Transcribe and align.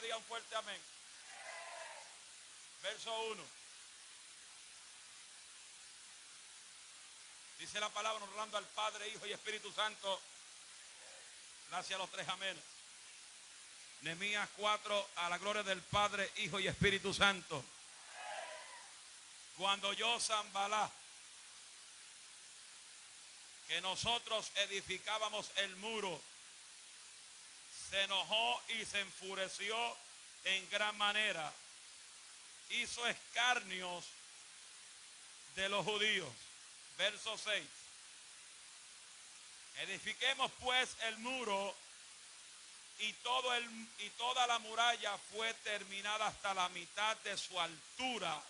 diga 0.00 0.16
un 0.16 0.24
fuerte 0.24 0.54
amén. 0.56 0.80
Verso 2.82 3.20
1. 3.30 3.42
Dice 7.58 7.80
la 7.80 7.88
palabra 7.88 8.22
honrando 8.24 8.58
al 8.58 8.66
Padre, 8.66 9.08
Hijo 9.08 9.26
y 9.26 9.32
Espíritu 9.32 9.72
Santo. 9.72 10.20
Gracias 11.70 11.96
a 11.96 11.98
los 11.98 12.10
tres 12.10 12.28
amén. 12.28 12.62
Nehemías 14.02 14.48
4, 14.56 15.08
a 15.16 15.28
la 15.30 15.38
gloria 15.38 15.62
del 15.62 15.82
Padre, 15.82 16.30
Hijo 16.36 16.60
y 16.60 16.68
Espíritu 16.68 17.12
Santo. 17.14 17.64
Cuando 19.56 19.92
yo, 19.94 20.20
Zambalá, 20.20 20.90
que 23.68 23.80
nosotros 23.80 24.52
edificábamos 24.56 25.50
el 25.56 25.74
muro, 25.76 26.20
se 27.90 28.02
enojó 28.02 28.62
y 28.68 28.84
se 28.84 29.00
enfureció 29.00 29.76
en 30.44 30.68
gran 30.70 30.96
manera. 30.98 31.52
Hizo 32.70 33.06
escarnios 33.06 34.04
de 35.54 35.68
los 35.68 35.84
judíos. 35.84 36.32
Verso 36.98 37.36
6. 37.36 37.64
Edifiquemos 39.78 40.50
pues 40.60 40.96
el 41.02 41.18
muro 41.18 41.74
y, 42.98 43.12
todo 43.14 43.54
el, 43.54 43.64
y 43.98 44.08
toda 44.16 44.46
la 44.46 44.58
muralla 44.60 45.18
fue 45.32 45.52
terminada 45.54 46.28
hasta 46.28 46.54
la 46.54 46.68
mitad 46.70 47.16
de 47.18 47.36
su 47.36 47.60
altura, 47.60 48.42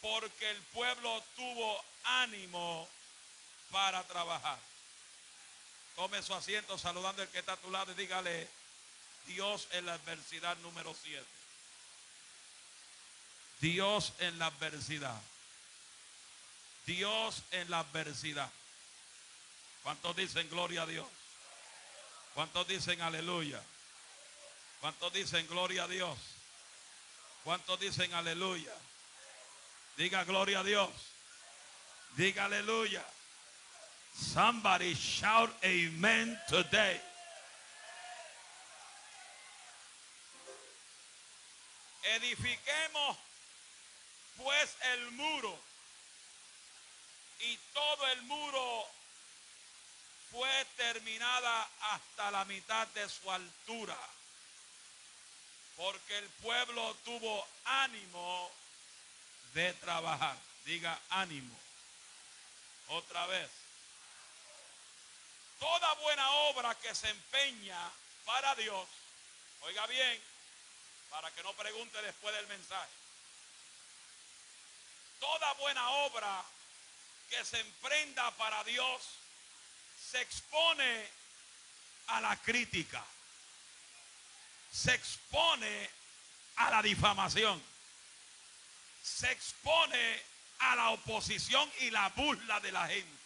porque 0.00 0.50
el 0.50 0.62
pueblo 0.72 1.22
tuvo 1.34 1.84
ánimo 2.04 2.88
para 3.72 4.04
trabajar. 4.04 4.58
Tome 5.98 6.22
su 6.22 6.32
asiento 6.32 6.78
saludando 6.78 7.22
al 7.22 7.28
que 7.28 7.40
está 7.40 7.54
a 7.54 7.56
tu 7.56 7.72
lado 7.72 7.90
y 7.90 7.96
dígale, 7.96 8.48
Dios 9.26 9.66
en 9.72 9.84
la 9.84 9.94
adversidad 9.94 10.56
número 10.58 10.94
7. 10.94 11.26
Dios 13.60 14.12
en 14.20 14.38
la 14.38 14.46
adversidad. 14.46 15.20
Dios 16.86 17.42
en 17.50 17.68
la 17.68 17.80
adversidad. 17.80 18.48
¿Cuántos 19.82 20.14
dicen 20.14 20.48
gloria 20.48 20.82
a 20.82 20.86
Dios? 20.86 21.08
¿Cuántos 22.32 22.68
dicen 22.68 23.02
aleluya? 23.02 23.60
¿Cuántos 24.80 25.12
dicen 25.12 25.48
gloria 25.48 25.82
a 25.82 25.88
Dios? 25.88 26.16
¿Cuántos 27.42 27.80
dicen 27.80 28.14
aleluya? 28.14 28.72
Diga 29.96 30.22
gloria 30.22 30.60
a 30.60 30.62
Dios. 30.62 30.90
Diga 32.14 32.44
aleluya. 32.44 33.04
Somebody 34.18 34.94
shout 34.94 35.50
amen 35.62 36.36
today. 36.48 37.00
Edifiquemos 42.16 43.16
pues 44.36 44.76
el 44.94 45.10
muro 45.12 45.56
y 47.40 47.56
todo 47.72 48.08
el 48.08 48.22
muro 48.22 48.86
fue 50.32 50.66
terminada 50.76 51.68
hasta 51.92 52.32
la 52.32 52.44
mitad 52.46 52.88
de 52.88 53.08
su 53.08 53.30
altura, 53.30 53.98
porque 55.76 56.18
el 56.18 56.28
pueblo 56.42 56.96
tuvo 57.04 57.46
ánimo 57.64 58.50
de 59.54 59.72
trabajar. 59.74 60.36
Diga 60.64 60.98
ánimo. 61.10 61.56
Otra 62.88 63.24
vez. 63.26 63.67
Toda 65.58 65.94
buena 65.94 66.30
obra 66.30 66.74
que 66.76 66.94
se 66.94 67.08
empeña 67.10 67.78
para 68.24 68.54
Dios, 68.54 68.86
oiga 69.62 69.86
bien, 69.86 70.22
para 71.10 71.30
que 71.32 71.42
no 71.42 71.52
pregunte 71.54 72.00
después 72.02 72.34
del 72.34 72.46
mensaje. 72.46 72.90
Toda 75.18 75.52
buena 75.54 75.88
obra 75.90 76.44
que 77.28 77.44
se 77.44 77.60
emprenda 77.60 78.30
para 78.32 78.62
Dios 78.64 79.02
se 80.10 80.20
expone 80.20 81.08
a 82.08 82.20
la 82.20 82.36
crítica, 82.36 83.04
se 84.72 84.94
expone 84.94 85.90
a 86.56 86.70
la 86.70 86.82
difamación, 86.82 87.62
se 89.02 89.30
expone 89.32 90.22
a 90.60 90.76
la 90.76 90.90
oposición 90.90 91.70
y 91.80 91.90
la 91.90 92.08
burla 92.10 92.60
de 92.60 92.72
la 92.72 92.86
gente. 92.86 93.17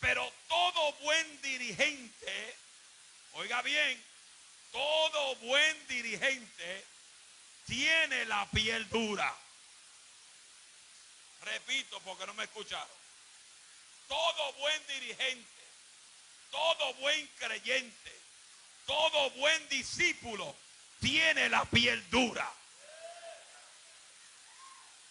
Pero 0.00 0.32
todo 0.48 0.92
buen 0.94 1.42
dirigente, 1.42 2.56
oiga 3.32 3.60
bien, 3.62 4.02
todo 4.72 5.36
buen 5.36 5.88
dirigente 5.88 6.84
tiene 7.66 8.24
la 8.24 8.48
piel 8.50 8.88
dura. 8.88 9.34
Repito 11.42 12.00
porque 12.00 12.26
no 12.26 12.34
me 12.34 12.44
escucharon. 12.44 13.00
Todo 14.08 14.52
buen 14.54 14.86
dirigente, 14.88 15.62
todo 16.50 16.94
buen 16.94 17.26
creyente, 17.38 18.12
todo 18.86 19.30
buen 19.30 19.68
discípulo 19.68 20.56
tiene 21.00 21.48
la 21.48 21.64
piel 21.66 22.08
dura. 22.10 22.52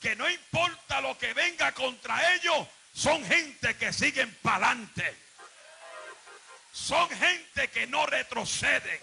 Que 0.02 0.16
no 0.16 0.30
importa 0.30 1.02
lo 1.02 1.18
que 1.18 1.34
venga 1.34 1.74
contra 1.74 2.36
ellos, 2.36 2.68
son 3.00 3.24
gente 3.24 3.78
que 3.78 3.94
siguen 3.94 4.30
para 4.42 4.72
adelante. 4.72 5.16
Son 6.74 7.10
gente 7.10 7.70
que 7.70 7.88
no 7.88 8.06
retroceden. 8.06 9.00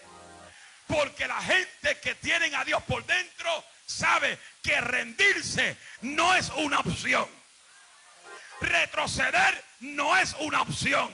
Porque 0.86 1.26
la 1.26 1.40
gente 1.40 1.98
que 2.00 2.14
tienen 2.16 2.54
a 2.54 2.64
Dios 2.64 2.82
por 2.82 3.06
dentro 3.06 3.64
sabe 3.86 4.38
que 4.62 4.78
rendirse 4.82 5.78
no 6.02 6.34
es 6.34 6.50
una 6.56 6.80
opción. 6.80 7.26
Retroceder 8.60 9.64
no 9.80 10.14
es 10.18 10.36
una 10.40 10.60
opción. 10.60 11.10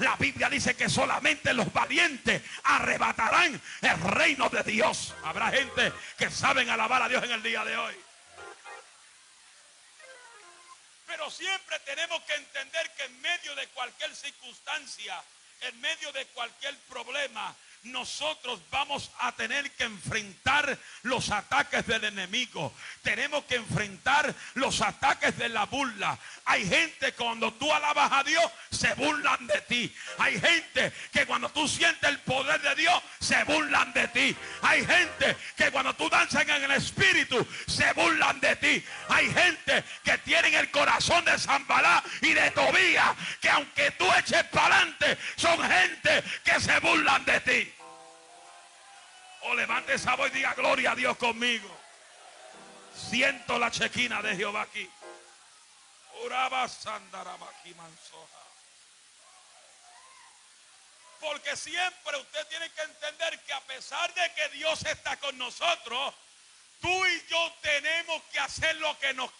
La 0.00 0.16
Biblia 0.16 0.50
dice 0.50 0.74
que 0.74 0.88
solamente 0.88 1.54
los 1.54 1.72
valientes 1.72 2.42
arrebatarán 2.64 3.60
el 3.82 4.00
reino 4.00 4.48
de 4.48 4.64
Dios. 4.64 5.14
Habrá 5.22 5.52
gente 5.52 5.92
que 6.18 6.28
saben 6.28 6.70
alabar 6.70 7.02
a 7.02 7.08
Dios 7.08 7.22
en 7.22 7.30
el 7.30 7.42
día 7.42 7.64
de 7.64 7.76
hoy. 7.76 7.94
Pero 11.10 11.28
siempre 11.28 11.76
tenemos 11.80 12.22
que 12.22 12.34
entender 12.34 12.88
que 12.92 13.02
en 13.02 13.20
medio 13.20 13.52
de 13.56 13.66
cualquier 13.70 14.14
circunstancia, 14.14 15.20
en 15.62 15.80
medio 15.80 16.12
de 16.12 16.24
cualquier 16.26 16.76
problema, 16.88 17.52
nosotros 17.82 18.60
vamos 18.70 19.10
a 19.20 19.32
tener 19.32 19.70
que 19.72 19.84
enfrentar 19.84 20.78
los 21.02 21.30
ataques 21.30 21.86
del 21.86 22.04
enemigo. 22.04 22.72
Tenemos 23.02 23.44
que 23.44 23.56
enfrentar 23.56 24.34
los 24.54 24.82
ataques 24.82 25.36
de 25.38 25.48
la 25.48 25.64
burla. 25.66 26.18
Hay 26.44 26.66
gente 26.68 27.12
cuando 27.12 27.52
tú 27.54 27.72
alabas 27.72 28.10
a 28.12 28.22
Dios 28.22 28.44
se 28.70 28.92
burlan 28.94 29.46
de 29.46 29.60
ti. 29.62 29.94
Hay 30.18 30.38
gente 30.38 30.92
que 31.12 31.26
cuando 31.26 31.48
tú 31.50 31.66
sientes 31.66 32.08
el 32.08 32.18
poder 32.20 32.60
de 32.60 32.74
Dios 32.74 33.02
se 33.20 33.42
burlan 33.44 33.92
de 33.92 34.08
ti. 34.08 34.36
Hay 34.62 34.84
gente 34.84 35.36
que 35.56 35.70
cuando 35.70 35.94
tú 35.94 36.08
danzas 36.10 36.42
en 36.42 36.64
el 36.64 36.70
espíritu 36.72 37.46
se 37.66 37.92
burlan 37.94 38.40
de 38.40 38.56
ti. 38.56 38.84
Hay 39.08 39.32
gente 39.32 39.84
que 40.04 40.18
tienen 40.18 40.54
el 40.54 40.70
corazón 40.70 41.24
de 41.24 41.38
Zambalá 41.38 42.02
y 42.20 42.32
de 42.32 42.50
Tobía 42.50 43.14
que 43.40 43.48
aunque 43.48 43.90
tú 43.92 44.06
eches 44.18 44.44
para 44.44 44.76
adelante 44.76 45.18
son 45.36 45.58
gente 45.62 46.22
que 46.44 46.60
se 46.60 46.78
burlan 46.80 47.24
de 47.24 47.40
ti. 47.40 47.69
O 49.42 49.54
levante 49.54 49.94
esa 49.94 50.14
voz 50.16 50.30
y 50.30 50.34
diga 50.34 50.54
gloria 50.54 50.92
a 50.92 50.94
Dios 50.94 51.16
conmigo. 51.16 51.68
Siento 52.94 53.58
la 53.58 53.70
chequina 53.70 54.20
de 54.20 54.36
Jehová 54.36 54.62
aquí. 54.62 54.88
Porque 61.20 61.56
siempre 61.56 62.16
usted 62.18 62.46
tiene 62.48 62.70
que 62.70 62.82
entender 62.82 63.40
que 63.40 63.52
a 63.52 63.60
pesar 63.60 64.12
de 64.14 64.32
que 64.34 64.48
Dios 64.50 64.84
está 64.84 65.16
con 65.18 65.36
nosotros, 65.36 66.14
tú 66.80 67.06
y 67.06 67.26
yo 67.28 67.52
tenemos 67.60 68.22
que 68.32 68.40
hacer 68.40 68.76
lo 68.76 68.98
que 68.98 69.14
nos 69.14 69.30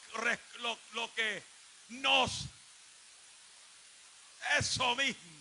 lo, 0.59 0.79
lo 0.93 1.15
que 1.15 1.43
nos 1.89 2.47
eso 4.59 4.95
mismo. 4.97 5.40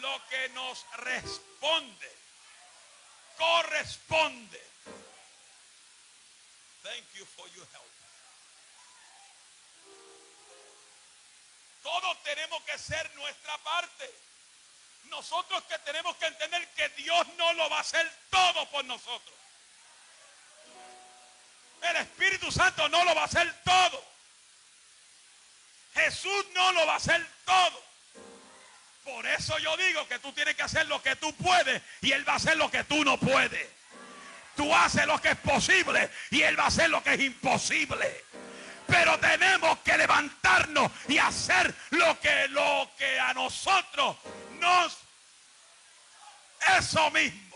Lo 0.00 0.26
que 0.28 0.48
nos 0.50 0.84
responde 0.98 2.22
corresponde. 3.36 4.60
Thank 6.82 7.04
you 7.14 7.24
for 7.24 7.46
your 7.54 7.66
help. 7.72 7.92
Todos 11.82 12.22
tenemos 12.22 12.62
que 12.62 12.78
ser 12.78 13.14
nuestra 13.16 13.58
parte. 13.58 14.10
Nosotros 15.04 15.62
que 15.64 15.78
tenemos 15.80 16.16
que 16.16 16.26
entender 16.26 16.68
que 16.74 16.88
Dios 16.90 17.26
no 17.36 17.52
lo 17.54 17.68
va 17.68 17.78
a 17.78 17.80
hacer 17.80 18.10
todo 18.30 18.66
por 18.70 18.84
nosotros. 18.84 19.34
El 21.82 21.96
Espíritu 21.96 22.50
Santo 22.50 22.88
no 22.88 23.04
lo 23.04 23.14
va 23.14 23.22
a 23.22 23.26
hacer 23.26 23.52
todo. 23.64 24.04
Jesús 25.94 26.46
no 26.54 26.72
lo 26.72 26.86
va 26.86 26.94
a 26.94 26.96
hacer 26.96 27.28
todo. 27.44 27.91
Por 29.04 29.26
eso 29.26 29.58
yo 29.58 29.76
digo 29.76 30.06
que 30.06 30.18
tú 30.20 30.32
tienes 30.32 30.54
que 30.54 30.62
hacer 30.62 30.86
lo 30.86 31.02
que 31.02 31.16
tú 31.16 31.34
puedes 31.34 31.82
y 32.00 32.12
Él 32.12 32.26
va 32.28 32.34
a 32.34 32.36
hacer 32.36 32.56
lo 32.56 32.70
que 32.70 32.84
tú 32.84 33.04
no 33.04 33.18
puedes. 33.18 33.68
Tú 34.56 34.72
haces 34.74 35.06
lo 35.06 35.20
que 35.20 35.30
es 35.30 35.38
posible 35.38 36.10
y 36.30 36.42
Él 36.42 36.58
va 36.58 36.64
a 36.64 36.68
hacer 36.68 36.88
lo 36.90 37.02
que 37.02 37.14
es 37.14 37.20
imposible. 37.20 38.24
Pero 38.86 39.18
tenemos 39.18 39.78
que 39.78 39.96
levantarnos 39.96 40.90
y 41.08 41.18
hacer 41.18 41.74
lo 41.90 42.20
que, 42.20 42.48
lo 42.48 42.90
que 42.96 43.18
a 43.18 43.34
nosotros 43.34 44.16
nos... 44.60 44.98
Eso 46.78 47.10
mismo. 47.10 47.52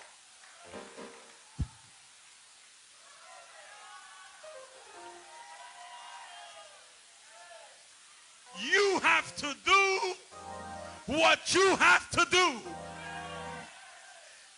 You 8.59 9.01
have 9.03 9.37
to 9.37 9.55
do 9.65 10.17
what 11.07 11.55
you 11.55 11.77
have 11.77 12.11
to 12.11 12.27
do. 12.31 12.53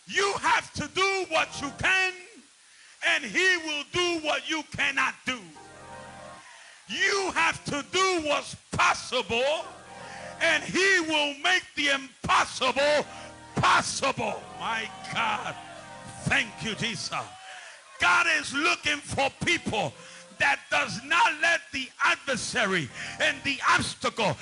You 0.07 0.33
have 0.39 0.73
to 0.73 0.89
do 0.95 1.25
what 1.29 1.61
you 1.61 1.71
can, 1.77 2.13
and 3.07 3.23
He 3.23 3.57
will 3.57 3.83
do 3.91 4.25
what 4.25 4.49
you 4.49 4.63
cannot 4.75 5.13
do. 5.25 5.37
You 6.87 7.31
have 7.35 7.63
to 7.65 7.85
do 7.91 8.27
what's 8.27 8.55
possible, 8.71 9.65
and 10.41 10.63
He 10.63 10.99
will 11.01 11.35
make 11.43 11.63
the 11.75 11.89
impossible 11.89 13.05
possible. 13.55 14.41
My 14.59 14.89
God. 15.13 15.55
Thank 16.23 16.49
you, 16.61 16.73
Jesus. 16.75 17.13
God 17.99 18.25
is 18.39 18.53
looking 18.53 18.97
for 18.97 19.29
people 19.45 19.93
that 20.39 20.59
does 20.71 20.99
not 21.05 21.33
let 21.41 21.61
the 21.71 21.87
adversary 22.03 22.89
and 23.19 23.37
the 23.43 23.59
obstacle 23.69 24.35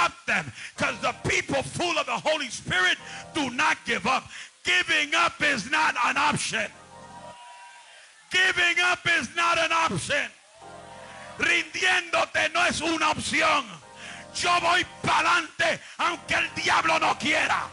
stop 0.00 0.26
them. 0.26 0.52
Because 0.76 0.98
the 1.00 1.14
people 1.28 1.62
full 1.62 1.98
of 1.98 2.06
the 2.06 2.12
Holy 2.12 2.48
Spirit 2.48 2.96
do 3.34 3.50
not 3.50 3.78
give 3.84 4.06
up. 4.06 4.24
Giving 4.64 5.14
up 5.14 5.34
is 5.42 5.70
not 5.70 5.94
an 6.04 6.16
option. 6.16 6.66
Giving 8.30 8.76
up 8.84 9.00
is 9.18 9.28
not 9.36 9.58
an 9.58 9.72
option. 9.72 10.30
Rindiéndote 11.38 12.52
no 12.52 12.66
es 12.66 12.80
una 12.80 13.10
opción. 13.10 13.64
Yo 14.34 14.50
voy 14.60 14.84
para 15.02 15.32
adelante 15.32 15.80
aunque 15.98 16.34
el 16.34 16.48
diablo 16.54 16.98
no 16.98 17.18
quiera. 17.18 17.68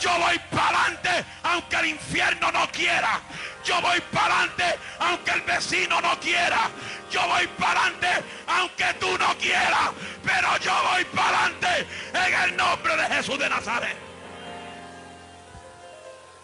Yo 0.00 0.10
voy 0.18 0.40
para 0.50 0.84
adelante 0.84 1.24
aunque 1.44 1.76
el 1.76 1.86
infierno 1.86 2.50
no 2.50 2.66
quiera. 2.72 3.20
Yo 3.64 3.80
voy 3.80 4.00
para 4.12 4.38
adelante 4.38 4.78
aunque 4.98 5.30
el 5.30 5.40
vecino 5.42 6.00
no 6.00 6.18
quiera. 6.20 6.70
Yo 7.10 7.26
voy 7.26 7.46
para 7.58 7.80
adelante 7.82 8.24
aunque 8.46 8.94
tú 8.94 9.18
no 9.18 9.36
quieras. 9.38 9.90
Pero 10.24 10.56
yo 10.58 10.72
voy 10.90 11.04
para 11.06 11.44
adelante 11.44 11.86
en 12.14 12.34
el 12.34 12.56
nombre 12.56 12.96
de 12.96 13.04
Jesús 13.14 13.38
de 13.38 13.48
Nazaret. 13.48 13.96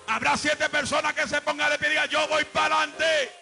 Habrá 0.06 0.36
siete 0.36 0.68
personas 0.70 1.12
que 1.12 1.28
se 1.28 1.40
pongan 1.42 1.70
de 1.70 1.78
pie 1.78 1.88
y 1.88 1.90
digan, 1.90 2.08
yo 2.08 2.26
voy 2.28 2.44
para 2.46 2.76
adelante. 2.76 3.32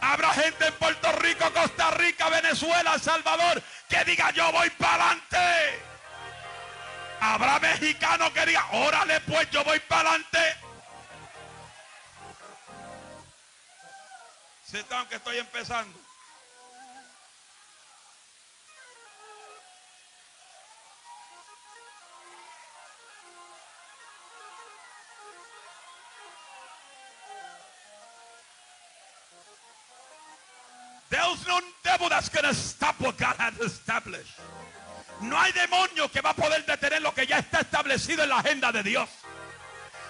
Habrá 0.00 0.30
gente 0.34 0.66
en 0.66 0.74
Puerto 0.74 1.12
Rico, 1.12 1.50
Costa 1.52 1.90
Rica, 1.92 2.28
Venezuela, 2.28 2.94
El 2.94 3.00
Salvador 3.00 3.62
que 3.88 4.04
diga 4.04 4.30
yo 4.32 4.50
voy 4.52 4.68
para 4.70 5.10
adelante. 5.10 5.93
Habrá 7.26 7.58
mexicanos 7.58 8.30
que 8.32 8.44
diga, 8.44 8.66
órale 8.72 9.18
pues 9.22 9.50
yo 9.50 9.64
voy 9.64 9.80
para 9.80 10.10
adelante. 10.10 10.38
Sientan 14.66 15.06
que 15.06 15.14
estoy 15.16 15.38
empezando. 15.38 16.03
That's 32.24 32.28
going 32.28 32.54
to 32.54 32.58
stop 32.58 33.00
what 33.00 33.16
God 33.18 33.36
has 33.38 33.58
established. 33.60 34.38
No 35.20 35.36
hay 35.36 35.52
demonio 35.52 36.10
que 36.10 36.20
va 36.20 36.30
a 36.30 36.34
poder 36.34 36.64
detener 36.64 37.02
lo 37.02 37.12
que 37.12 37.26
ya 37.26 37.38
está 37.38 37.60
establecido 37.60 38.22
en 38.22 38.30
la 38.30 38.38
agenda 38.38 38.72
de 38.72 38.82
Dios. 38.82 39.08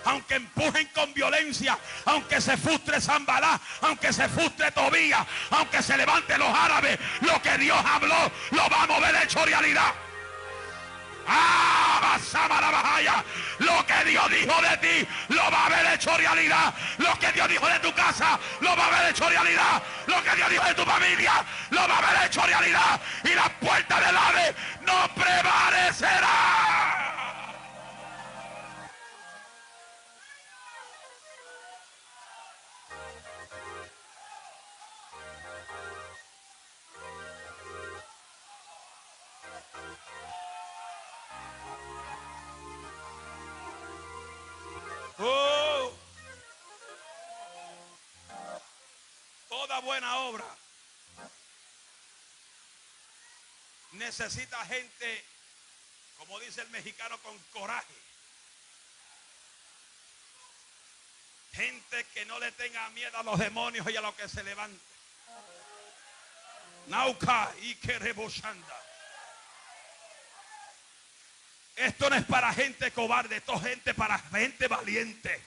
Aunque 0.05 0.35
empujen 0.35 0.89
con 0.95 1.13
violencia, 1.15 1.79
aunque 2.05 2.41
se 2.41 2.57
frustre 2.57 3.01
Zambalá, 3.01 3.59
aunque 3.81 4.13
se 4.13 4.29
frustre 4.29 4.71
Tobía, 4.71 5.27
aunque 5.51 5.83
se 5.83 5.97
levanten 5.97 6.39
los 6.39 6.49
árabes, 6.49 6.99
lo 7.23 7.41
que 7.41 7.57
Dios 7.59 7.79
habló 7.85 8.31
lo 8.51 8.69
va 8.69 8.83
a 8.83 8.87
mover 8.87 9.15
hecho 9.23 9.45
realidad. 9.45 9.93
Lo 13.59 13.87
que 13.87 14.05
Dios 14.11 14.31
dijo 14.31 14.63
de 14.63 14.77
ti 14.79 15.09
lo 15.29 15.51
va 15.51 15.63
a 15.63 15.67
haber 15.67 15.95
hecho 15.95 16.17
realidad. 16.17 16.75
Lo 16.99 17.19
que 17.19 17.33
Dios 17.33 17.49
dijo 17.49 17.67
de 17.67 17.79
tu 17.81 17.93
casa 17.95 18.39
lo 18.61 18.77
va 18.77 18.85
a 18.85 18.87
haber 18.89 19.11
hecho 19.11 19.29
realidad. 19.29 19.83
Lo 20.07 20.23
que 20.23 20.37
Dios 20.37 20.51
dijo 20.51 20.65
de 20.65 20.75
tu 20.75 20.85
familia 20.85 21.45
lo 21.71 21.89
va 21.89 21.95
a 21.95 21.99
haber 21.99 22.27
hecho 22.27 22.43
realidad. 22.43 23.01
Y 23.25 23.35
la 23.35 23.49
puerta 23.61 24.01
del 24.01 24.17
ave 24.17 24.55
no 24.87 25.09
prevalecerá. 25.15 26.84
Necesita 54.19 54.65
gente, 54.67 55.25
como 56.19 56.39
dice 56.39 56.63
el 56.63 56.69
mexicano, 56.71 57.19
con 57.19 57.37
coraje. 57.53 57.95
Gente 61.53 62.05
que 62.15 62.25
no 62.27 62.39
le 62.39 62.53
tenga 62.53 62.89
miedo 62.91 63.19
a 63.19 63.23
los 63.25 63.39
demonios 63.39 63.89
y 63.91 63.97
a 63.97 64.01
lo 64.01 64.15
que 64.17 64.29
se 64.29 64.45
levante. 64.45 64.81
Nauca 66.87 67.53
y 67.63 67.75
que. 67.77 67.99
Esto 71.77 72.11
no 72.11 72.17
es 72.17 72.25
para 72.25 72.53
gente 72.55 72.93
cobarde, 72.93 73.37
esto 73.37 73.55
es 73.55 73.63
gente 73.63 73.95
para 73.95 74.19
gente 74.19 74.69
valiente. 74.69 75.43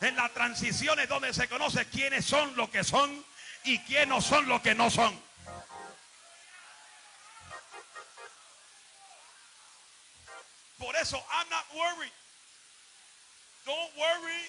En 0.00 0.16
la 0.16 0.28
transición 0.30 0.98
es 1.00 1.08
donde 1.08 1.34
se 1.34 1.48
conoce 1.48 1.86
quiénes 1.86 2.24
son 2.24 2.56
lo 2.56 2.70
que 2.70 2.82
son 2.82 3.24
y 3.64 3.78
quiénes 3.80 4.08
no 4.08 4.20
son 4.22 4.48
lo 4.48 4.62
que 4.62 4.74
no 4.74 4.90
son. 4.90 5.22
Por 10.82 10.96
eso, 10.96 11.16
I'm 11.32 11.46
not 11.48 11.64
worried. 11.76 12.10
Don't 13.64 13.92
worry. 13.96 14.42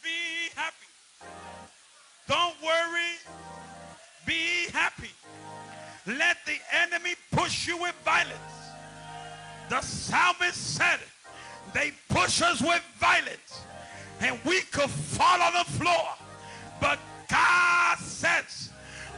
Be 0.00 0.48
happy. 0.54 0.86
Don't 2.28 2.54
worry. 2.62 3.18
Be 4.24 4.70
happy. 4.72 5.10
Let 6.06 6.36
the 6.46 6.54
enemy 6.72 7.14
push 7.32 7.66
you 7.66 7.76
with 7.78 7.96
violence. 8.04 8.38
The 9.68 9.80
psalmist 9.80 10.76
said, 10.76 11.00
they 11.74 11.92
push 12.08 12.40
us 12.40 12.62
with 12.62 12.82
violence 13.00 13.62
and 14.20 14.38
we 14.44 14.60
could 14.60 14.88
fall 14.88 15.42
on 15.42 15.52
the 15.54 15.64
floor. 15.72 16.10
But 16.80 17.00
God 17.28 17.98
says, 17.98 18.70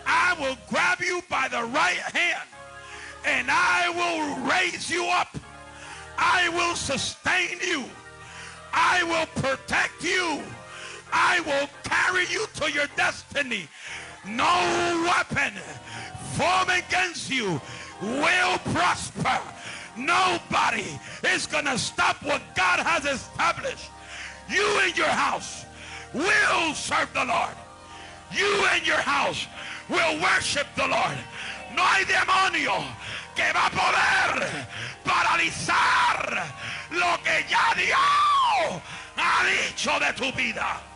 I 0.06 0.34
will 0.40 0.56
grab 0.70 1.00
you 1.02 1.20
by 1.28 1.48
the 1.48 1.62
right 1.62 1.98
hand 1.98 2.48
and 3.26 3.48
I 3.50 3.90
will 3.90 4.48
raise 4.48 4.88
you 4.90 5.04
up. 5.04 5.36
I 6.20 6.50
will 6.50 6.76
sustain 6.76 7.58
you. 7.66 7.84
I 8.72 9.02
will 9.04 9.26
protect 9.42 10.04
you. 10.04 10.42
I 11.12 11.40
will 11.40 11.68
carry 11.82 12.26
you 12.26 12.46
to 12.56 12.70
your 12.70 12.86
destiny. 12.94 13.66
No 14.26 15.02
weapon 15.04 15.54
formed 16.34 16.70
against 16.70 17.30
you 17.30 17.60
will 18.02 18.58
prosper. 18.72 19.40
Nobody 19.96 20.84
is 21.24 21.46
going 21.46 21.64
to 21.64 21.78
stop 21.78 22.22
what 22.22 22.42
God 22.54 22.80
has 22.80 23.06
established. 23.06 23.90
You 24.48 24.66
and 24.82 24.96
your 24.96 25.08
house 25.08 25.64
will 26.12 26.74
serve 26.74 27.12
the 27.14 27.24
Lord. 27.24 27.56
You 28.32 28.66
and 28.72 28.86
your 28.86 29.00
house 29.00 29.46
will 29.88 30.20
worship 30.20 30.66
the 30.76 30.86
Lord. 30.86 31.18
No 31.74 31.82
hay 31.82 32.04
demonio 32.04 32.84
que 33.34 33.52
va 33.52 33.66
a 33.66 33.70
poder 33.70 34.66
paralizar 35.04 36.46
lo 36.90 37.22
que 37.22 37.44
ya 37.48 37.74
Dios 37.76 38.82
ha 39.16 39.44
dicho 39.44 39.98
de 39.98 40.12
tu 40.14 40.32
vida. 40.32 40.89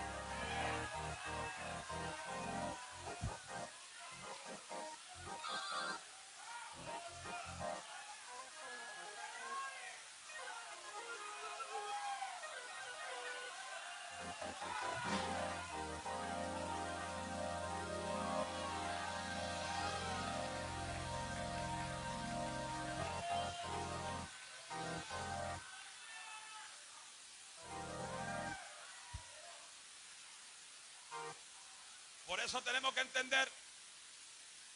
Eso 32.44 32.62
tenemos 32.62 32.92
que 32.94 33.00
entender 33.00 33.50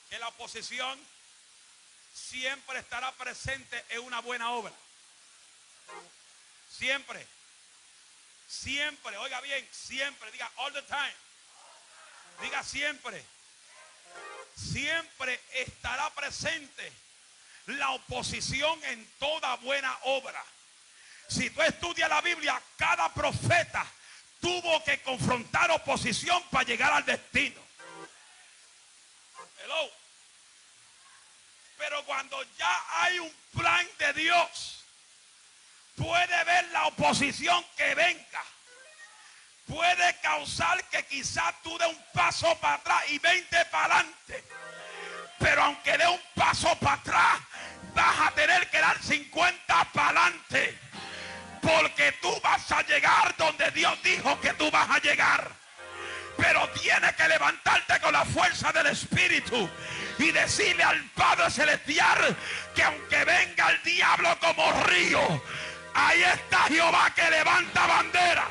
que 0.09 0.19
la 0.19 0.29
oposición 0.29 0.99
siempre 2.13 2.79
estará 2.79 3.13
presente 3.13 3.85
en 3.91 4.01
una 4.01 4.21
buena 4.21 4.51
obra. 4.53 4.73
Siempre. 6.71 7.27
Siempre, 8.49 9.17
oiga 9.19 9.41
bien, 9.43 9.69
siempre, 9.71 10.33
diga 10.33 10.51
all 10.57 10.73
the 10.73 10.83
time. 10.83 11.15
Diga 12.41 12.63
siempre. 12.63 13.23
Siempre 14.57 15.41
estará 15.53 16.09
presente 16.15 16.93
la 17.67 17.91
oposición 17.91 18.83
en 18.85 19.07
toda 19.19 19.57
buena 19.57 19.97
obra. 20.05 20.43
Si 21.29 21.51
tú 21.51 21.61
estudias 21.63 22.09
la 22.09 22.23
Biblia, 22.23 22.61
cada 22.79 23.13
profeta 23.13 23.87
tuvo 24.41 24.83
que 24.85 25.01
confrontar 25.03 25.71
oposición 25.71 26.43
para 26.51 26.65
llegar 26.65 26.93
al 26.93 27.05
destino. 27.05 27.69
Pero 31.79 32.05
cuando 32.05 32.43
ya 32.59 32.85
hay 33.01 33.19
un 33.21 33.33
plan 33.57 33.89
de 33.99 34.13
Dios, 34.13 34.85
puede 35.97 36.45
ver 36.45 36.69
la 36.69 36.87
oposición 36.87 37.65
que 37.77 37.95
venga. 37.95 38.45
Puede 39.67 40.17
causar 40.21 40.83
que 40.85 41.05
quizás 41.07 41.55
tú 41.63 41.79
dé 41.79 41.87
un 41.87 42.05
paso 42.13 42.55
para 42.59 42.75
atrás 42.75 43.05
y 43.09 43.19
20 43.19 43.65
para 43.67 43.95
adelante. 43.95 44.45
Pero 45.39 45.63
aunque 45.63 45.97
dé 45.97 46.07
un 46.09 46.21
paso 46.35 46.75
para 46.77 46.95
atrás, 46.95 47.41
vas 47.95 48.21
a 48.27 48.31
tener 48.33 48.69
que 48.71 48.81
dar 48.81 49.01
50 49.03 49.85
para 49.93 50.09
adelante. 50.09 50.79
Porque 51.69 52.13
tú 52.23 52.35
vas 52.43 52.73
a 52.73 52.83
llegar 52.83 53.35
donde 53.37 53.71
Dios 53.73 54.03
dijo 54.03 54.41
que 54.41 54.55
tú 54.55 54.71
vas 54.71 54.89
a 54.89 54.99
llegar. 55.01 55.51
Pero 56.39 56.67
tienes 56.71 57.13
que 57.15 57.29
levantarte 57.29 58.01
con 58.01 58.13
la 58.13 58.25
fuerza 58.25 58.73
del 58.73 58.87
Espíritu 58.87 59.69
y 60.19 60.31
decirle 60.31 60.83
al 60.83 61.03
Padre 61.11 61.51
Celestial 61.51 62.35
que 62.75 62.83
aunque 62.83 63.23
venga 63.25 63.71
el 63.71 63.83
diablo 63.83 64.39
como 64.41 64.73
río, 64.85 65.43
ahí 65.93 66.23
está 66.23 66.63
Jehová 66.69 67.13
que 67.15 67.29
levanta 67.31 67.87
bandera. 67.87 68.45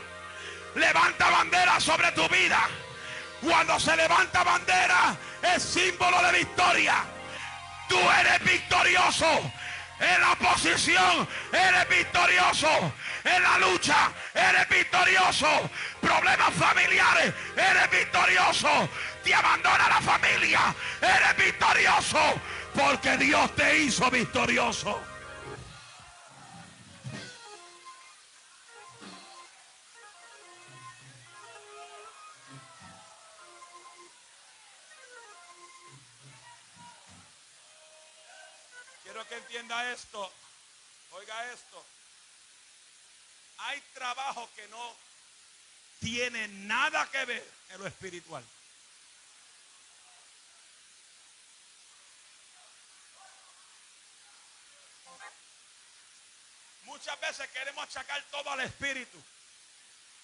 Levanta 0.75 1.29
bandera 1.31 1.79
sobre 1.79 2.11
tu 2.11 2.27
vida. 2.29 2.69
Cuando 3.41 3.79
se 3.79 3.95
levanta 3.95 4.43
bandera 4.43 5.17
es 5.55 5.63
símbolo 5.63 6.21
de 6.21 6.37
victoria. 6.37 7.03
Tú 7.89 7.97
eres 8.19 8.43
victorioso. 8.43 9.51
En 9.99 10.21
la 10.21 10.35
posición 10.35 11.27
eres 11.51 11.89
victorioso. 11.89 12.69
En 13.23 13.43
la 13.43 13.57
lucha 13.57 14.11
eres 14.33 14.69
victorioso. 14.69 15.47
Problemas 15.99 16.53
familiares 16.53 17.33
eres 17.55 17.91
victorioso. 17.91 18.89
Te 19.23 19.33
abandona 19.33 19.89
la 19.89 20.01
familia. 20.01 20.75
Eres 21.01 21.45
victorioso. 21.45 22.19
Porque 22.73 23.17
Dios 23.17 23.55
te 23.55 23.77
hizo 23.79 24.09
victorioso. 24.11 25.16
Que 39.29 39.35
entienda 39.35 39.91
esto. 39.91 40.31
Oiga 41.11 41.51
esto. 41.51 41.85
Hay 43.59 43.81
trabajo 43.93 44.49
que 44.55 44.67
no 44.69 44.95
tiene 45.99 46.47
nada 46.47 47.09
que 47.11 47.25
ver 47.25 47.51
en 47.69 47.79
lo 47.79 47.87
espiritual. 47.87 48.43
Muchas 56.83 57.19
veces 57.19 57.47
queremos 57.49 57.83
achacar 57.83 58.23
todo 58.31 58.49
al 58.49 58.61
Espíritu. 58.61 59.21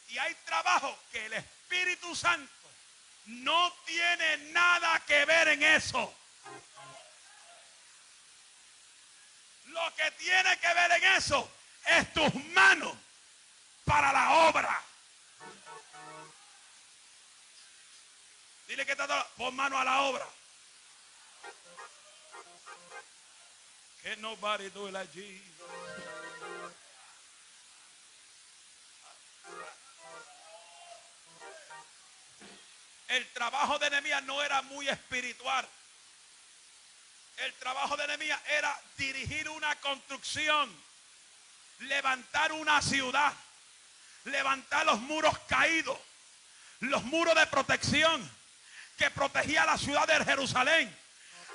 Y 0.10 0.18
hay 0.18 0.34
trabajo 0.46 0.98
que 1.12 1.26
el 1.26 1.34
Espíritu 1.34 2.16
Santo 2.16 2.52
no 3.26 3.74
tiene 3.86 4.38
nada 4.52 5.00
que 5.06 5.26
ver 5.26 5.50
en 5.50 5.64
eso. 5.64 6.14
Lo 9.66 9.96
que 9.96 10.12
tiene 10.12 10.58
que 10.60 10.74
ver 10.74 10.92
en 10.92 11.04
eso 11.16 11.50
es 11.86 12.14
tus 12.14 12.34
manos 12.54 12.94
para 13.86 14.12
la 14.12 14.32
obra. 14.48 14.82
Dile 18.68 18.86
que 18.86 18.94
está 18.94 19.28
pon 19.38 19.56
mano 19.56 19.78
a 19.78 19.84
la 19.84 20.02
obra. 20.02 20.28
Que 24.02 24.16
nobody 24.18 24.70
do 24.70 24.88
it 24.88 24.94
like. 24.94 25.42
El 33.08 33.32
trabajo 33.34 33.78
de 33.78 33.92
Nehemías 33.92 34.24
no 34.24 34.42
era 34.42 34.64
muy 34.64 34.90
espiritual. 34.90 35.68
El 37.38 37.54
trabajo 37.54 37.98
de 37.98 38.08
Nehemías 38.08 38.40
era 38.58 38.78
dirigir 38.98 39.50
una 39.50 39.76
construcción, 39.78 40.70
levantar 41.80 42.52
una 42.52 42.82
ciudad, 42.82 43.34
levantar 44.26 44.86
los 44.86 45.00
muros 45.02 45.38
caídos, 45.48 45.98
los 46.80 47.04
muros 47.04 47.36
de 47.36 47.48
protección 47.48 48.30
que 48.98 49.10
protegía 49.12 49.66
la 49.66 49.78
ciudad 49.78 50.08
de 50.08 50.24
Jerusalén. 50.24 50.96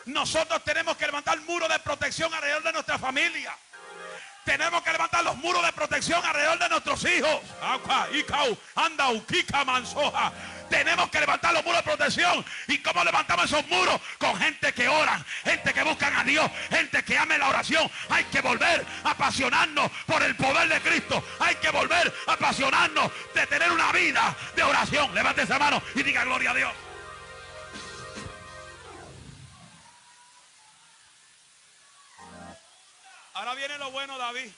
Nosotros 0.06 0.62
tenemos 0.64 0.97
que 0.97 1.06
levantar 1.06 1.38
muros 1.42 1.68
de 1.68 1.78
protección 1.80 2.32
alrededor 2.32 2.62
de 2.62 2.73
nuestra 2.73 2.99
familia. 2.99 3.56
Tenemos 4.44 4.82
que 4.82 4.92
levantar 4.92 5.23
los 5.23 5.37
muros 5.37 5.64
de 5.64 5.73
protección 5.75 6.25
alrededor 6.25 6.58
de 6.58 6.68
nuestros 6.70 7.04
hijos. 7.04 7.40
Tenemos 10.68 11.10
que 11.10 11.20
levantar 11.20 11.52
los 11.54 11.64
muros 11.64 11.84
de 11.84 11.90
protección. 11.90 12.44
¿Y 12.66 12.78
cómo 12.78 13.04
levantamos 13.04 13.46
esos 13.46 13.66
muros? 13.68 14.00
Con 14.18 14.38
gente 14.38 14.72
que 14.72 14.88
ora, 14.88 15.25
gente 15.44 15.72
que 15.72 15.82
buscan 15.82 16.14
a 16.14 16.25
Dios, 16.25 16.50
gente 16.70 17.02
que 17.04 17.16
ame 17.16 17.38
la 17.38 17.48
oración. 17.48 17.90
Hay 18.08 18.25
que 18.25 18.40
volver 18.40 18.84
a 19.04 19.10
apasionarnos 19.10 19.90
por 20.06 20.22
el 20.22 20.37
poder 20.37 20.68
de 20.68 20.80
Cristo. 20.80 21.25
Hay 21.40 21.54
que 21.56 21.70
volver 21.70 22.12
a 22.26 22.32
apasionarnos 22.32 23.10
de 23.34 23.46
tener 23.46 23.70
una 23.70 23.92
vida 23.92 24.37
de 24.54 24.62
oración. 24.62 25.14
Levante 25.14 25.42
esa 25.42 25.58
mano 25.58 25.82
y 25.94 26.02
diga 26.02 26.25
gloria 26.25 26.50
a 26.50 26.54
Dios. 26.54 26.72
Ahora 33.34 33.54
viene 33.54 33.78
lo 33.78 33.90
bueno, 33.92 34.18
David. 34.18 34.50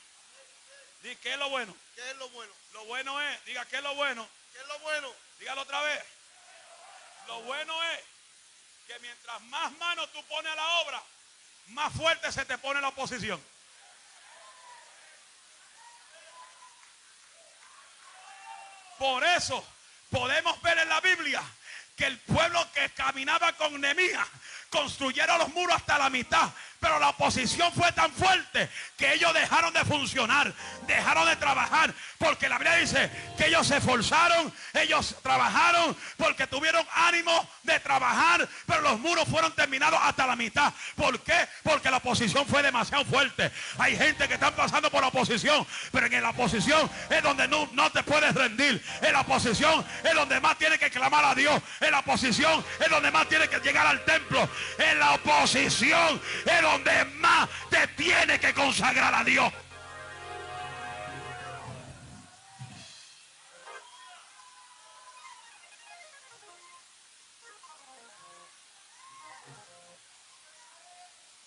Diga, 1.03 1.21
¿qué 1.23 1.33
es 1.33 1.39
lo 1.39 1.51
bueno? 1.51 1.77
¿Qué 1.95 2.11
es 2.11 2.17
lo 2.17 2.29
bueno? 2.31 2.53
Lo 2.73 2.85
bueno 2.87 3.21
es, 3.21 3.45
diga, 3.45 3.65
¿qué 3.67 3.77
es 3.77 3.83
lo 3.83 3.95
bueno? 3.95 4.27
¿Qué 4.53 4.59
es 4.59 4.67
lo 4.69 4.79
bueno? 4.81 5.09
Dígalo 5.41 5.63
otra 5.63 5.81
vez. 5.81 6.05
Lo 7.27 7.41
bueno 7.43 7.83
es 7.95 8.01
que 8.87 8.99
mientras 9.01 9.41
más 9.45 9.73
manos 9.79 10.13
tú 10.13 10.23
pones 10.25 10.53
a 10.53 10.55
la 10.55 10.69
obra, 10.81 11.03
más 11.69 11.93
fuerte 11.95 12.31
se 12.31 12.45
te 12.45 12.59
pone 12.59 12.81
la 12.81 12.89
oposición. 12.89 13.43
Por 18.99 19.25
eso 19.25 19.67
podemos 20.11 20.61
ver 20.61 20.77
en 20.77 20.89
la 20.91 21.01
Biblia 21.01 21.43
que 21.97 22.05
el 22.05 22.19
pueblo 22.19 22.71
que 22.73 22.91
caminaba 22.91 23.55
con 23.55 23.81
Nemía 23.81 24.27
construyeron 24.69 25.39
los 25.39 25.49
muros 25.55 25.77
hasta 25.77 25.97
la 25.97 26.11
mitad. 26.11 26.51
Pero 26.81 26.99
la 26.99 27.11
oposición 27.11 27.71
fue 27.73 27.93
tan 27.93 28.11
fuerte 28.11 28.71
que 28.97 29.13
ellos 29.13 29.35
dejaron 29.35 29.71
de 29.75 29.85
funcionar, 29.85 30.51
dejaron 30.87 31.27
de 31.29 31.37
trabajar, 31.37 31.93
porque 32.17 32.49
la 32.49 32.57
Biblia 32.57 32.77
dice 32.77 33.11
que 33.37 33.49
ellos 33.49 33.67
se 33.67 33.77
esforzaron, 33.77 34.51
ellos 34.73 35.15
trabajaron 35.23 35.95
porque 36.17 36.47
tuvieron 36.47 36.83
ánimo 36.95 37.47
de 37.65 37.79
trabajar, 37.81 38.49
pero 38.65 38.81
los 38.81 38.99
muros 38.99 39.29
fueron 39.29 39.53
terminados 39.53 40.01
hasta 40.03 40.27
la 40.27 40.37
mitad. 40.37 40.73
¿Por 40.97 41.21
qué? 41.21 41.47
Porque 41.63 41.91
la 41.91 41.99
oposición 41.99 42.47
fue 42.47 42.63
demasiado 42.63 43.05
fuerte. 43.05 43.53
Hay 43.77 43.95
gente 43.95 44.27
que 44.27 44.35
están 44.35 44.55
pasando 44.55 44.91
por 44.91 45.03
la 45.03 45.09
oposición, 45.09 45.67
pero 45.93 46.07
en 46.07 46.23
la 46.23 46.31
oposición 46.31 46.91
es 47.11 47.23
donde 47.23 47.47
no, 47.47 47.69
no 47.75 47.93
te 47.93 48.03
puedes 48.03 48.35
rendir. 48.35 48.83
En 49.03 49.13
la 49.13 49.21
oposición 49.21 49.85
es 50.03 50.15
donde 50.15 50.41
más 50.41 50.57
tienes 50.57 50.79
que 50.79 50.91
clamar 50.91 51.27
a 51.27 51.35
Dios. 51.35 51.61
En 51.81 51.91
la 51.91 51.99
oposición 51.99 52.65
es 52.81 52.89
donde 52.89 53.11
más 53.11 53.29
tienes 53.29 53.51
que 53.51 53.61
llegar 53.61 53.87
al 53.87 54.03
templo. 54.07 54.49
En 54.79 54.99
la 54.99 55.13
oposición 55.13 56.23
es 56.47 56.63
donde 56.63 56.70
más 57.17 57.49
consagrar 58.55 59.15
a 59.15 59.25
Dios. 59.25 59.53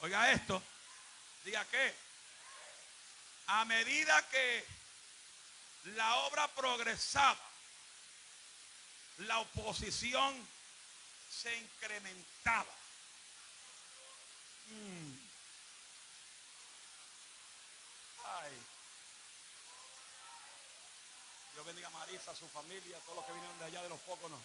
Oiga 0.02 0.32
esto. 0.32 0.62
Diga 1.46 1.64
que 1.66 1.94
a 3.48 3.66
medida 3.66 4.22
que 4.30 4.66
la 5.96 6.16
obra 6.26 6.48
progresaba, 6.50 7.40
la 9.20 9.40
oposición 9.40 10.48
se 11.30 11.56
incrementaba. 11.56 12.74
Mm. 14.68 15.14
Ay. 18.26 18.52
Dios 21.54 21.66
a 22.28 22.36
su 22.36 22.48
familia, 22.50 22.98
a 22.98 23.00
todos 23.02 23.18
los 23.18 23.26
que 23.26 23.34
vinieron 23.34 23.60
de 23.60 23.66
allá 23.66 23.84
de 23.84 23.90
los 23.90 24.00
pocos, 24.02 24.32
no. 24.32 24.42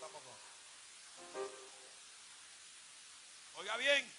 Tampoco. 0.00 0.30
Oiga 3.56 3.76
bien, 3.76 4.12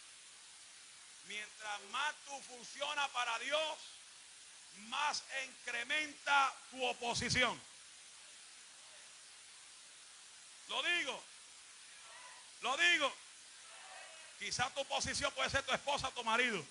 mientras 1.28 1.82
más 1.92 2.16
tú 2.26 2.40
funcionas 2.42 3.10
para 3.10 3.40
Dios, 3.40 3.78
más 4.90 5.24
incrementa 5.48 6.56
tu 6.70 6.86
oposición. 6.86 7.60
Lo 10.70 10.84
digo, 10.84 11.24
lo 12.62 12.78
digo. 12.78 13.14
Quizá 14.40 14.70
tu 14.72 14.82
oposición 14.82 15.32
puede 15.34 15.50
ser 15.50 15.64
tu 15.64 15.74
esposa 15.74 16.12
tu 16.12 16.24
marido. 16.24 16.64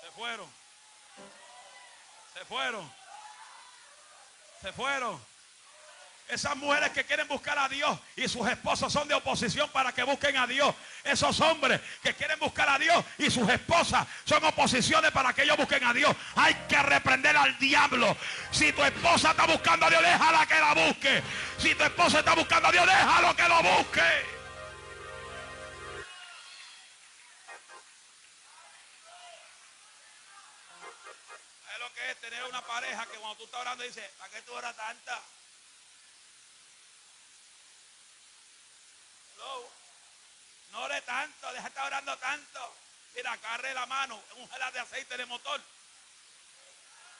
Se 0.00 0.10
fueron. 0.12 0.61
Se 2.34 2.44
fueron. 2.44 2.92
Se 4.60 4.72
fueron. 4.72 5.32
Esas 6.28 6.56
mujeres 6.56 6.90
que 6.90 7.04
quieren 7.04 7.28
buscar 7.28 7.58
a 7.58 7.68
Dios 7.68 7.98
y 8.16 8.26
sus 8.26 8.48
esposos 8.48 8.90
son 8.90 9.06
de 9.06 9.12
oposición 9.12 9.68
para 9.68 9.92
que 9.92 10.02
busquen 10.02 10.36
a 10.38 10.46
Dios. 10.46 10.74
Esos 11.04 11.38
hombres 11.40 11.78
que 12.02 12.14
quieren 12.14 12.38
buscar 12.38 12.68
a 12.70 12.78
Dios 12.78 13.04
y 13.18 13.30
sus 13.30 13.46
esposas 13.50 14.06
son 14.24 14.42
oposiciones 14.44 15.10
para 15.10 15.34
que 15.34 15.42
ellos 15.42 15.58
busquen 15.58 15.84
a 15.84 15.92
Dios. 15.92 16.16
Hay 16.36 16.54
que 16.68 16.82
reprender 16.82 17.36
al 17.36 17.58
diablo. 17.58 18.16
Si 18.50 18.72
tu 18.72 18.82
esposa 18.82 19.32
está 19.32 19.46
buscando 19.46 19.84
a 19.84 19.90
Dios, 19.90 20.02
déjala 20.02 20.46
que 20.46 20.54
la 20.54 20.74
busque. 20.74 21.22
Si 21.58 21.74
tu 21.74 21.84
esposa 21.84 22.20
está 22.20 22.34
buscando 22.34 22.68
a 22.68 22.72
Dios, 22.72 22.86
déjalo 22.86 23.36
que 23.36 23.48
lo 23.48 23.62
busque. 23.62 24.41
Tener 32.20 32.44
una 32.44 32.62
pareja 32.66 33.06
que 33.06 33.18
cuando 33.18 33.36
tú 33.36 33.44
estás 33.44 33.60
orando 33.60 33.84
dice, 33.84 34.08
¿para 34.18 34.30
qué 34.30 34.42
tú 34.42 34.52
oras 34.52 34.76
tanta? 34.76 35.22
No 40.72 40.80
ore 40.80 41.02
tanto, 41.02 41.52
deja 41.52 41.62
de 41.62 41.68
estar 41.68 41.86
orando 41.86 42.16
tanto. 42.16 42.74
Mira, 43.14 43.32
agarre 43.32 43.74
la 43.74 43.84
mano, 43.86 44.22
un 44.36 44.48
gelado 44.48 44.72
de 44.72 44.80
aceite 44.80 45.16
de 45.18 45.26
motor. 45.26 45.60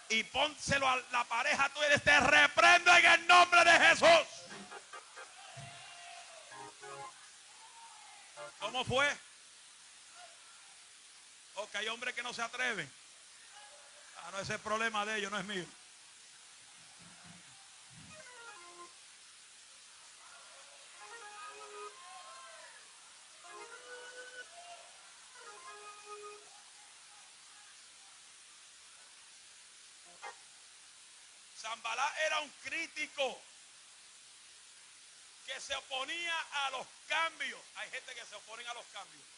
Y 0.09 0.25
pónselo 0.25 0.89
a 0.89 0.97
la 1.11 1.25
pareja 1.25 1.69
tuya 1.69 1.95
y 1.95 1.99
te 1.99 2.21
reprendo 2.21 2.97
en 2.97 3.07
el 3.07 3.27
nombre 3.27 3.65
de 3.65 3.81
Jesús. 3.87 4.27
¿Cómo 8.61 8.85
fue? 8.85 9.17
Ok, 11.57 11.75
hay 11.75 11.89
hombres 11.89 12.15
que 12.15 12.23
no 12.23 12.33
se 12.33 12.43
atreven. 12.43 13.01
No, 14.30 14.39
ese 14.39 14.43
es 14.45 14.50
el 14.50 14.61
problema 14.61 15.04
de 15.04 15.19
ellos, 15.19 15.30
no 15.30 15.39
es 15.39 15.45
mío. 15.45 15.65
Zambalá 31.61 32.15
era 32.26 32.41
un 32.41 32.50
crítico 32.65 33.41
que 35.47 35.61
se 35.61 35.75
oponía 35.76 36.35
a 36.52 36.71
los 36.71 36.87
cambios. 37.06 37.61
Hay 37.76 37.91
gente 37.91 38.15
que 38.15 38.25
se 38.25 38.35
oponen 38.35 38.67
a 38.67 38.75
los 38.75 38.87
cambios. 38.87 39.31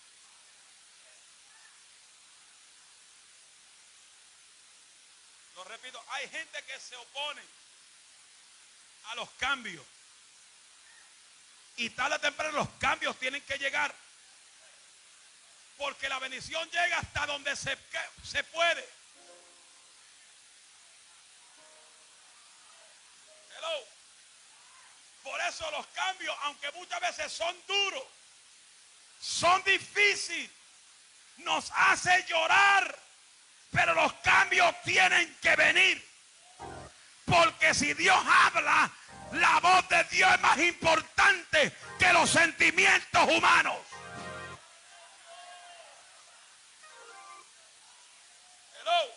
Lo 5.54 5.64
repito, 5.64 6.02
hay 6.08 6.28
gente 6.28 6.62
que 6.64 6.80
se 6.80 6.96
opone 6.96 7.42
a 9.04 9.14
los 9.14 9.28
cambios. 9.32 9.84
Y 11.76 11.90
tarde 11.90 12.16
o 12.16 12.20
temprano 12.20 12.58
los 12.58 12.68
cambios 12.78 13.18
tienen 13.18 13.42
que 13.42 13.58
llegar. 13.58 13.94
Porque 15.76 16.08
la 16.08 16.18
bendición 16.18 16.68
llega 16.70 16.98
hasta 16.98 17.26
donde 17.26 17.56
se, 17.56 17.76
se 18.22 18.44
puede. 18.44 18.88
Por 25.24 25.40
eso 25.40 25.70
los 25.70 25.86
cambios, 25.88 26.36
aunque 26.42 26.70
muchas 26.72 27.00
veces 27.00 27.32
son 27.32 27.56
duros, 27.66 28.04
son 29.18 29.64
difíciles, 29.64 30.50
nos 31.38 31.72
hace 31.74 32.24
llorar, 32.28 32.98
pero 33.74 33.92
los 33.92 34.12
cambios 34.14 34.72
tienen 34.82 35.36
que 35.42 35.56
venir. 35.56 36.08
Porque 37.24 37.74
si 37.74 37.92
Dios 37.94 38.16
habla, 38.24 38.88
la 39.32 39.58
voz 39.58 39.88
de 39.88 40.04
Dios 40.04 40.32
es 40.32 40.40
más 40.40 40.58
importante 40.58 41.76
que 41.98 42.12
los 42.12 42.30
sentimientos 42.30 43.28
humanos. 43.28 43.76
Hello. 48.78 49.14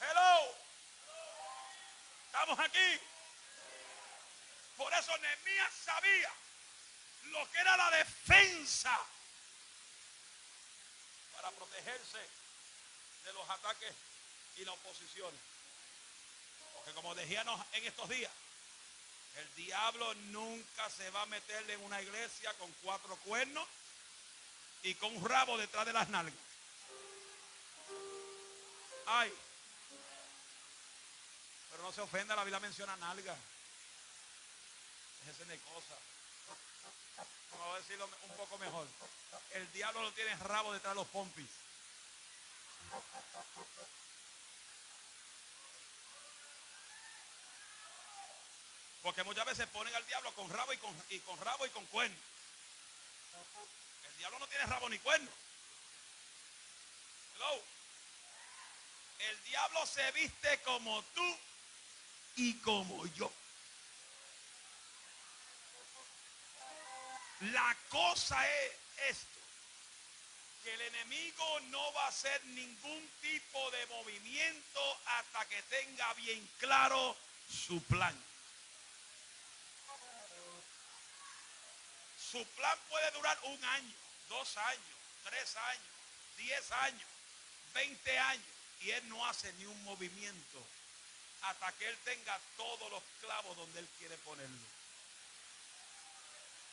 Hello. 0.00 0.54
Estamos 2.26 2.60
aquí. 2.60 3.00
Por 4.76 4.92
eso 4.94 5.18
Nehemías 5.18 5.72
sabía 5.84 6.30
lo 7.32 7.50
que 7.50 7.58
era 7.58 7.76
la 7.76 7.90
defensa 7.90 8.96
para 11.32 11.50
protegerse 11.50 12.39
de 13.24 13.32
los 13.32 13.48
ataques 13.50 13.94
y 14.56 14.64
la 14.64 14.72
oposición. 14.72 15.32
Porque 16.74 16.92
como 16.92 17.14
decíamos 17.14 17.60
en 17.72 17.84
estos 17.84 18.08
días, 18.08 18.32
el 19.36 19.54
diablo 19.54 20.14
nunca 20.14 20.90
se 20.90 21.08
va 21.10 21.22
a 21.22 21.26
meterle 21.26 21.74
en 21.74 21.84
una 21.84 22.00
iglesia 22.02 22.52
con 22.54 22.70
cuatro 22.82 23.16
cuernos 23.24 23.66
y 24.82 24.94
con 24.94 25.16
un 25.16 25.28
rabo 25.28 25.56
detrás 25.58 25.86
de 25.86 25.92
las 25.92 26.08
nalgas. 26.08 26.34
Ay. 29.06 29.32
Pero 31.70 31.82
no 31.82 31.92
se 31.92 32.00
ofenda, 32.00 32.36
la 32.36 32.44
Biblia 32.44 32.60
menciona 32.60 32.96
nalgas. 32.96 33.38
Ese 35.28 35.44
de 35.44 35.58
cosas. 35.58 35.98
Vamos 37.52 37.74
a 37.74 37.78
decirlo 37.78 38.08
un 38.22 38.36
poco 38.36 38.58
mejor. 38.58 38.86
El 39.52 39.70
diablo 39.72 40.02
lo 40.02 40.12
tiene 40.12 40.34
rabo 40.36 40.72
detrás 40.72 40.92
de 40.92 41.00
los 41.00 41.08
pompis. 41.08 41.48
Porque 49.02 49.24
muchas 49.24 49.46
veces 49.46 49.66
ponen 49.68 49.94
al 49.94 50.06
diablo 50.06 50.32
con 50.34 50.48
rabo 50.50 50.72
y 50.72 50.76
con, 50.78 51.04
y 51.08 51.18
con 51.20 51.38
rabo 51.40 51.66
y 51.66 51.70
con 51.70 51.84
cuerno. 51.86 52.16
El 54.04 54.18
diablo 54.18 54.38
no 54.38 54.46
tiene 54.46 54.66
rabo 54.66 54.88
ni 54.88 54.98
cuerno. 54.98 55.30
Hello. 57.34 57.62
El 59.18 59.44
diablo 59.44 59.86
se 59.86 60.12
viste 60.12 60.60
como 60.62 61.02
tú 61.14 61.38
y 62.36 62.54
como 62.60 63.06
yo. 63.14 63.32
La 67.40 67.76
cosa 67.88 68.36
es 68.48 68.72
esto, 69.08 69.39
que 70.62 70.74
el 70.74 70.80
enemigo 70.80 71.60
no 71.68 71.92
va 71.92 72.04
a 72.04 72.08
hacer 72.08 72.44
ningún 72.46 73.10
tipo 73.20 73.70
de 73.70 73.86
movimiento 73.86 75.00
hasta 75.06 75.44
que 75.46 75.62
tenga 75.62 76.12
bien 76.14 76.48
claro 76.58 77.16
su 77.48 77.82
plan. 77.84 78.16
Su 82.30 82.44
plan 82.44 82.78
puede 82.88 83.10
durar 83.12 83.38
un 83.44 83.64
año, 83.64 83.94
dos 84.28 84.56
años, 84.56 84.84
tres 85.24 85.56
años, 85.56 85.84
diez 86.36 86.72
años, 86.72 87.08
veinte 87.74 88.18
años, 88.18 88.46
y 88.82 88.90
él 88.90 89.08
no 89.08 89.26
hace 89.26 89.52
ni 89.54 89.64
un 89.66 89.82
movimiento 89.84 90.64
hasta 91.42 91.72
que 91.72 91.88
él 91.88 91.96
tenga 92.04 92.38
todos 92.56 92.90
los 92.90 93.02
clavos 93.20 93.56
donde 93.56 93.80
él 93.80 93.88
quiere 93.98 94.16
ponerlo. 94.18 94.58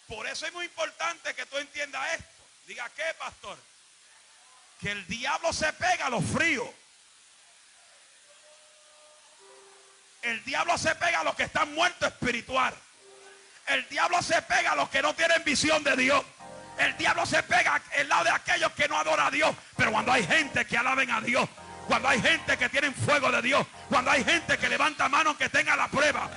Por 0.08 0.28
eso 0.28 0.45
es 0.45 0.54
muy 0.54 0.65
importante 0.65 1.34
que 1.36 1.45
tú 1.45 1.58
entiendas 1.58 2.13
esto. 2.13 2.43
Diga, 2.65 2.89
¿qué, 2.89 3.13
pastor? 3.17 3.58
Que 4.80 4.92
el 4.92 5.08
diablo 5.08 5.52
se 5.54 5.72
pega 5.74 6.08
a 6.08 6.10
los 6.10 6.24
fríos. 6.24 6.68
El 10.22 10.44
diablo 10.44 10.78
se 10.78 10.94
pega 10.96 11.22
a 11.22 11.24
los 11.24 11.36
que 11.36 11.44
están 11.44 11.74
muertos 11.74 12.10
espiritual. 12.10 12.74
El 13.68 13.88
diablo 13.90 14.22
se 14.22 14.42
pega 14.44 14.72
a 14.72 14.76
los 14.76 14.90
que 14.90 15.02
no 15.02 15.13
tienen 15.13 15.44
visión 15.44 15.84
de 15.84 15.96
Dios. 15.96 16.24
El 16.78 16.96
diablo 16.98 17.26
se 17.26 17.42
pega 17.44 17.82
al 17.98 18.10
lado 18.10 18.26
de 18.26 18.30
aquellos 18.32 18.72
que 18.74 18.88
no 18.88 18.98
adoran 18.98 19.28
a 19.28 19.32
Dios. 19.32 19.56
Pero 19.76 19.92
cuando 19.92 20.12
hay 20.12 20.26
gente 20.26 20.66
que 20.66 20.78
alaben 20.78 21.10
a 21.12 21.22
Dios, 21.22 21.50
cuando 21.88 22.08
hay 22.08 22.22
gente 22.22 22.58
que 22.58 22.70
tiene 22.70 22.92
fuego 22.92 23.32
de 23.32 23.42
Dios, 23.42 23.66
cuando 23.90 24.12
hay 24.12 24.24
gente 24.24 24.58
que 24.58 24.70
levanta 24.70 25.10
manos 25.10 25.38
que 25.38 25.50
tenga 25.50 25.76
la 25.76 25.88
prueba, 25.88 26.30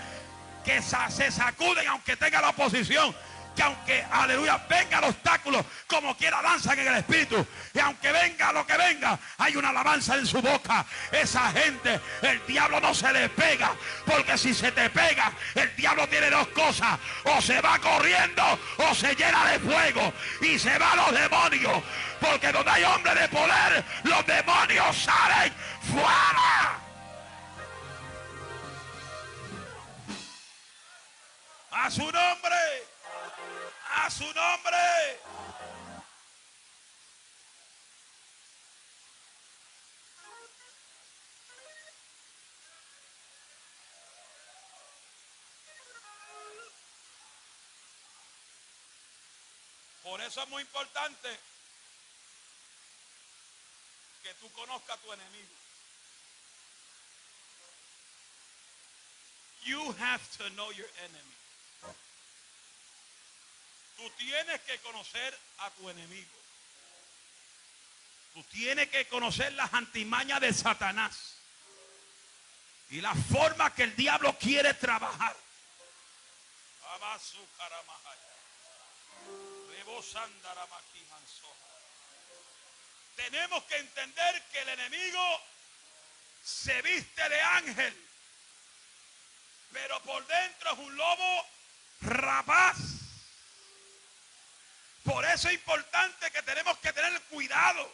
que 0.65 0.81
se 0.83 1.31
sacuden 1.31 1.87
aunque 1.89 2.17
tenga 2.17 2.41
la 2.41 2.51
oposición, 2.51 3.15
que 3.55 3.63
aunque, 3.63 4.05
aleluya, 4.11 4.61
venga 4.69 4.99
el 4.99 5.05
obstáculo, 5.05 5.65
como 5.87 6.17
quiera 6.17 6.41
danzan 6.43 6.79
en 6.79 6.89
el 6.89 6.95
Espíritu. 6.97 7.47
Y 7.75 7.79
aunque 7.79 8.13
venga 8.13 8.53
lo 8.53 8.67
que 8.67 8.77
venga, 8.77 9.19
hay 9.39 9.57
una 9.57 9.71
alabanza 9.71 10.15
en 10.17 10.27
su 10.27 10.41
boca. 10.41 10.85
Esa 11.11 11.51
gente, 11.53 12.01
el 12.23 12.47
diablo 12.47 12.81
no 12.81 12.95
se 12.95 13.13
le 13.13 13.29
pega. 13.31 13.73
Porque 14.07 14.39
si 14.39 14.55
se 14.55 14.73
te 14.73 14.89
pega, 14.91 15.33
el 15.55 15.75
diablo 15.77 16.09
tiene 16.09 16.31
dos 16.31 16.49
cosas. 16.49 16.99
O 17.25 17.41
se 17.41 17.61
va 17.61 17.79
corriendo 17.79 18.43
o 18.79 18.95
se 18.95 19.15
llena 19.15 19.45
de 19.51 19.59
fuego. 19.59 20.13
Y 20.41 20.59
se 20.59 20.79
va 20.79 20.95
los 20.97 21.13
demonios. 21.13 21.83
Porque 22.21 22.53
donde 22.53 22.71
hay 22.71 22.85
hombre 22.85 23.15
de 23.15 23.29
poder, 23.29 23.85
los 24.05 24.27
demonios 24.27 24.97
salen 24.97 25.53
fuera. 25.91 26.79
A 31.73 31.91
su 31.91 32.03
nombre 32.03 32.57
a 33.97 34.11
su 34.11 34.25
nombre. 34.33 35.21
Por 50.03 50.21
eso 50.23 50.43
es 50.43 50.49
muy 50.49 50.63
importante 50.63 51.29
que 54.23 54.35
tú 54.35 54.51
conozcas 54.53 54.99
a 54.99 55.01
tu 55.03 55.13
enemigo. 55.13 55.55
You 59.63 59.95
have 60.01 60.23
to 60.39 60.51
know 60.57 60.73
your 60.73 60.89
enemy. 61.05 61.40
Tú 64.01 64.09
tienes 64.17 64.59
que 64.63 64.79
conocer 64.79 65.39
a 65.59 65.71
tu 65.73 65.91
enemigo. 65.91 66.31
Tú 68.33 68.43
tienes 68.45 68.89
que 68.89 69.07
conocer 69.09 69.53
las 69.53 69.75
antimañas 69.75 70.41
de 70.41 70.55
Satanás. 70.55 71.37
Y 72.89 73.03
la 73.03 73.15
forma 73.15 73.75
que 73.75 73.83
el 73.83 73.95
diablo 73.95 74.39
quiere 74.39 74.73
trabajar. 74.73 75.37
Tenemos 83.17 83.63
que 83.65 83.77
entender 83.77 84.43
que 84.51 84.63
el 84.63 84.69
enemigo 84.71 85.43
se 86.43 86.81
viste 86.81 87.29
de 87.29 87.41
ángel, 87.43 88.09
pero 89.75 90.01
por 90.05 90.27
dentro 90.27 90.73
es 90.73 90.79
un 90.79 90.97
lobo 90.97 91.47
rapaz. 92.01 93.00
Por 95.11 95.25
eso 95.25 95.49
es 95.49 95.55
importante 95.55 96.31
que 96.31 96.41
tenemos 96.43 96.79
que 96.79 96.93
tener 96.93 97.21
cuidado. 97.23 97.93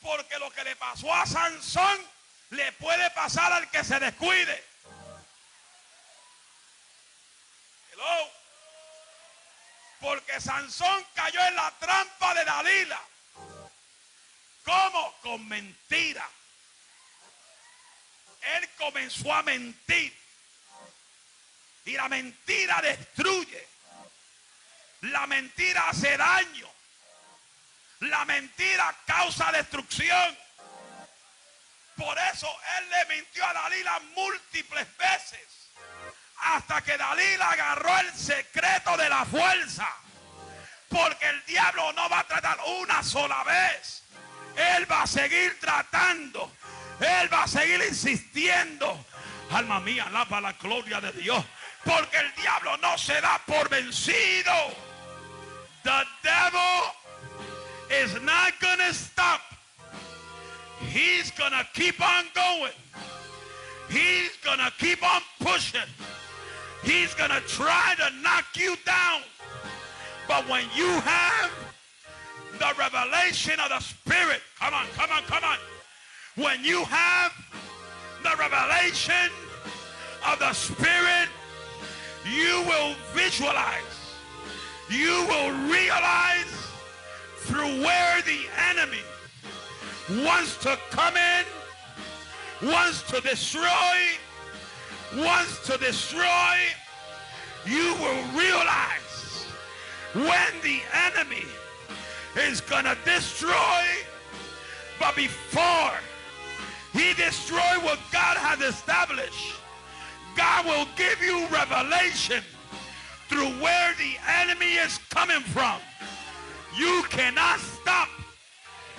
Porque 0.00 0.36
lo 0.40 0.50
que 0.50 0.64
le 0.64 0.74
pasó 0.74 1.14
a 1.14 1.24
Sansón 1.24 2.04
le 2.50 2.72
puede 2.72 3.08
pasar 3.12 3.52
al 3.52 3.70
que 3.70 3.84
se 3.84 4.00
descuide. 4.00 4.64
Hello. 7.92 8.30
Porque 10.00 10.40
Sansón 10.40 11.06
cayó 11.14 11.40
en 11.46 11.54
la 11.54 11.70
trampa 11.78 12.34
de 12.34 12.44
Dalila. 12.46 13.00
¿Cómo? 14.64 15.14
Con 15.22 15.46
mentira. 15.46 16.28
Él 18.56 18.68
comenzó 18.76 19.32
a 19.32 19.44
mentir. 19.44 20.18
Y 21.84 21.92
la 21.92 22.08
mentira 22.08 22.82
destruye. 22.82 23.71
La 25.02 25.26
mentira 25.26 25.88
hace 25.88 26.16
daño. 26.16 26.68
La 28.00 28.24
mentira 28.24 28.94
causa 29.06 29.50
destrucción. 29.52 30.38
Por 31.96 32.16
eso 32.32 32.48
él 32.78 32.90
le 32.90 33.16
mintió 33.16 33.44
a 33.44 33.52
Dalila 33.52 34.00
múltiples 34.14 34.86
veces. 34.96 35.70
Hasta 36.38 36.82
que 36.82 36.96
Dalila 36.96 37.50
agarró 37.50 37.98
el 37.98 38.12
secreto 38.14 38.96
de 38.96 39.08
la 39.08 39.24
fuerza. 39.24 39.88
Porque 40.88 41.28
el 41.28 41.44
diablo 41.46 41.92
no 41.94 42.08
va 42.08 42.20
a 42.20 42.26
tratar 42.26 42.58
una 42.80 43.02
sola 43.02 43.42
vez. 43.44 44.04
Él 44.56 44.90
va 44.90 45.02
a 45.02 45.06
seguir 45.06 45.58
tratando. 45.58 46.52
Él 47.00 47.32
va 47.32 47.44
a 47.44 47.48
seguir 47.48 47.82
insistiendo. 47.88 49.04
Alma 49.50 49.80
mía, 49.80 50.04
alaba 50.06 50.40
la 50.40 50.52
gloria 50.52 51.00
de 51.00 51.12
Dios. 51.12 51.44
Porque 51.84 52.18
el 52.18 52.34
diablo 52.34 52.76
no 52.76 52.96
se 52.98 53.20
da 53.20 53.40
por 53.44 53.68
vencido. 53.68 54.91
The 55.84 56.02
devil 56.22 56.60
is 57.90 58.20
not 58.22 58.52
going 58.60 58.78
to 58.78 58.94
stop. 58.94 59.40
He's 60.80 61.30
going 61.32 61.52
to 61.52 61.66
keep 61.74 62.00
on 62.00 62.24
going. 62.34 62.72
He's 63.88 64.36
going 64.44 64.58
to 64.58 64.72
keep 64.78 65.02
on 65.02 65.20
pushing. 65.40 65.80
He's 66.82 67.14
going 67.14 67.30
to 67.30 67.40
try 67.46 67.94
to 67.98 68.22
knock 68.22 68.44
you 68.54 68.76
down. 68.84 69.22
But 70.28 70.48
when 70.48 70.64
you 70.74 70.88
have 70.88 71.50
the 72.58 72.72
revelation 72.78 73.58
of 73.60 73.68
the 73.70 73.80
Spirit, 73.80 74.40
come 74.58 74.74
on, 74.74 74.86
come 74.94 75.10
on, 75.10 75.22
come 75.24 75.44
on. 75.44 75.58
When 76.36 76.64
you 76.64 76.84
have 76.84 77.32
the 78.22 78.34
revelation 78.38 79.30
of 80.26 80.38
the 80.38 80.52
Spirit, 80.52 81.28
you 82.24 82.62
will 82.66 82.94
visualize 83.12 84.01
you 84.92 85.26
will 85.26 85.52
realize 85.70 86.68
through 87.38 87.82
where 87.82 88.22
the 88.22 88.40
enemy 88.70 89.00
wants 90.22 90.58
to 90.58 90.78
come 90.90 91.14
in, 91.16 92.68
wants 92.70 93.02
to 93.10 93.20
destroy, 93.22 93.62
wants 95.16 95.66
to 95.66 95.78
destroy, 95.78 96.56
you 97.64 97.94
will 98.00 98.22
realize 98.38 99.46
when 100.12 100.60
the 100.62 100.82
enemy 101.06 101.46
is 102.36 102.60
going 102.60 102.84
to 102.84 102.96
destroy, 103.06 103.82
but 105.00 105.16
before 105.16 105.92
he 106.92 107.14
destroy 107.14 107.78
what 107.80 107.98
God 108.12 108.36
has 108.36 108.60
established, 108.60 109.54
God 110.36 110.66
will 110.66 110.86
give 110.96 111.22
you 111.22 111.46
revelation 111.48 112.42
through 113.32 113.48
where 113.62 113.94
the 113.94 114.14
enemy 114.40 114.74
is 114.74 114.98
coming 115.08 115.40
from. 115.40 115.80
You 116.76 117.02
cannot 117.08 117.60
stop. 117.60 118.08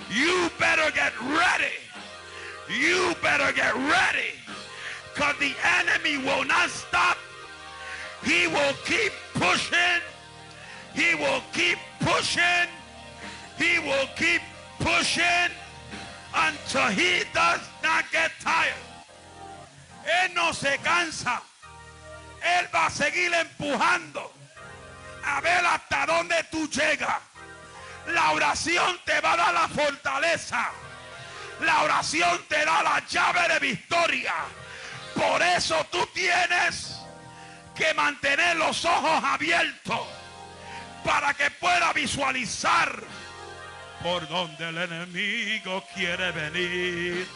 You 0.09 0.49
better 0.59 0.89
get 0.91 1.13
ready. 1.21 1.77
You 2.67 3.13
better 3.21 3.53
get 3.53 3.75
ready. 3.75 4.33
Because 5.13 5.35
the 5.37 5.53
enemy 5.77 6.17
will 6.17 6.45
not 6.45 6.69
stop. 6.71 7.17
He 8.23 8.47
will 8.47 8.73
keep 8.85 9.11
pushing. 9.35 10.01
He 10.95 11.13
will 11.13 11.43
keep 11.53 11.77
pushing. 11.99 12.67
He 13.57 13.77
will 13.79 14.07
keep 14.15 14.41
pushing 14.79 15.51
until 16.33 16.87
he 16.87 17.23
does 17.35 17.61
not 17.83 18.05
get 18.11 18.31
tired. 18.41 18.73
Él 20.05 20.33
no 20.33 20.51
se 20.53 20.79
cansa. 20.83 21.52
Él 22.43 22.67
va 22.73 22.87
a 22.87 22.89
seguir 22.89 23.33
empujando 23.33 24.33
a 25.25 25.41
ver 25.41 25.65
hasta 25.65 26.05
dónde 26.05 26.43
tú 26.51 26.69
llegas. 26.69 27.21
La 28.07 28.31
oración 28.31 28.99
te 29.05 29.19
va 29.21 29.33
a 29.33 29.37
dar 29.37 29.53
la 29.53 29.67
fortaleza. 29.69 30.69
La 31.61 31.83
oración 31.83 32.41
te 32.49 32.65
da 32.65 32.83
la 32.83 33.01
llave 33.07 33.53
de 33.53 33.59
victoria. 33.59 34.33
Por 35.15 35.41
eso 35.41 35.85
tú 35.91 36.05
tienes 36.13 36.99
que 37.75 37.93
mantener 37.93 38.57
los 38.57 38.83
ojos 38.83 39.23
abiertos 39.23 40.01
para 41.05 41.33
que 41.33 41.49
pueda 41.51 41.93
visualizar 41.93 43.03
por 44.01 44.27
donde 44.27 44.69
el 44.69 44.77
enemigo 44.77 45.83
quiere 45.95 46.31
venir. 46.31 47.27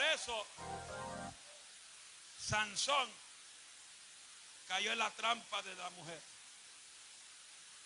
Eso, 0.00 0.46
Sansón 2.40 3.10
cayó 4.68 4.92
en 4.92 4.98
la 4.98 5.10
trampa 5.10 5.62
de 5.62 5.74
la 5.74 5.90
mujer. 5.90 6.20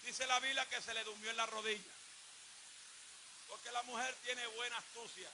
Dice 0.04 0.26
la 0.26 0.38
Biblia 0.40 0.64
que 0.68 0.80
se 0.80 0.94
le 0.94 1.02
durmió 1.04 1.30
en 1.30 1.36
la 1.36 1.46
rodilla. 1.46 1.92
Porque 3.48 3.72
la 3.72 3.82
mujer 3.82 4.14
tiene 4.24 4.46
buena 4.46 4.76
astucia. 4.76 5.28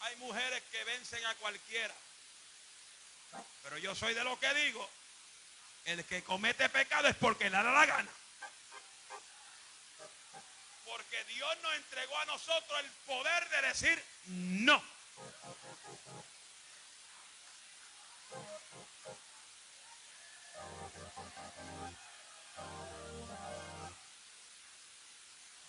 Hay 0.00 0.16
mujeres 0.16 0.62
que 0.70 0.84
vencen 0.84 1.24
a 1.26 1.34
cualquiera. 1.36 1.94
Pero 3.62 3.78
yo 3.78 3.94
soy 3.94 4.14
de 4.14 4.24
lo 4.24 4.38
que 4.38 4.54
digo. 4.54 4.88
El 5.84 6.04
que 6.04 6.22
comete 6.22 6.68
pecado 6.68 7.08
es 7.08 7.16
porque 7.16 7.44
le 7.44 7.56
da 7.56 7.62
la 7.62 7.86
gana. 7.86 8.10
Porque 10.96 11.24
Dios 11.24 11.58
nos 11.62 11.74
entregó 11.74 12.18
a 12.20 12.24
nosotros 12.24 12.80
el 12.80 12.90
poder 13.04 13.48
de 13.50 13.62
decir 13.68 14.04
no. 14.28 14.82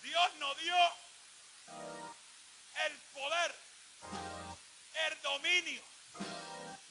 Dios 0.02 0.34
nos 0.38 0.58
dio 0.60 0.76
el 2.86 2.92
poder, 3.12 3.54
el 5.08 5.22
dominio 5.22 5.82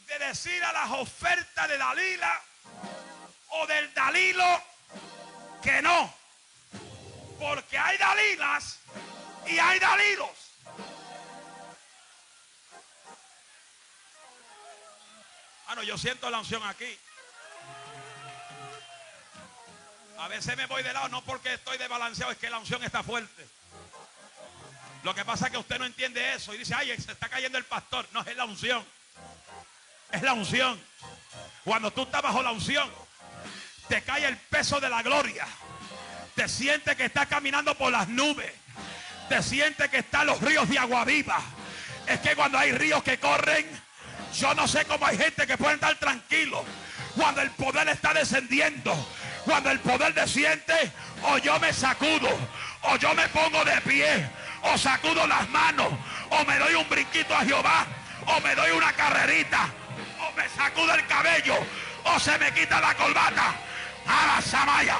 de 0.05 0.19
decir 0.19 0.63
a 0.63 0.73
las 0.73 0.91
ofertas 0.91 1.67
de 1.69 1.77
Dalila 1.79 2.43
o 3.47 3.65
del 3.65 3.91
Dalilo 3.95 4.63
que 5.63 5.81
no. 5.81 6.26
Porque 7.39 7.77
hay 7.77 7.97
Dalilas 7.97 8.79
y 9.45 9.59
hay 9.59 9.79
Dalilos. 9.79 10.47
Ah, 15.67 15.75
no, 15.75 15.83
yo 15.83 15.97
siento 15.97 16.29
la 16.29 16.39
unción 16.39 16.63
aquí. 16.63 16.97
A 20.17 20.27
veces 20.29 20.57
me 20.57 20.65
voy 20.65 20.81
de 20.81 20.93
lado, 20.93 21.09
no 21.09 21.23
porque 21.23 21.53
estoy 21.53 21.77
desbalanceado, 21.77 22.31
es 22.31 22.37
que 22.37 22.49
la 22.49 22.57
unción 22.57 22.83
está 22.83 23.03
fuerte. 23.03 23.47
Lo 25.03 25.13
que 25.13 25.23
pasa 25.23 25.45
es 25.45 25.51
que 25.51 25.57
usted 25.57 25.77
no 25.77 25.85
entiende 25.85 26.33
eso 26.33 26.53
y 26.53 26.57
dice, 26.57 26.73
ay, 26.73 26.99
se 26.99 27.11
está 27.11 27.29
cayendo 27.29 27.57
el 27.57 27.65
pastor. 27.65 28.07
No, 28.11 28.21
es 28.21 28.35
la 28.35 28.45
unción. 28.45 28.83
Es 30.11 30.21
la 30.21 30.33
unción. 30.33 30.81
Cuando 31.63 31.91
tú 31.91 32.03
estás 32.03 32.21
bajo 32.21 32.41
la 32.41 32.51
unción, 32.51 32.89
te 33.87 34.01
cae 34.03 34.25
el 34.25 34.37
peso 34.37 34.79
de 34.79 34.89
la 34.89 35.03
gloria. 35.03 35.47
Te 36.37 36.47
sientes 36.47 36.95
que 36.95 37.05
estás 37.05 37.25
caminando 37.25 37.75
por 37.75 37.91
las 37.91 38.07
nubes. 38.09 38.51
Te 39.27 39.41
sientes 39.41 39.89
que 39.89 39.97
están 39.97 40.27
los 40.27 40.39
ríos 40.39 40.69
de 40.69 40.77
agua 40.77 41.03
viva. 41.03 41.39
Es 42.05 42.19
que 42.19 42.35
cuando 42.35 42.59
hay 42.59 42.71
ríos 42.73 43.01
que 43.01 43.17
corren, 43.17 43.65
yo 44.37 44.53
no 44.53 44.67
sé 44.67 44.85
cómo 44.85 45.07
hay 45.07 45.17
gente 45.17 45.47
que 45.47 45.57
puede 45.57 45.73
estar 45.73 45.95
tranquilo. 45.95 46.63
Cuando 47.15 47.41
el 47.41 47.49
poder 47.49 47.89
está 47.89 48.13
descendiendo. 48.13 48.95
Cuando 49.45 49.71
el 49.71 49.79
poder 49.79 50.13
desciende, 50.13 50.91
o 51.23 51.39
yo 51.39 51.59
me 51.59 51.73
sacudo, 51.73 52.29
o 52.83 52.95
yo 52.97 53.15
me 53.15 53.27
pongo 53.29 53.65
de 53.65 53.81
pie, 53.81 54.29
o 54.61 54.77
sacudo 54.77 55.25
las 55.25 55.49
manos, 55.49 55.87
o 56.29 56.45
me 56.45 56.59
doy 56.59 56.75
un 56.75 56.87
brinquito 56.87 57.33
a 57.33 57.45
Jehová, 57.45 57.87
o 58.27 58.39
me 58.41 58.53
doy 58.53 58.71
una 58.71 58.93
carrerita, 58.93 59.69
o 60.19 60.31
me 60.37 60.47
sacudo 60.49 60.93
el 60.93 61.07
cabello, 61.07 61.55
o 62.03 62.19
se 62.19 62.37
me 62.37 62.53
quita 62.53 62.79
la 62.79 62.93
colbata. 62.93 63.55
Abba 64.05 64.41
Samaya, 64.41 64.97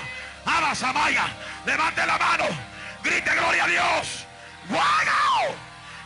Abba 0.48 0.74
Samaya, 0.74 1.28
levante 1.66 2.06
la 2.06 2.18
mano, 2.18 2.48
grite 3.04 3.36
gloria 3.36 3.66
a 3.66 3.68
Dios. 3.68 4.26
¡Wow! 4.70 5.54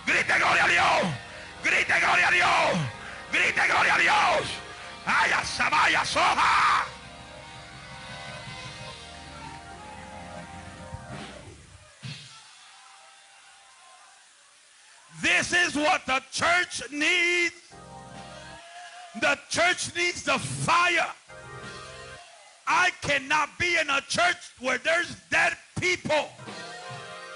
Grite 0.06 0.40
gloria 0.40 0.66
a 0.66 0.68
Dios, 0.68 1.14
grite 1.64 2.00
gloria 2.00 2.28
a 2.28 2.32
Dios, 2.32 2.80
grite 3.32 3.68
gloria 3.68 3.94
a 3.94 4.00
Dios. 4.00 4.48
¡Ay, 5.06 5.32
Samaya, 5.44 6.04
soja! 6.04 6.86
This 15.22 15.54
is 15.54 15.76
what 15.76 16.04
the 16.08 16.20
church 16.32 16.82
needs. 16.92 17.54
The 19.20 19.38
church 19.50 19.96
needs 19.96 20.24
the 20.24 20.40
fire. 20.40 21.14
I 22.68 22.92
cannot 23.02 23.50
be 23.60 23.78
in 23.78 23.90
a 23.90 24.02
church 24.02 24.54
where 24.60 24.78
there's 24.78 25.16
dead 25.30 25.54
people. 25.80 26.30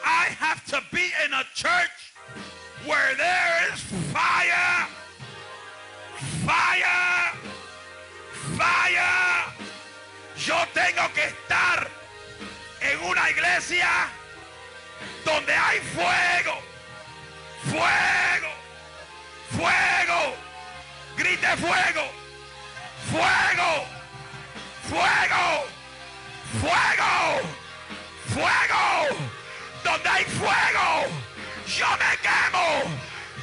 I 0.06 0.26
have 0.38 0.64
to 0.68 0.82
be 0.94 1.12
in 1.26 1.34
a 1.34 1.44
church 1.54 2.14
where 2.86 3.16
there 3.16 3.74
is 3.74 3.80
fire. 4.14 4.88
Fire. 6.46 7.34
Fire. 8.58 9.54
Yo 10.38 10.56
tengo 10.74 11.12
que 11.14 11.24
estar 11.24 11.88
en 12.82 13.00
una 13.10 13.30
iglesia 13.30 13.90
donde 15.26 15.54
hay 15.54 15.80
fuego. 15.80 16.60
Fuego. 17.64 18.52
Fuego. 19.50 20.36
Grite 21.18 21.58
fuego. 21.58 22.06
Fuego. 23.10 23.95
Fuego. 24.90 25.66
Fuego. 26.62 27.42
Fuego. 28.34 29.18
Donde 29.84 30.10
hay 30.10 30.24
fuego. 30.26 31.08
Yo 31.66 31.88
me 32.02 32.18
quemo. 32.22 32.68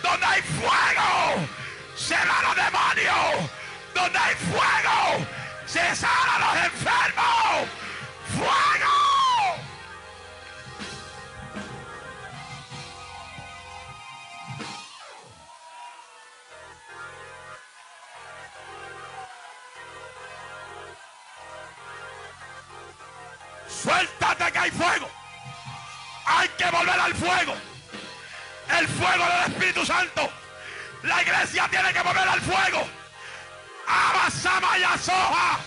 Donde 0.03 0.27
hay 0.27 0.43
fuego. 0.43 1.49
Se 1.97 2.15
van 2.15 2.43
los 2.43 2.57
demonios. 2.57 3.51
Donde 3.95 4.19
hay 4.19 4.35
fuego. 4.35 5.27
Se 5.67 5.97
sanan 5.97 6.41
los 6.41 6.65
enfermos. 6.65 7.32
Suéltate 23.83 24.53
que 24.53 24.59
hay 24.59 24.71
fuego. 24.71 25.11
Hay 26.25 26.49
que 26.51 26.71
volver 26.71 27.01
al 27.01 27.15
fuego. 27.15 27.55
El 28.79 28.87
fuego 28.89 29.25
del 29.25 29.53
Espíritu 29.53 29.85
Santo. 29.85 30.31
La 31.03 31.21
iglesia 31.23 31.69
tiene 31.69 31.93
que 31.93 32.01
volver 32.01 32.29
al 32.29 32.41
fuego. 32.41 32.87
Abasama 33.87 34.79
y 34.79 34.99
soja. 34.99 35.59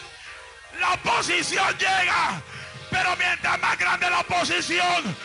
La 0.79 0.93
oposición 0.93 1.77
llega. 1.77 2.41
Pero 2.89 3.15
mientras 3.17 3.59
más 3.59 3.77
grande 3.77 4.09
la 4.09 4.19
oposición, 4.21 5.17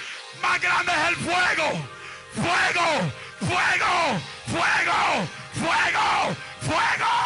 más 0.43 0.61
grande 0.61 0.93
es 0.93 1.09
el 1.09 1.17
fuego. 1.17 1.87
Fuego, 2.35 3.13
fuego, 3.39 4.21
fuego, 4.49 5.29
fuego, 5.55 6.37
fuego. 6.63 7.20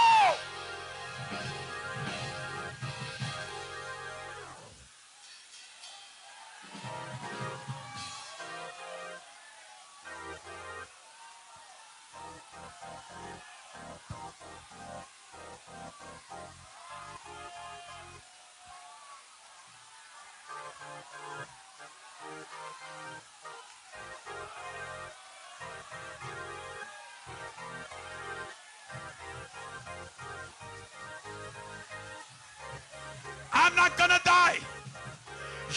I'm 33.52 33.74
not 33.76 33.96
gonna. 33.96 34.14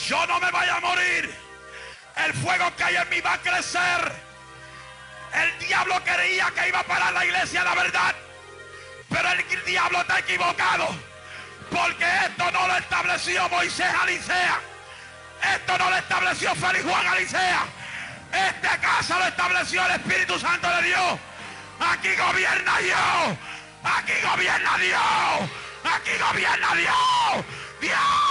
Yo 0.07 0.25
no 0.25 0.39
me 0.39 0.49
vaya 0.51 0.77
a 0.77 0.79
morir. 0.79 1.35
El 2.15 2.33
fuego 2.33 2.73
que 2.77 2.83
hay 2.83 2.95
en 2.95 3.09
mí 3.09 3.19
va 3.19 3.33
a 3.33 3.41
crecer. 3.41 4.36
El 5.33 5.67
diablo 5.67 6.01
creía 6.03 6.51
que 6.55 6.69
iba 6.69 6.79
a 6.79 6.83
parar 6.83 7.13
la 7.13 7.25
iglesia, 7.25 7.63
la 7.63 7.75
verdad. 7.75 8.15
Pero 9.09 9.29
el 9.31 9.65
diablo 9.65 10.01
está 10.01 10.19
equivocado. 10.19 10.87
Porque 11.69 12.05
esto 12.25 12.51
no 12.51 12.67
lo 12.67 12.77
estableció 12.77 13.47
Moisés 13.49 13.87
Alicea. 14.01 14.59
Esto 15.55 15.77
no 15.77 15.89
lo 15.89 15.97
estableció 15.97 16.55
Félix 16.55 16.83
Juan 16.85 17.07
Alicea. 17.07 17.65
Esta 18.31 18.77
casa 18.79 19.19
lo 19.19 19.25
estableció 19.27 19.85
el 19.85 19.91
Espíritu 19.93 20.39
Santo 20.39 20.67
de 20.69 20.83
Dios. 20.83 21.19
Aquí 21.79 22.09
gobierna 22.15 22.77
Dios. 22.79 23.37
Aquí 23.83 24.13
gobierna 24.23 24.77
Dios. 24.77 25.49
Aquí 25.83 26.11
gobierna 26.19 26.75
Dios. 26.75 27.45
Dios. 27.81 28.26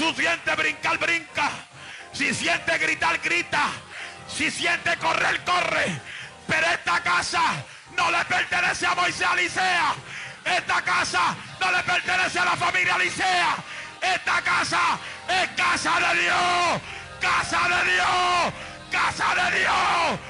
Su 0.00 0.14
siente 0.14 0.56
brincar, 0.56 0.96
brinca. 0.96 1.50
Si 2.12 2.32
siente 2.32 2.78
gritar, 2.78 3.18
grita. 3.18 3.66
Si 4.26 4.50
siente 4.50 4.96
correr, 4.96 5.44
corre. 5.44 6.00
Pero 6.46 6.66
esta 6.68 7.02
casa 7.02 7.42
no 7.94 8.10
le 8.10 8.24
pertenece 8.24 8.86
a 8.86 8.94
Moisés 8.94 9.26
Alicea. 9.26 9.92
Esta 10.42 10.80
casa 10.80 11.36
no 11.60 11.70
le 11.70 11.82
pertenece 11.82 12.38
a 12.38 12.46
la 12.46 12.56
familia 12.56 12.94
Alicea. 12.94 13.56
Esta 14.00 14.40
casa 14.40 14.80
es 15.28 15.48
casa 15.50 16.00
de 16.00 16.22
Dios. 16.22 16.80
Casa 17.20 17.68
de 17.68 17.92
Dios. 17.92 18.54
Casa 18.90 19.34
de 19.34 19.58
Dios. 19.58 20.20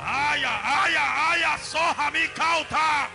Aya, 0.00 0.82
aya, 0.84 1.30
aya, 1.30 1.58
soja 1.62 2.10
mi 2.10 2.28
cauta. 2.28 3.08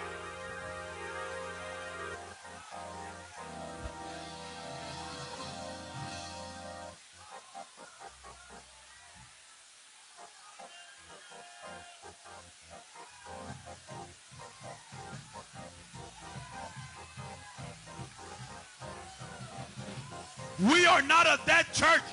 We 20.59 20.85
are 20.85 21.01
not 21.01 21.25
a 21.25 21.39
dead 21.45 21.65
church. 21.73 22.03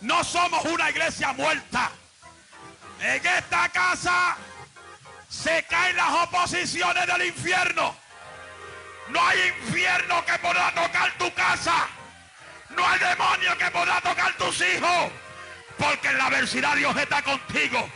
No 0.00 0.22
somos 0.22 0.64
una 0.64 0.88
iglesia 0.88 1.34
muerta. 1.34 1.90
En 3.00 3.26
esta 3.26 3.68
casa 3.68 4.36
se 5.28 5.62
caen 5.68 5.96
las 5.96 6.10
oposiciones 6.28 7.06
del 7.06 7.26
infierno. 7.26 7.94
No 9.10 9.20
hay 9.26 9.38
infierno 9.48 10.24
que 10.24 10.38
pueda 10.38 10.72
tocar 10.72 11.12
tu 11.18 11.32
casa. 11.34 11.88
No 12.70 12.86
hay 12.86 12.98
demonio 12.98 13.58
que 13.58 13.70
pueda 13.70 14.00
tocar 14.00 14.32
tus 14.38 14.58
hijos. 14.62 15.10
Porque 15.76 16.08
en 16.08 16.18
la 16.18 16.26
adversidad 16.26 16.74
Dios 16.76 16.96
está 16.96 17.22
contigo. 17.22 17.86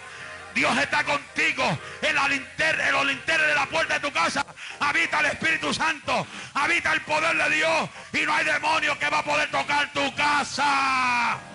Dios 0.54 0.76
está 0.78 1.02
contigo 1.04 1.78
en 2.00 2.14
la 2.14 2.28
linterna, 2.28 2.86
en 2.86 2.92
los 2.92 3.06
linternas 3.06 3.48
de 3.48 3.54
la 3.54 3.66
puerta 3.66 3.94
de 3.94 4.00
tu 4.00 4.12
casa. 4.12 4.46
Habita 4.80 5.20
el 5.20 5.26
Espíritu 5.26 5.74
Santo, 5.74 6.26
habita 6.54 6.92
el 6.92 7.00
poder 7.02 7.36
de 7.36 7.56
Dios 7.56 7.90
y 8.12 8.18
no 8.24 8.32
hay 8.32 8.44
demonio 8.44 8.98
que 8.98 9.10
va 9.10 9.18
a 9.18 9.24
poder 9.24 9.50
tocar 9.50 9.92
tu 9.92 10.14
casa. 10.14 11.53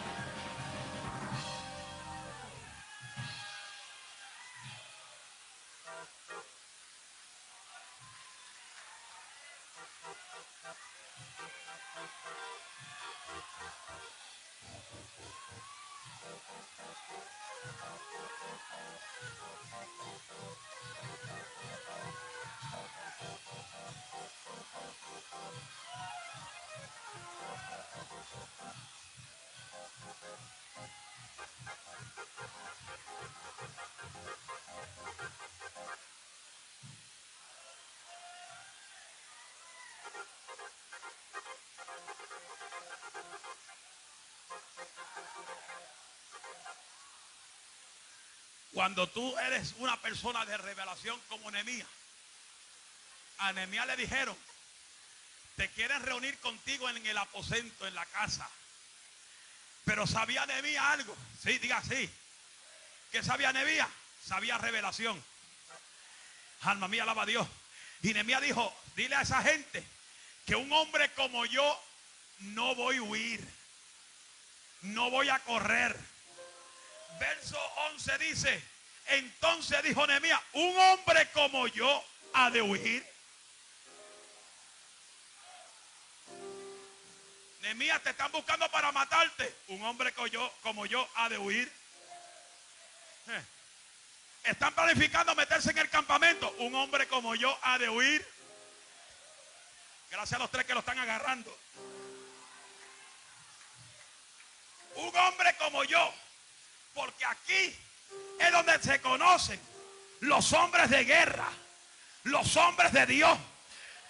Cuando 48.79 49.07
tú 49.07 49.37
eres 49.39 49.75
una 49.79 49.99
persona 50.01 50.45
de 50.45 50.55
revelación 50.55 51.19
como 51.27 51.51
Nehemías, 51.51 51.85
a 53.39 53.51
Nehemías 53.51 53.85
le 53.87 53.97
dijeron, 53.97 54.37
te 55.57 55.69
quieren 55.71 56.01
reunir 56.01 56.39
contigo 56.39 56.89
en 56.89 57.05
el 57.05 57.17
aposento, 57.17 57.85
en 57.85 57.93
la 57.93 58.05
casa. 58.05 58.49
Pero 59.89 60.05
sabía 60.05 60.45
Nehemías 60.45 60.85
algo. 60.85 61.17
Sí, 61.41 61.57
diga 61.57 61.81
sí. 61.81 62.07
¿Qué 63.11 63.23
sabía 63.23 63.51
Nehemías? 63.51 63.87
Sabía 64.23 64.55
revelación. 64.59 65.19
Alma 66.61 66.87
mía, 66.87 67.01
alaba 67.01 67.23
a 67.23 67.25
Dios. 67.25 67.47
Y 68.03 68.13
Nehemías 68.13 68.43
dijo, 68.43 68.71
dile 68.95 69.15
a 69.15 69.21
esa 69.23 69.41
gente 69.41 69.83
que 70.45 70.55
un 70.55 70.71
hombre 70.71 71.09
como 71.15 71.43
yo 71.47 71.83
no 72.37 72.75
voy 72.75 72.97
a 72.97 73.01
huir. 73.01 73.43
No 74.83 75.09
voy 75.09 75.27
a 75.29 75.39
correr 75.39 75.99
verso 77.19 77.59
11 77.93 78.17
dice, 78.19 78.63
entonces 79.07 79.81
dijo 79.81 80.05
Nehemías, 80.05 80.39
un 80.53 80.77
hombre 80.77 81.27
como 81.33 81.65
yo 81.65 82.05
ha 82.33 82.51
de 82.51 82.61
huir. 82.61 83.03
Nehemías 87.61 88.01
te 88.01 88.11
están 88.11 88.31
buscando 88.31 88.69
para 88.71 88.91
matarte. 88.91 89.55
Un 89.67 89.83
hombre 89.83 90.13
como 90.13 90.27
yo, 90.27 90.53
como 90.61 90.85
yo 90.85 91.07
ha 91.15 91.29
de 91.29 91.37
huir. 91.37 91.71
Están 94.43 94.73
planificando 94.73 95.35
meterse 95.35 95.71
en 95.71 95.77
el 95.77 95.89
campamento. 95.89 96.49
Un 96.59 96.73
hombre 96.75 97.07
como 97.07 97.35
yo 97.35 97.57
ha 97.63 97.77
de 97.77 97.89
huir. 97.89 98.25
Gracias 100.09 100.39
a 100.39 100.43
los 100.43 100.49
tres 100.51 100.65
que 100.65 100.73
lo 100.73 100.79
están 100.79 100.97
agarrando. 100.97 101.55
Un 104.95 105.15
hombre 105.15 105.55
como 105.57 105.83
yo 105.83 106.13
porque 106.93 107.25
aquí 107.25 107.75
es 108.39 108.51
donde 108.51 108.77
se 108.81 108.99
conocen 108.99 109.59
los 110.21 110.51
hombres 110.53 110.89
de 110.89 111.05
guerra, 111.05 111.47
los 112.23 112.57
hombres 112.57 112.91
de 112.91 113.05
Dios, 113.05 113.37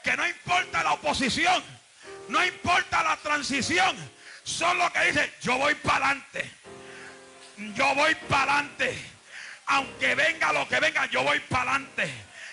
que 0.04 0.18
no 0.18 0.28
importa 0.28 0.84
la 0.84 0.94
oposición, 0.94 1.64
no 2.30 2.46
importa 2.46 3.04
la 3.04 3.18
transición, 3.18 3.96
son 4.44 4.78
los 4.78 4.92
que 4.92 5.06
dicen, 5.06 5.32
yo 5.42 5.58
voy 5.58 5.76
para 5.76 6.10
adelante, 6.12 6.52
yo 7.76 7.96
voy 7.96 8.16
para 8.28 8.60
adelante, 8.60 8.98
aunque 9.66 10.16
venga 10.16 10.54
lo 10.54 10.68
que 10.68 10.80
venga, 10.80 11.06
yo 11.08 11.24
voy 11.24 11.40
para 11.42 11.72
adelante. 11.72 12.10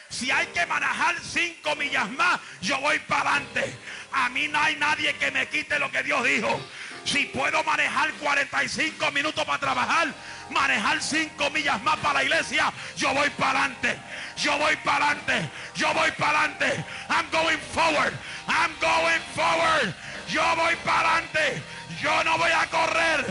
Si 0.09 0.31
hay 0.31 0.47
que 0.47 0.65
manejar 0.67 1.17
cinco 1.21 1.77
millas 1.77 2.09
más, 2.11 2.41
yo 2.63 2.81
voy 2.81 2.99
para 3.01 3.35
adelante. 3.35 3.77
A 4.13 4.29
mí 4.31 4.49
no 4.49 4.59
hay 4.61 4.77
nadie 4.77 5.15
que 5.17 5.31
me 5.31 5.47
quite 5.49 5.79
lo 5.79 5.91
que 5.91 6.03
Dios 6.03 6.25
dijo. 6.25 6.61
Si 7.05 7.27
puedo 7.27 7.63
manejar 7.65 8.13
45 8.15 9.11
minutos 9.13 9.45
para 9.45 9.59
trabajar, 9.59 10.09
manejar 10.51 11.03
5 11.03 11.51
millas 11.51 11.83
más 11.83 11.97
para 11.99 12.15
la 12.15 12.25
iglesia, 12.25 12.73
yo 12.97 13.13
voy 13.15 13.31
para 13.31 13.65
adelante. 13.65 13.97
Yo 14.37 14.57
voy 14.59 14.77
para 14.77 15.11
adelante. 15.11 15.51
Yo 15.75 15.93
voy 15.95 16.11
para 16.13 16.41
adelante. 16.41 16.85
I'm 17.09 17.27
going 17.31 17.59
forward. 17.73 18.13
I'm 18.49 18.73
going 18.81 19.23
forward. 19.35 19.95
Yo 20.29 20.43
voy 20.57 20.77
para 20.85 21.17
adelante. 21.17 21.63
Yo 22.01 22.25
no 22.25 22.37
voy 22.39 22.51
a 22.51 22.67
correr. 22.67 23.27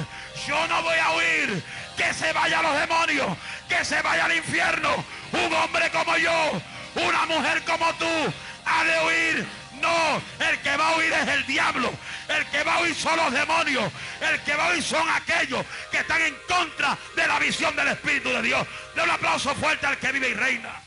Yo 0.48 0.68
no 0.68 0.82
voy 0.82 0.98
a 0.98 1.12
huir. 1.12 1.64
Que 1.96 2.14
se 2.14 2.34
vayan 2.34 2.64
los 2.64 2.80
demonios. 2.80 3.38
Que 3.70 3.86
se 3.86 4.02
vaya 4.02 4.26
al 4.26 4.36
infierno. 4.36 5.06
Un 5.32 5.54
hombre 5.54 5.90
como 5.92 6.18
yo. 6.18 6.62
Una 6.96 7.26
mujer 7.26 7.64
como 7.64 7.94
tú. 7.96 8.34
Ha 8.66 8.84
de 8.84 9.06
huir 9.06 9.48
el 10.40 10.60
que 10.60 10.78
va 10.78 10.90
a 10.90 10.96
oír 10.96 11.12
es 11.12 11.28
el 11.28 11.46
diablo. 11.46 11.92
El 12.28 12.46
que 12.48 12.64
va 12.64 12.76
a 12.76 12.80
oír 12.80 12.96
son 12.96 13.18
los 13.18 13.32
demonios. 13.32 13.92
El 14.22 14.40
que 14.42 14.56
va 14.56 14.66
a 14.66 14.70
oír 14.70 14.84
son 14.84 15.08
aquellos 15.10 15.66
que 15.92 15.98
están 15.98 16.22
en 16.22 16.36
contra 16.48 16.98
de 17.16 17.28
la 17.28 17.40
visión 17.40 17.76
del 17.76 17.90
Espíritu 17.90 18.30
de 18.30 18.42
Dios. 18.42 18.68
De 18.96 19.04
un 19.04 19.10
aplauso 19.10 19.54
fuerte 19.56 19.86
al 19.86 19.98
que 19.98 20.12
vive 20.12 20.30
y 20.30 20.34
reina. 20.34 20.85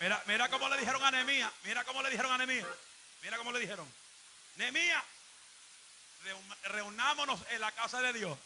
Mira, 0.00 0.22
mira 0.26 0.48
cómo 0.48 0.68
le 0.68 0.76
dijeron 0.78 1.02
a 1.02 1.10
Nehemías. 1.10 1.52
Mira 1.64 1.84
cómo 1.84 2.02
le 2.02 2.10
dijeron 2.10 2.32
a 2.32 2.38
Nehemías. 2.38 2.68
Mira 3.22 3.36
cómo 3.36 3.52
le 3.52 3.58
dijeron. 3.58 3.92
Nehemías, 4.56 5.02
reunámonos 6.64 7.40
en 7.50 7.60
la 7.60 7.72
casa 7.72 8.00
de 8.00 8.12
Dios. 8.12 8.38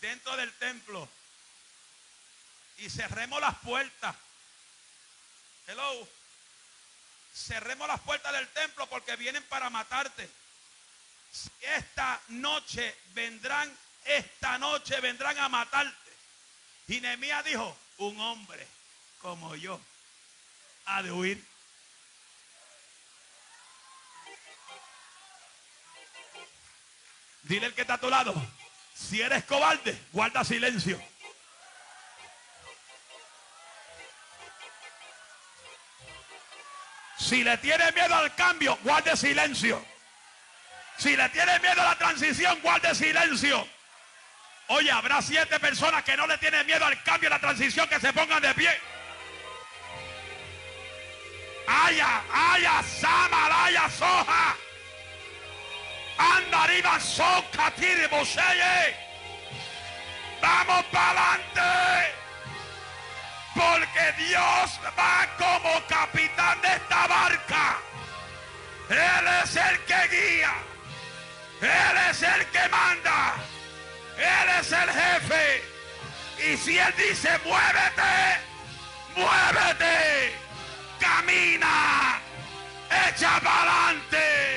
Dentro 0.00 0.36
del 0.36 0.52
templo. 0.54 1.08
Y 2.78 2.88
cerremos 2.88 3.40
las 3.40 3.58
puertas. 3.58 4.16
Hello. 5.66 6.08
Cerremos 7.34 7.86
las 7.86 8.00
puertas 8.00 8.32
del 8.32 8.48
templo 8.48 8.86
porque 8.88 9.16
vienen 9.16 9.42
para 9.44 9.68
matarte. 9.68 10.28
Esta 11.60 12.18
noche 12.28 12.96
vendrán, 13.12 13.76
esta 14.06 14.56
noche 14.56 14.98
vendrán 15.00 15.38
a 15.38 15.50
matarte. 15.50 16.12
Y 16.88 17.00
Nehemías 17.00 17.44
dijo, 17.44 17.76
un 17.98 18.18
hombre 18.20 18.66
como 19.20 19.54
yo 19.56 19.80
ha 20.86 21.02
de 21.02 21.12
huir. 21.12 21.44
Dile 27.42 27.66
el 27.66 27.74
que 27.74 27.82
está 27.82 27.94
a 27.94 28.00
tu 28.00 28.10
lado, 28.10 28.34
si 28.94 29.20
eres 29.20 29.44
cobarde, 29.44 29.96
guarda 30.12 30.42
silencio. 30.42 31.00
Si 37.18 37.42
le 37.42 37.56
tienes 37.58 37.94
miedo 37.94 38.14
al 38.14 38.34
cambio, 38.34 38.78
guarde 38.82 39.16
silencio. 39.16 39.84
Si 40.98 41.16
le 41.16 41.28
tienes 41.28 41.60
miedo 41.60 41.80
a 41.82 41.84
la 41.84 41.98
transición, 41.98 42.60
guarde 42.62 42.94
silencio. 42.94 43.68
Oye, 44.68 44.90
habrá 44.90 45.22
siete 45.22 45.60
personas 45.60 46.02
que 46.02 46.16
no 46.16 46.26
le 46.26 46.38
tienen 46.38 46.66
miedo 46.66 46.84
al 46.84 47.00
cambio, 47.02 47.28
a 47.28 47.34
la 47.34 47.40
transición, 47.40 47.88
que 47.88 48.00
se 48.00 48.12
pongan 48.12 48.42
de 48.42 48.54
pie. 48.54 48.70
Aya, 51.66 52.22
aya, 52.32 52.82
samalaya, 52.82 53.90
soja. 53.90 54.56
Anda 56.18 56.62
arriba, 56.64 57.00
soca, 57.00 57.70
tire, 57.72 58.08
Vamos 60.40 60.84
para 60.86 61.34
adelante. 61.34 62.14
Porque 63.54 64.12
Dios 64.24 64.80
va 64.98 65.26
como 65.38 65.80
capitán 65.88 66.60
de 66.60 66.68
esta 66.68 67.06
barca. 67.06 67.78
Él 68.88 69.26
es 69.42 69.56
el 69.56 69.80
que 69.84 70.08
guía. 70.08 70.54
Él 71.60 71.96
es 72.10 72.22
el 72.22 72.46
que 72.46 72.68
manda. 72.68 73.34
Él 74.16 74.48
es 74.60 74.72
el 74.72 74.90
jefe. 74.90 75.76
Y 76.38 76.56
si 76.58 76.78
Él 76.78 76.94
dice, 76.96 77.30
muévete, 77.44 78.40
muévete, 79.16 80.34
camina, 81.16 82.20
echa 82.90 83.40
para 83.40 83.88
adelante. 83.88 84.55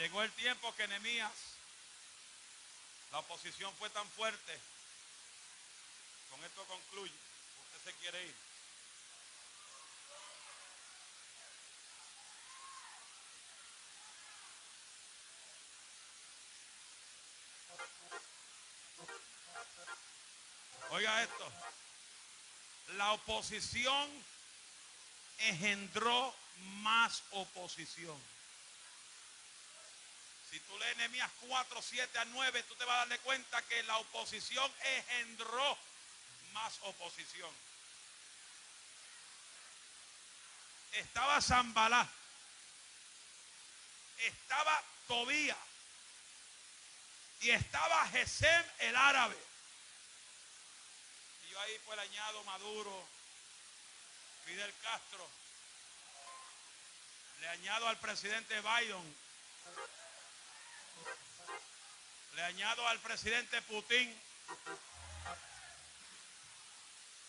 Llegó 0.00 0.22
el 0.22 0.32
tiempo 0.32 0.74
que 0.76 0.88
Nehemías, 0.88 1.30
la 3.12 3.18
oposición 3.18 3.70
fue 3.76 3.90
tan 3.90 4.08
fuerte. 4.12 4.58
Con 6.30 6.42
esto 6.42 6.64
concluye. 6.64 7.12
Usted 7.66 7.92
se 7.92 7.98
quiere 7.98 8.24
ir. 8.24 8.34
Oiga 20.92 21.22
esto. 21.22 21.52
La 22.96 23.12
oposición 23.12 24.24
engendró 25.40 26.34
más 26.80 27.22
oposición. 27.32 28.39
Si 30.50 30.58
tú 30.60 30.76
lees 30.78 30.96
Nehemías 30.96 31.30
4, 31.42 31.80
7 31.80 32.18
a 32.18 32.24
9, 32.24 32.62
tú 32.64 32.74
te 32.74 32.84
vas 32.84 32.96
a 32.96 32.98
darle 33.00 33.20
cuenta 33.20 33.62
que 33.62 33.84
la 33.84 33.98
oposición 33.98 34.72
engendró 34.82 35.78
más 36.52 36.76
oposición. 36.82 37.54
Estaba 40.92 41.40
Zambalá. 41.40 42.08
Estaba 44.18 44.82
Tobía. 45.06 45.56
Y 47.42 47.50
estaba 47.50 48.08
Gesem 48.08 48.66
el 48.80 48.96
árabe. 48.96 49.38
Y 51.46 51.50
yo 51.50 51.60
ahí 51.60 51.78
pues 51.84 51.96
le 51.96 52.02
añado 52.02 52.42
Maduro, 52.42 53.08
Fidel 54.44 54.74
Castro. 54.82 55.30
Le 57.38 57.48
añado 57.48 57.86
al 57.86 57.98
presidente 57.98 58.60
Biden 58.60 59.16
le 62.40 62.42
añado 62.46 62.88
al 62.88 62.98
presidente 63.00 63.60
Putin. 63.62 64.18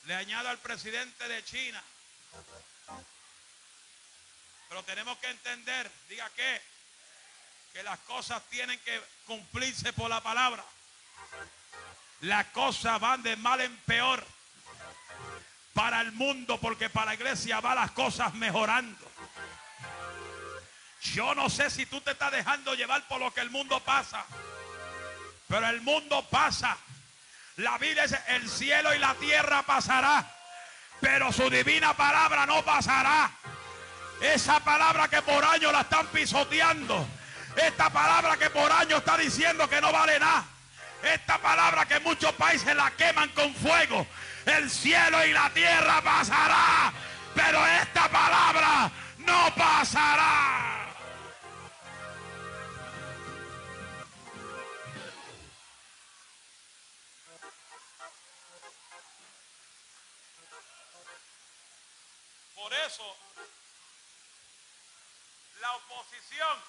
Le 0.05 0.15
añado 0.15 0.49
al 0.49 0.57
presidente 0.59 1.28
de 1.28 1.43
China. 1.43 1.84
Pero 4.69 4.84
tenemos 4.84 5.17
que 5.17 5.28
entender, 5.28 5.91
diga 6.07 6.30
que, 6.30 6.61
que 7.74 7.84
las 7.84 7.99
cosas 7.99 8.41
tienen 8.49 8.80
que 8.80 9.01
cumplirse 9.26 9.91
por 9.91 10.09
la 10.09 10.22
palabra. 10.24 10.63
Las 12.22 12.47
cosas 12.47 12.97
van 13.01 13.22
de 13.22 13.36
mal 13.36 13.59
en 13.59 13.76
peor 13.82 14.26
para 15.74 15.99
el 15.99 16.13
mundo 16.13 16.57
porque 16.59 16.89
para 16.89 17.07
la 17.07 17.15
iglesia 17.15 17.59
va 17.59 17.76
las 17.76 17.91
cosas 17.91 18.34
mejorando. 18.36 19.11
Yo 21.02 21.34
no 21.34 21.49
sé 21.49 21.70
si 21.70 21.86
tú 21.86 21.99
te 22.02 22.12
estás 22.12 22.32
dejando 22.32 22.76
llevar 22.76 23.08
por 23.08 23.20
lo 23.20 23.34
que 23.34 23.41
el 23.41 23.49
mundo 23.49 23.80
pasa. 23.80 24.24
Pero 25.47 25.68
el 25.68 25.82
mundo 25.82 26.28
pasa. 26.30 26.78
La 27.58 27.78
vida 27.78 28.04
es 28.04 28.16
el 28.28 28.47
cielo 28.49 28.93
y 28.93 28.99
la 28.99 29.16
tierra 29.16 29.64
pasará. 29.64 30.26
Pero 30.99 31.34
su 31.34 31.49
divina 31.49 31.95
palabra 31.95 32.45
no 32.45 32.64
pasará. 32.64 33.32
Esa 34.22 34.60
palabra 34.60 35.08
que 35.08 35.22
por 35.24 35.43
años 35.43 35.74
la 35.74 35.82
están 35.82 36.06
pisoteando. 36.08 37.08
Esta 37.56 37.89
palabra 37.89 38.38
que 38.38 38.52
por 38.52 38.72
años 38.72 38.99
está 38.99 39.18
diciendo 39.18 39.68
que 39.68 39.82
no 39.82 39.91
vale 39.91 40.20
nada. 40.20 40.45
Esta 41.04 41.39
palabra 41.39 41.88
que 41.88 41.99
muchos 41.99 42.32
países 42.34 42.76
la 42.76 42.91
queman 42.91 43.30
con 43.30 43.54
fuego. 43.56 44.06
El 44.45 44.70
cielo 44.70 45.26
y 45.26 45.34
la 45.34 45.49
tierra 45.49 46.02
pasará. 46.04 46.93
Pero 47.34 47.66
esta 47.66 48.08
palabra 48.08 48.91
no 49.18 49.56
pasará. 49.56 50.80
Por 62.72 62.80
eso, 62.80 63.17
la 65.59 65.76
oposición, 65.76 66.63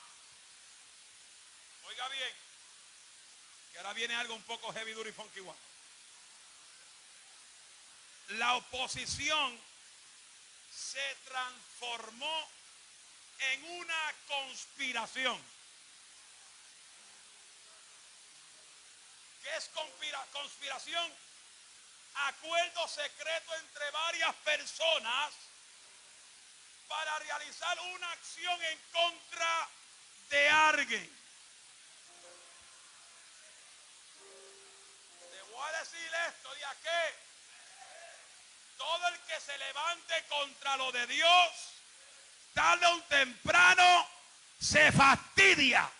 oiga 1.84 2.08
bien, 2.08 2.34
que 3.70 3.78
ahora 3.78 3.92
viene 3.92 4.16
algo 4.16 4.34
un 4.34 4.42
poco 4.42 4.72
heavy, 4.72 4.94
duro 4.94 5.08
y 5.08 5.12
funky 5.12 5.38
one. 5.38 5.56
La 8.30 8.56
oposición 8.56 9.60
se 10.74 11.14
transformó 11.24 12.50
en 13.38 13.64
una 13.78 14.14
conspiración. 14.26 15.40
¿Qué 19.40 19.56
es 19.56 19.70
conspiración? 20.32 21.14
Acuerdo 22.14 22.88
secreto 22.88 23.54
entre 23.54 23.90
varias 23.92 24.34
personas 24.38 25.32
realizar 27.18 27.78
una 27.94 28.12
acción 28.12 28.62
en 28.62 28.78
contra 28.92 29.68
de 30.30 30.48
alguien. 30.48 31.18
Te 35.30 35.42
voy 35.50 35.68
a 35.68 35.78
decir 35.78 36.10
esto 36.28 36.54
de 36.54 36.64
aquí. 36.64 37.16
Todo 38.76 39.08
el 39.08 39.20
que 39.20 39.40
se 39.40 39.58
levante 39.58 40.24
contra 40.28 40.76
lo 40.76 40.92
de 40.92 41.06
Dios, 41.06 41.52
tarde 42.54 42.86
o 42.86 43.02
temprano, 43.02 44.08
se 44.60 44.90
fastidia. 44.92 45.90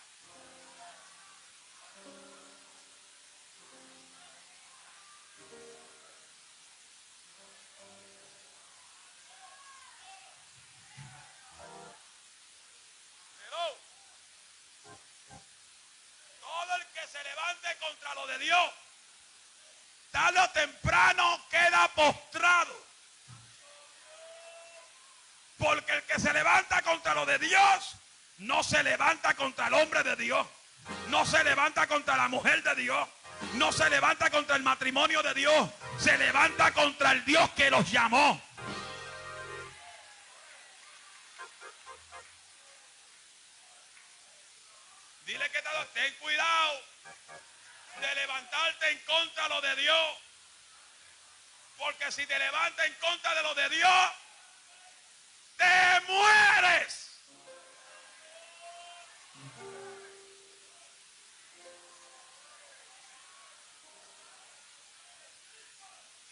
De 27.25 27.39
Dios 27.39 27.95
no 28.39 28.63
se 28.63 28.83
levanta 28.83 29.33
contra 29.35 29.67
el 29.67 29.73
hombre 29.75 30.03
de 30.03 30.15
Dios. 30.17 30.45
No 31.07 31.25
se 31.25 31.41
levanta 31.43 31.87
contra 31.87 32.17
la 32.17 32.27
mujer 32.27 32.61
de 32.63 32.75
Dios. 32.75 33.07
No 33.53 33.71
se 33.71 33.89
levanta 33.89 34.29
contra 34.29 34.57
el 34.57 34.63
matrimonio 34.63 35.23
de 35.23 35.33
Dios. 35.33 35.69
Se 35.97 36.17
levanta 36.17 36.73
contra 36.73 37.13
el 37.13 37.23
Dios 37.23 37.49
que 37.51 37.69
los 37.69 37.89
llamó. 37.89 38.41
Dile 45.25 45.49
que 45.49 45.63
ten 45.93 46.13
cuidado 46.15 46.81
de 48.01 48.15
levantarte 48.15 48.89
en 48.89 48.99
contra 48.99 49.43
de 49.43 49.49
lo 49.49 49.61
de 49.61 49.75
Dios. 49.77 50.17
Porque 51.77 52.11
si 52.11 52.25
te 52.25 52.37
levantas 52.37 52.85
en 52.85 52.93
contra 52.95 53.33
de 53.35 53.43
lo 53.43 53.55
de 53.55 53.69
Dios, 53.69 54.11
te 55.57 56.01
mueres. 56.07 57.12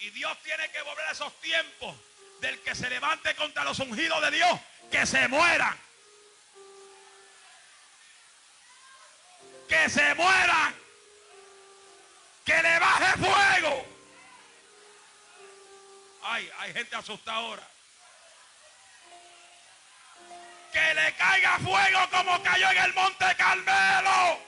Y 0.01 0.09
Dios 0.09 0.35
tiene 0.41 0.67
que 0.71 0.81
volver 0.81 1.05
a 1.05 1.11
esos 1.11 1.31
tiempos 1.41 1.95
del 2.39 2.59
que 2.61 2.73
se 2.73 2.89
levante 2.89 3.35
contra 3.35 3.63
los 3.63 3.77
ungidos 3.77 4.19
de 4.23 4.31
Dios, 4.31 4.59
que 4.89 5.05
se 5.05 5.27
mueran. 5.27 5.79
Que 9.69 9.87
se 9.89 10.15
mueran. 10.15 10.75
Que 12.43 12.63
le 12.63 12.79
baje 12.79 13.17
fuego. 13.19 13.85
Ay, 16.23 16.51
hay 16.57 16.73
gente 16.73 16.95
asustada 16.95 17.37
ahora. 17.37 17.67
Que 20.73 20.93
le 20.95 21.13
caiga 21.13 21.59
fuego 21.59 22.09
como 22.09 22.41
cayó 22.41 22.71
en 22.71 22.77
el 22.77 22.93
Monte 22.95 23.35
Carmelo. 23.37 24.39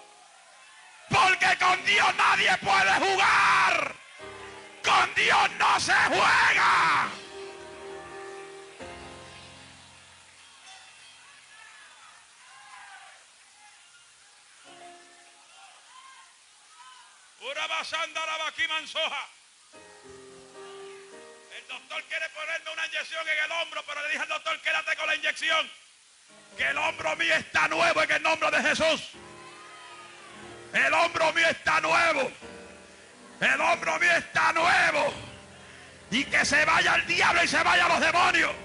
Porque 1.10 1.58
con 1.60 1.86
Dios 1.86 2.16
nadie 2.16 2.58
puede 2.58 2.94
jugar. 2.96 3.93
Con 5.04 5.16
Dios 5.16 5.52
no 5.60 5.80
se 5.82 5.92
juega. 5.92 7.10
El 21.52 21.68
doctor 21.68 22.04
quiere 22.04 22.30
ponerme 22.30 22.72
una 22.72 22.88
inyección 22.88 23.28
en 23.28 23.44
el 23.44 23.52
hombro, 23.52 23.84
pero 23.86 24.02
le 24.04 24.08
dije 24.08 24.22
al 24.22 24.30
doctor, 24.30 24.62
quédate 24.62 24.96
con 24.96 25.08
la 25.08 25.16
inyección. 25.16 25.70
Que 26.58 26.64
el 26.70 26.78
hombro 26.78 27.16
mío 27.18 27.36
está 27.36 27.68
nuevo 27.68 28.04
en 28.04 28.12
el 28.12 28.24
nombre 28.24 28.52
de 28.52 28.62
Jesús. 28.70 29.10
El 30.74 30.94
hombro 30.94 31.34
mío 31.34 31.48
está 31.50 31.82
nuevo. 31.82 32.32
El 33.44 33.60
hombro 33.60 34.00
mío 34.00 34.12
está 34.12 34.54
nuevo. 34.54 35.14
Y 36.12 36.24
que 36.24 36.46
se 36.46 36.64
vaya 36.64 36.96
el 36.96 37.06
diablo 37.08 37.44
y 37.44 37.48
se 37.48 37.62
vaya 37.62 37.88
los 37.90 38.00
demonios. 38.00 38.56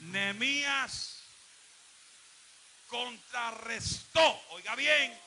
Nemías 0.00 1.22
contrarrestó, 2.86 4.42
oiga 4.50 4.74
bien, 4.74 5.20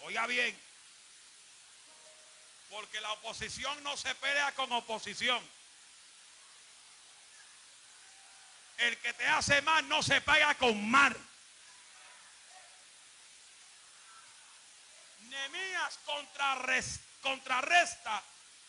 oiga 0.00 0.26
bien, 0.26 0.58
porque 2.68 3.00
la 3.00 3.12
oposición 3.12 3.80
no 3.84 3.96
se 3.96 4.12
pelea 4.16 4.50
con 4.52 4.72
oposición. 4.72 5.40
El 8.78 8.96
que 8.98 9.12
te 9.12 9.26
hace 9.26 9.62
mal 9.62 9.88
no 9.88 10.02
se 10.02 10.20
paga 10.20 10.54
con 10.56 10.90
mal. 10.90 11.16
Nemías 15.20 15.98
contrarresta 17.22 18.22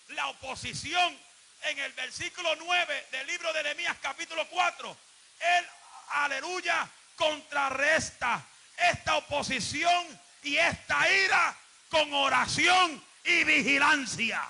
la 0.09 0.27
oposición 0.27 1.19
en 1.63 1.79
el 1.79 1.93
versículo 1.93 2.55
9 2.55 3.07
del 3.11 3.27
libro 3.27 3.51
de 3.53 3.63
Nehemías 3.63 3.97
capítulo 4.01 4.47
4. 4.49 4.97
Él, 5.39 5.67
aleluya, 6.09 6.89
contrarresta 7.15 8.45
esta 8.77 9.17
oposición 9.17 10.19
y 10.43 10.57
esta 10.57 11.09
ira 11.09 11.55
con 11.89 12.13
oración 12.13 13.03
y 13.23 13.43
vigilancia. 13.43 14.47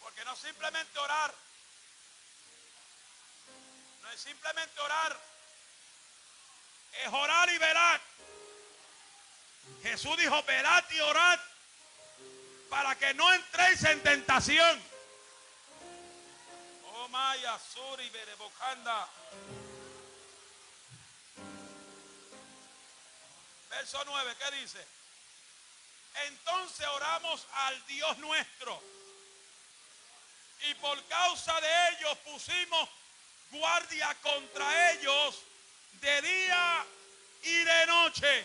Porque 0.00 0.24
no 0.24 0.36
simplemente 0.36 0.98
orar 0.98 1.45
simplemente 4.16 4.80
orar. 4.80 5.18
Es 7.04 7.12
orar 7.12 7.48
y 7.50 7.58
velar. 7.58 8.00
Jesús 9.82 10.16
dijo, 10.16 10.42
velad 10.44 10.84
y 10.90 11.00
orad 11.00 11.40
para 12.70 12.96
que 12.96 13.14
no 13.14 13.32
entréis 13.34 13.84
en 13.84 14.02
tentación. 14.02 14.82
Oh 16.84 17.08
Maya, 17.08 17.58
Suri, 17.58 18.08
Berebocanda. 18.10 19.08
Verso 23.70 24.02
9, 24.06 24.36
¿qué 24.38 24.56
dice? 24.56 24.86
Entonces 26.26 26.86
oramos 26.86 27.46
al 27.52 27.86
Dios 27.86 28.18
nuestro. 28.18 28.82
Y 30.68 30.74
por 30.76 31.02
causa 31.04 31.60
de 31.60 31.88
ellos 31.90 32.18
pusimos 32.18 32.88
guardia 33.50 34.14
contra 34.22 34.92
ellos 34.92 35.42
de 36.00 36.22
día 36.22 36.86
y 37.42 37.64
de 37.64 37.86
noche. 37.86 38.44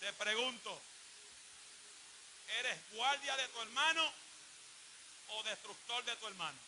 Te 0.00 0.12
pregunto, 0.14 0.82
¿eres 2.58 2.78
guardia 2.92 3.36
de 3.36 3.48
tu 3.48 3.62
hermano 3.62 4.12
o 5.28 5.42
destructor 5.44 6.04
de 6.04 6.16
tu 6.16 6.26
hermano? 6.26 6.58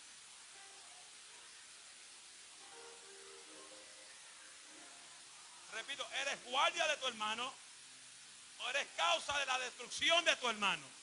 Repito, 5.72 6.08
¿eres 6.20 6.44
guardia 6.44 6.86
de 6.86 6.96
tu 6.98 7.08
hermano 7.08 7.52
o 8.58 8.70
eres 8.70 8.86
causa 8.96 9.36
de 9.38 9.46
la 9.46 9.58
destrucción 9.58 10.24
de 10.24 10.36
tu 10.36 10.48
hermano? 10.48 10.93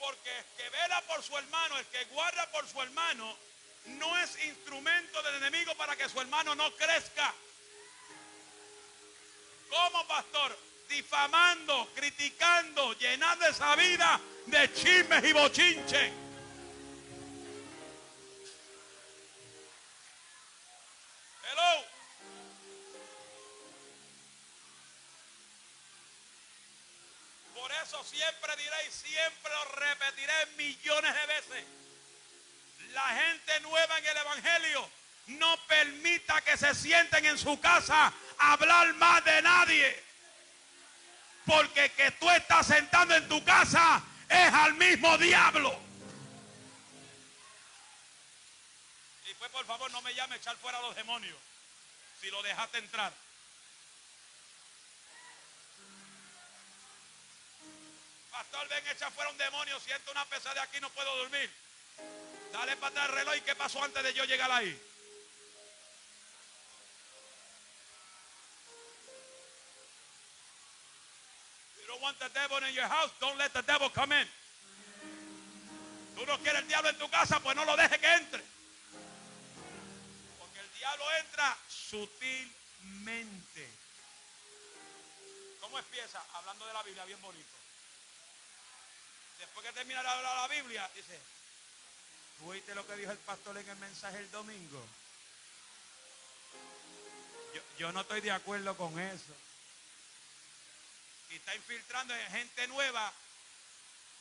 Porque 0.00 0.30
el 0.38 0.44
que 0.56 0.68
vela 0.70 1.00
por 1.02 1.22
su 1.22 1.36
hermano, 1.36 1.78
el 1.78 1.86
que 1.86 2.04
guarda 2.06 2.50
por 2.50 2.66
su 2.66 2.80
hermano, 2.82 3.36
no 3.86 4.18
es 4.18 4.44
instrumento 4.44 5.22
del 5.22 5.36
enemigo 5.36 5.74
para 5.76 5.94
que 5.94 6.08
su 6.08 6.20
hermano 6.20 6.54
no 6.54 6.74
crezca. 6.76 7.32
Como 9.68 10.06
pastor, 10.08 10.58
difamando, 10.88 11.88
criticando, 11.94 12.94
llenando 12.94 13.46
esa 13.46 13.76
vida 13.76 14.20
de 14.46 14.72
chismes 14.72 15.24
y 15.24 15.32
bochinches. 15.32 16.29
Siempre 28.04 28.56
diré 28.56 28.86
y 28.88 28.90
siempre 28.90 29.52
lo 29.52 29.64
repetiré 29.72 30.46
millones 30.56 31.14
de 31.14 31.26
veces. 31.26 31.64
La 32.92 33.08
gente 33.08 33.60
nueva 33.60 33.98
en 33.98 34.06
el 34.06 34.16
Evangelio 34.16 34.90
no 35.26 35.56
permita 35.66 36.40
que 36.42 36.56
se 36.56 36.74
sienten 36.74 37.24
en 37.24 37.38
su 37.38 37.60
casa 37.60 38.12
hablar 38.38 38.94
más 38.94 39.24
de 39.24 39.42
nadie. 39.42 40.04
Porque 41.46 41.90
que 41.92 42.10
tú 42.12 42.30
estás 42.30 42.66
sentando 42.66 43.14
en 43.14 43.28
tu 43.28 43.42
casa 43.44 44.02
es 44.28 44.52
al 44.52 44.74
mismo 44.74 45.16
diablo. 45.18 45.78
Y 49.26 49.34
pues 49.34 49.50
por 49.50 49.66
favor 49.66 49.90
no 49.90 50.02
me 50.02 50.14
llame 50.14 50.34
a 50.34 50.38
echar 50.38 50.56
fuera 50.56 50.78
a 50.78 50.82
los 50.82 50.96
demonios 50.96 51.36
si 52.20 52.30
lo 52.30 52.42
dejaste 52.42 52.78
entrar. 52.78 53.12
Pastor, 58.40 58.68
ven, 58.68 58.86
echa 58.86 59.10
fuera 59.10 59.28
un 59.28 59.36
demonio, 59.36 59.78
siento 59.80 60.10
una 60.12 60.24
pesadilla 60.24 60.62
aquí, 60.62 60.80
no 60.80 60.88
puedo 60.88 61.14
dormir. 61.18 61.50
Dale 62.50 62.74
para 62.78 62.88
atrás 62.88 63.10
el 63.10 63.14
reloj 63.16 63.36
y 63.36 63.40
qué 63.42 63.54
pasó 63.54 63.84
antes 63.84 64.02
de 64.02 64.14
yo 64.14 64.24
llegar 64.24 64.50
ahí. 64.50 64.70
You 71.76 71.86
don't 71.86 72.00
want 72.00 72.18
the 72.18 72.30
devil 72.30 72.66
in 72.66 72.74
your 72.74 72.88
house, 72.88 73.12
don't 73.20 73.36
let 73.36 73.50
the 73.50 73.60
devil 73.60 73.90
come 73.90 74.18
in. 74.18 74.26
Tú 76.16 76.24
no 76.24 76.38
quieres 76.38 76.62
el 76.62 76.68
diablo 76.68 76.88
en 76.88 76.96
tu 76.96 77.10
casa, 77.10 77.40
pues 77.40 77.54
no 77.54 77.66
lo 77.66 77.76
dejes 77.76 77.98
que 77.98 78.14
entre. 78.14 78.42
Porque 80.38 80.60
el 80.60 80.72
diablo 80.78 81.04
entra 81.18 81.58
sutilmente. 81.68 83.68
¿Cómo 85.60 85.78
empieza? 85.78 86.24
Hablando 86.32 86.66
de 86.66 86.72
la 86.72 86.82
Biblia, 86.84 87.04
bien 87.04 87.20
bonito. 87.20 87.59
Después 89.40 89.66
que 89.66 89.72
termina 89.72 90.02
de 90.02 90.08
hablar 90.08 90.36
la 90.36 90.54
Biblia, 90.54 90.88
dice, 90.94 91.18
¿tú 92.38 92.52
lo 92.74 92.86
que 92.86 92.96
dijo 92.96 93.10
el 93.10 93.18
pastor 93.18 93.56
en 93.56 93.68
el 93.68 93.76
mensaje 93.76 94.18
el 94.18 94.30
domingo? 94.30 94.86
Yo, 97.54 97.62
yo 97.78 97.92
no 97.92 98.02
estoy 98.02 98.20
de 98.20 98.30
acuerdo 98.30 98.76
con 98.76 98.98
eso. 98.98 99.34
Y 101.30 101.36
está 101.36 101.54
infiltrando 101.54 102.14
en 102.14 102.30
gente 102.32 102.68
nueva 102.68 103.12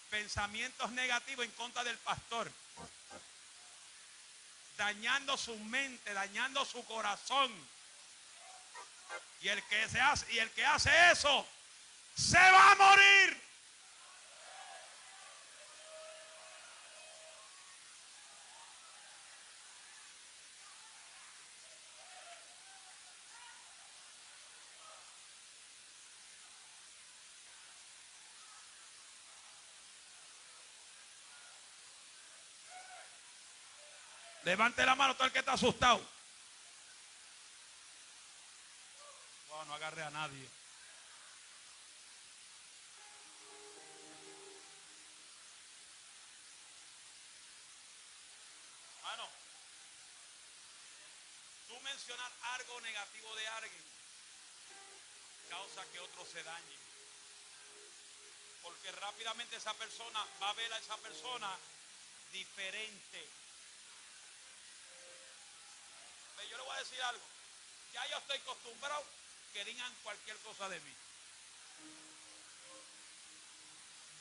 pensamientos 0.09 0.91
negativos 0.91 1.45
en 1.45 1.51
contra 1.51 1.83
del 1.83 1.97
pastor. 1.97 2.51
Dañando 4.77 5.37
su 5.37 5.55
mente, 5.57 6.13
dañando 6.13 6.63
su 6.65 6.83
corazón. 6.85 7.51
Y 9.41 9.49
el 9.49 9.61
que 9.63 9.89
se 9.89 9.99
hace, 9.99 10.31
y 10.33 10.39
el 10.39 10.49
que 10.51 10.65
hace 10.65 10.89
eso 11.11 11.45
se 12.15 12.37
va 12.37 12.71
a 12.71 12.75
morir. 12.75 13.08
Levante 34.49 34.83
la 34.83 34.95
mano 34.95 35.13
todo 35.13 35.27
el 35.27 35.31
que 35.31 35.37
está 35.37 35.53
asustado. 35.53 36.01
No 39.67 39.73
agarre 39.75 40.01
a 40.01 40.09
nadie. 40.09 40.49
Mano, 49.03 49.29
tú 51.67 51.79
mencionar 51.81 52.31
algo 52.41 52.81
negativo 52.81 53.35
de 53.35 53.47
alguien 53.49 53.83
causa 55.47 55.85
que 55.91 55.99
otro 55.99 56.25
se 56.25 56.41
dañe. 56.41 56.77
Porque 58.63 58.91
rápidamente 58.93 59.57
esa 59.57 59.75
persona 59.75 60.25
va 60.41 60.49
a 60.49 60.53
ver 60.53 60.73
a 60.73 60.79
esa 60.79 60.97
persona 60.97 61.55
diferente. 62.31 63.48
Yo 66.49 66.57
le 66.57 66.63
voy 66.63 66.75
a 66.75 66.79
decir 66.79 67.01
algo. 67.03 67.21
Ya 67.93 68.07
yo 68.07 68.17
estoy 68.17 68.37
acostumbrado 68.37 69.03
que 69.53 69.65
digan 69.65 69.93
cualquier 70.03 70.37
cosa 70.37 70.69
de 70.69 70.79
mí. 70.79 70.93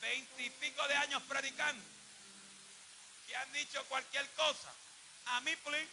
Veintipico 0.01 0.87
de 0.87 0.95
años 0.95 1.23
predicando. 1.27 1.83
Que 3.27 3.35
han 3.35 3.51
dicho 3.53 3.83
cualquier 3.85 4.27
cosa. 4.31 4.71
A 5.25 5.41
mí, 5.41 5.55
please. 5.57 5.89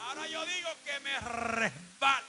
Ahora 0.00 0.26
yo 0.28 0.46
digo 0.46 0.70
que 0.84 1.00
me 1.00 1.20
resbala. 1.20 2.26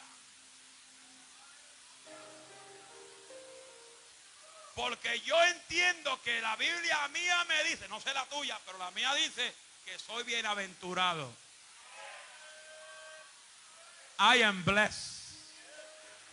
Porque 4.76 5.20
yo 5.22 5.44
entiendo 5.44 6.22
que 6.22 6.40
la 6.40 6.56
Biblia 6.56 7.08
mía 7.08 7.44
me 7.46 7.64
dice, 7.64 7.88
no 7.88 8.00
sé 8.00 8.14
la 8.14 8.26
tuya, 8.28 8.60
pero 8.66 8.78
la 8.78 8.92
mía 8.92 9.14
dice 9.16 9.67
que 9.88 9.98
soy 10.00 10.24
bienaventurado. 10.24 11.30
I 14.20 14.44
am 14.44 14.62
blessed. 14.66 15.38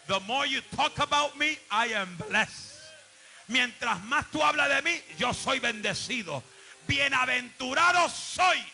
The 0.08 0.18
more 0.20 0.44
you 0.44 0.60
talk 0.74 0.98
about 0.98 1.38
me, 1.38 1.56
I 1.70 1.94
am 1.94 2.16
blessed. 2.28 2.74
Mientras 3.46 4.02
más 4.04 4.28
tú 4.32 4.42
hablas 4.42 4.68
de 4.70 4.82
mí, 4.82 5.00
yo 5.18 5.32
soy 5.32 5.60
bendecido. 5.60 6.42
Bienaventurado 6.88 8.08
sois. 8.08 8.64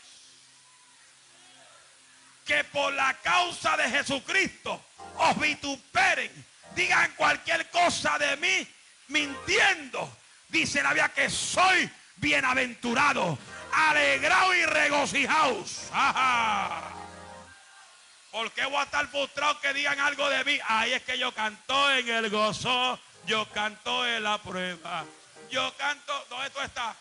Que 2.47 2.65
por 2.65 2.95
la 2.95 3.13
causa 3.23 3.77
de 3.77 3.85
Jesucristo 3.91 4.83
os 5.19 5.39
vituperen, 5.39 6.31
digan 6.75 7.13
cualquier 7.17 7.69
cosa 7.71 8.19
de 8.19 8.37
mí, 8.39 8.67
mintiendo. 9.09 10.11
Dice 10.49 10.83
la 10.83 10.95
Biblia 10.95 11.13
que 11.13 11.29
soy 11.29 11.91
bienaventurado 12.17 13.39
alegraos 13.73 14.57
y 14.57 14.67
regocijaos. 14.67 15.91
¿Por 18.31 18.53
qué 18.53 18.65
voy 18.65 18.77
a 18.77 18.83
estar 18.85 19.07
frustrado 19.09 19.61
que 19.61 19.73
digan 19.73 19.99
algo 20.01 20.29
de 20.29 20.45
mí? 20.45 20.59
Ahí 20.69 20.93
es 20.93 21.03
que 21.03 21.19
yo 21.19 21.33
canto 21.33 21.91
en 21.93 22.09
el 22.09 22.31
gozo, 22.31 22.99
yo 23.27 23.47
canto 23.51 24.07
en 24.07 24.23
la 24.23 24.39
prueba. 24.39 25.05
Yo 25.51 25.75
canto, 25.77 26.27
¿dónde 26.31 26.51
tú 26.51 26.61
estás? 26.61 26.97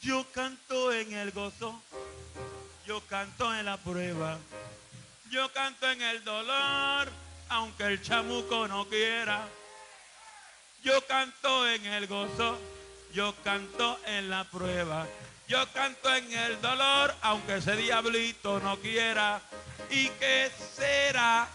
Yo 0.00 0.24
canto 0.32 0.92
en 0.92 1.12
el 1.12 1.32
gozo, 1.32 1.82
yo 2.86 3.00
canto 3.08 3.54
en 3.54 3.66
la 3.66 3.76
prueba, 3.76 4.38
yo 5.30 5.52
canto 5.52 5.90
en 5.90 6.00
el 6.00 6.24
dolor, 6.24 7.10
aunque 7.48 7.84
el 7.84 8.02
chamuco 8.02 8.66
no 8.68 8.88
quiera. 8.88 9.46
Yo 10.82 11.04
canto 11.06 11.68
en 11.68 11.84
el 11.84 12.06
gozo, 12.06 12.58
yo 13.12 13.34
canto 13.42 13.98
en 14.06 14.30
la 14.30 14.44
prueba, 14.44 15.06
yo 15.48 15.70
canto 15.72 16.14
en 16.14 16.32
el 16.32 16.60
dolor, 16.60 17.14
aunque 17.20 17.56
ese 17.56 17.76
diablito 17.76 18.60
no 18.60 18.78
quiera. 18.78 19.42
¿Y 19.90 20.08
qué 20.10 20.50
será? 20.74 21.48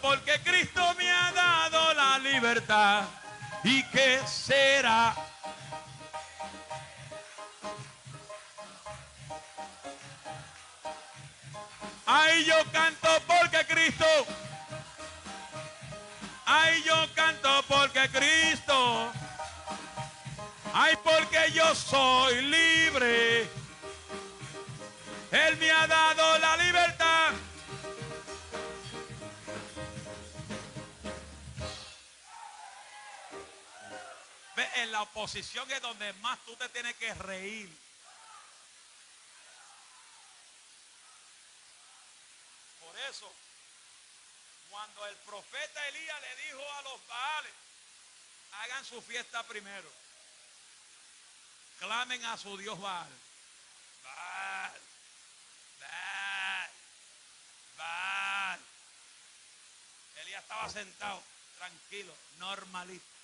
Porque 0.00 0.40
Cristo 0.40 0.94
me 0.96 1.10
ha 1.10 1.32
dado 1.32 1.94
la 1.94 2.18
libertad. 2.18 3.04
¿Y 3.64 3.82
qué 3.84 4.20
será? 4.26 5.14
Ay, 12.06 12.44
yo 12.44 12.56
canto 12.72 13.08
porque 13.26 13.64
Cristo. 13.66 14.06
Ay, 16.46 16.82
yo 16.82 17.06
canto 17.14 17.62
porque 17.68 18.08
Cristo. 18.08 19.12
Ay, 20.72 20.96
porque 21.04 21.52
yo 21.52 21.74
soy 21.74 22.42
libre. 22.42 23.48
Él 25.30 25.56
me 25.58 25.70
ha 25.70 25.86
dado 25.86 26.38
la 26.38 26.56
libertad. 26.56 26.69
En 34.76 34.92
la 34.92 35.02
oposición 35.02 35.70
es 35.70 35.80
donde 35.82 36.12
más 36.14 36.38
tú 36.44 36.54
te 36.56 36.68
tienes 36.68 36.94
que 36.96 37.12
reír. 37.14 37.70
Por 42.80 42.98
eso, 42.98 43.32
cuando 44.70 45.06
el 45.06 45.16
profeta 45.16 45.88
Elías 45.88 46.20
le 46.20 46.36
dijo 46.44 46.72
a 46.72 46.82
los 46.82 47.06
Baales, 47.06 47.52
hagan 48.52 48.84
su 48.84 49.00
fiesta 49.02 49.42
primero. 49.44 49.90
Clamen 51.78 52.24
a 52.26 52.36
su 52.36 52.56
Dios 52.58 52.78
Baal. 52.78 53.08
Baal. 54.02 54.80
Baal. 55.80 56.70
Baal. 57.76 58.60
Elías 60.16 60.42
estaba 60.42 60.68
sentado, 60.68 61.22
tranquilo, 61.58 62.14
normalito. 62.38 63.19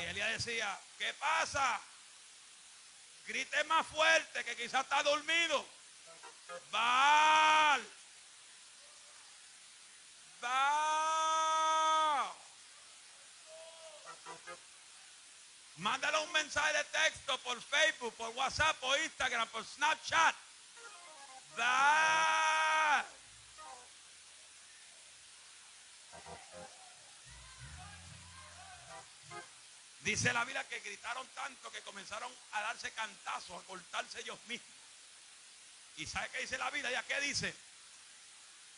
Y 0.00 0.04
Elías 0.04 0.44
decía, 0.44 0.78
¿qué 0.98 1.12
pasa? 1.14 1.80
Grite 3.26 3.64
más 3.64 3.86
fuerte 3.86 4.44
que 4.44 4.56
quizás 4.56 4.82
está 4.82 5.02
dormido. 5.02 5.66
Val. 6.70 7.86
Val. 10.40 10.98
Mándale 15.76 16.18
un 16.18 16.32
mensaje 16.32 16.72
de 16.72 16.84
texto 16.84 17.38
por 17.38 17.60
Facebook, 17.62 18.14
por 18.14 18.30
WhatsApp, 18.30 18.76
por 18.78 18.98
Instagram, 18.98 19.48
por 19.48 19.64
Snapchat. 19.64 20.34
Dice 30.08 30.32
la 30.32 30.42
Biblia 30.42 30.66
que 30.66 30.80
gritaron 30.80 31.28
tanto 31.34 31.70
que 31.70 31.82
comenzaron 31.82 32.32
a 32.52 32.62
darse 32.62 32.90
cantazos, 32.92 33.62
a 33.62 33.66
cortarse 33.66 34.20
ellos 34.20 34.38
mismos. 34.46 34.74
¿Y 35.98 36.06
sabe 36.06 36.30
qué 36.30 36.38
dice 36.38 36.56
la 36.56 36.70
Biblia? 36.70 36.92
¿Ya 36.92 37.02
qué 37.02 37.20
dice? 37.20 37.54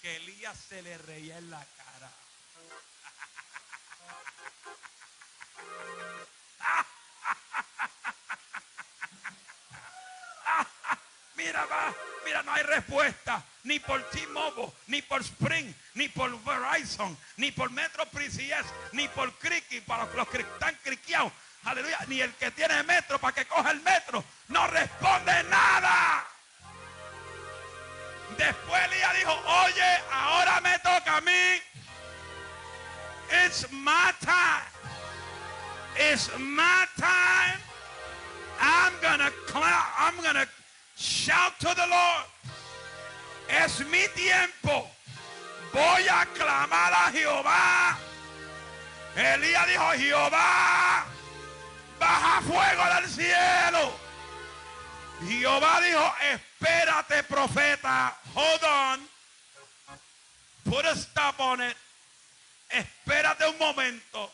Que 0.02 0.16
Elías 0.16 0.58
se 0.58 0.82
le 0.82 0.98
reía 0.98 1.38
en 1.38 1.48
la 1.48 1.64
cara. 1.64 2.10
Mira, 11.36 11.64
va, 11.66 11.94
mira, 12.24 12.42
no 12.42 12.52
hay 12.52 12.62
respuesta. 12.62 13.44
Ni 13.64 13.78
por 13.78 14.02
T-Mobile, 14.10 14.72
ni 14.86 15.02
por 15.02 15.20
Spring, 15.20 15.74
ni 15.94 16.08
por 16.08 16.30
Verizon, 16.44 17.16
ni 17.36 17.52
por 17.52 17.70
Metro 17.70 18.06
PCS, 18.06 18.64
ni 18.92 19.06
por 19.08 19.30
Criqui, 19.34 19.82
para 19.82 20.06
los 20.06 20.28
que 20.28 20.38
están 20.38 20.74
criqueados. 20.82 21.32
Aleluya. 21.64 21.98
Ni 22.06 22.20
el 22.20 22.32
que 22.34 22.50
tiene 22.52 22.82
metro 22.84 23.18
para 23.18 23.34
que 23.34 23.44
coja 23.46 23.70
el 23.70 23.80
metro. 23.80 24.24
No 24.48 24.66
responde 24.66 25.42
nada. 25.44 26.26
Después 28.36 28.84
Elías 28.84 29.16
dijo, 29.16 29.32
oye, 29.64 30.00
ahora 30.10 30.60
me 30.60 30.78
toca 30.78 31.16
a 31.16 31.20
mí. 31.20 31.62
It's 33.44 33.70
my 33.70 34.12
time. 34.20 34.66
It's 35.96 36.30
my 36.38 36.86
time. 36.96 37.60
I'm 38.60 38.92
gonna. 39.00 39.30
I'm 39.54 40.16
gonna 40.22 40.46
shout 41.00 41.58
to 41.60 41.74
the 41.74 41.86
Lord. 41.86 42.26
Es 43.48 43.80
mi 43.86 44.06
tiempo. 44.14 44.88
Voy 45.72 46.08
a 46.08 46.26
clamar 46.34 46.92
a 46.92 47.10
Jehová. 47.10 47.98
Elías 49.16 49.66
dijo, 49.66 49.92
Jehová, 49.96 51.04
baja 51.98 52.40
fuego 52.42 52.84
del 52.94 53.08
cielo. 53.08 53.92
Jehová 55.28 55.80
dijo, 55.80 56.14
espérate 56.32 57.22
profeta, 57.24 58.16
hold 58.34 58.64
on, 58.64 59.08
put 60.64 60.84
a 60.86 60.94
stop 60.96 61.38
on 61.40 61.60
it, 61.60 61.76
espérate 62.70 63.46
un 63.46 63.58
momento, 63.58 64.32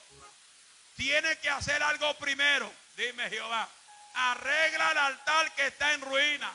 tiene 0.97 1.37
que 1.39 1.49
hacer 1.49 1.83
algo 1.83 2.15
primero, 2.19 2.71
dime 2.97 3.29
Jehová, 3.29 3.69
arregla 4.17 4.93
el 4.93 4.99
altar 4.99 5.53
que 5.55 5.67
está 5.67 5.93
en 5.93 6.01
ruina. 6.01 6.51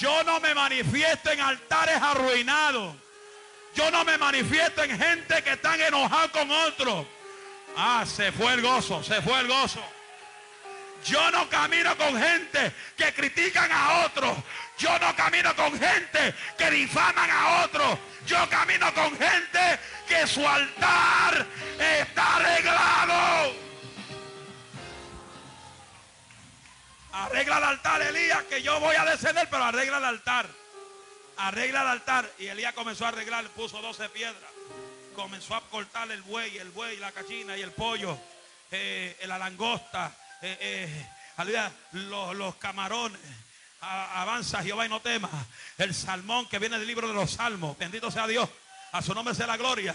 Yo 0.00 0.24
no 0.24 0.40
me 0.40 0.54
manifiesto 0.54 1.30
en 1.30 1.40
altares 1.40 2.00
arruinados. 2.00 2.96
Yo 3.74 3.90
no 3.90 4.04
me 4.04 4.16
manifiesto 4.16 4.82
en 4.82 4.98
gente 4.98 5.42
que 5.42 5.52
están 5.52 5.80
enojados 5.80 6.30
con 6.30 6.50
otros. 6.50 7.06
Ah, 7.76 8.04
se 8.06 8.32
fue 8.32 8.54
el 8.54 8.62
gozo, 8.62 9.04
se 9.04 9.20
fue 9.20 9.38
el 9.40 9.48
gozo. 9.48 9.84
Yo 11.04 11.30
no 11.30 11.48
camino 11.48 11.96
con 11.96 12.20
gente 12.20 12.72
que 12.96 13.12
critican 13.12 13.70
a 13.70 14.06
otros. 14.06 14.36
Yo 14.78 14.98
no 14.98 15.14
camino 15.14 15.54
con 15.54 15.78
gente 15.78 16.34
que 16.56 16.70
difaman 16.70 17.30
a 17.30 17.64
otros. 17.64 17.98
Yo 18.26 18.48
camino 18.48 18.92
con 18.92 19.16
gente 19.16 19.78
que 20.08 20.26
su 20.26 20.46
altar 20.46 21.46
está 21.78 22.36
arreglado. 22.36 23.65
Arregla 27.16 27.56
el 27.56 27.64
altar, 27.64 28.02
Elías, 28.02 28.42
que 28.44 28.62
yo 28.62 28.78
voy 28.78 28.94
a 28.94 29.06
descender, 29.06 29.48
pero 29.50 29.64
arregla 29.64 29.96
el 29.96 30.04
altar. 30.04 30.46
Arregla 31.38 31.80
el 31.80 31.88
altar. 31.88 32.30
Y 32.38 32.46
Elías 32.46 32.74
comenzó 32.74 33.06
a 33.06 33.08
arreglar, 33.08 33.48
puso 33.48 33.80
12 33.80 34.10
piedras. 34.10 34.50
Comenzó 35.14 35.54
a 35.54 35.62
cortar 35.62 36.10
el 36.10 36.20
buey, 36.20 36.58
el 36.58 36.70
buey, 36.72 36.98
la 36.98 37.12
cachina 37.12 37.56
y 37.56 37.62
el 37.62 37.72
pollo, 37.72 38.18
eh, 38.70 39.16
la 39.26 39.38
langosta, 39.38 40.14
eh, 40.42 40.58
eh, 40.60 41.66
los, 41.92 42.36
los 42.36 42.56
camarones. 42.56 43.20
avanza 43.80 44.62
Jehová 44.62 44.84
y 44.84 44.90
no 44.90 45.00
temas. 45.00 45.30
El 45.78 45.94
salmón 45.94 46.46
que 46.50 46.58
viene 46.58 46.78
del 46.78 46.86
libro 46.86 47.08
de 47.08 47.14
los 47.14 47.30
salmos. 47.30 47.78
Bendito 47.78 48.10
sea 48.10 48.26
Dios. 48.26 48.46
A 48.92 49.00
su 49.00 49.14
nombre 49.14 49.34
sea 49.34 49.46
la 49.46 49.56
gloria. 49.56 49.94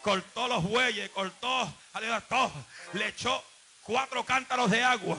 Cortó 0.00 0.48
los 0.48 0.62
bueyes, 0.62 1.10
cortó, 1.10 1.70
aleluya, 1.92 2.22
todo. 2.22 2.50
Le 2.94 3.08
echó 3.08 3.44
cuatro 3.82 4.24
cántaros 4.24 4.70
de 4.70 4.82
agua. 4.82 5.16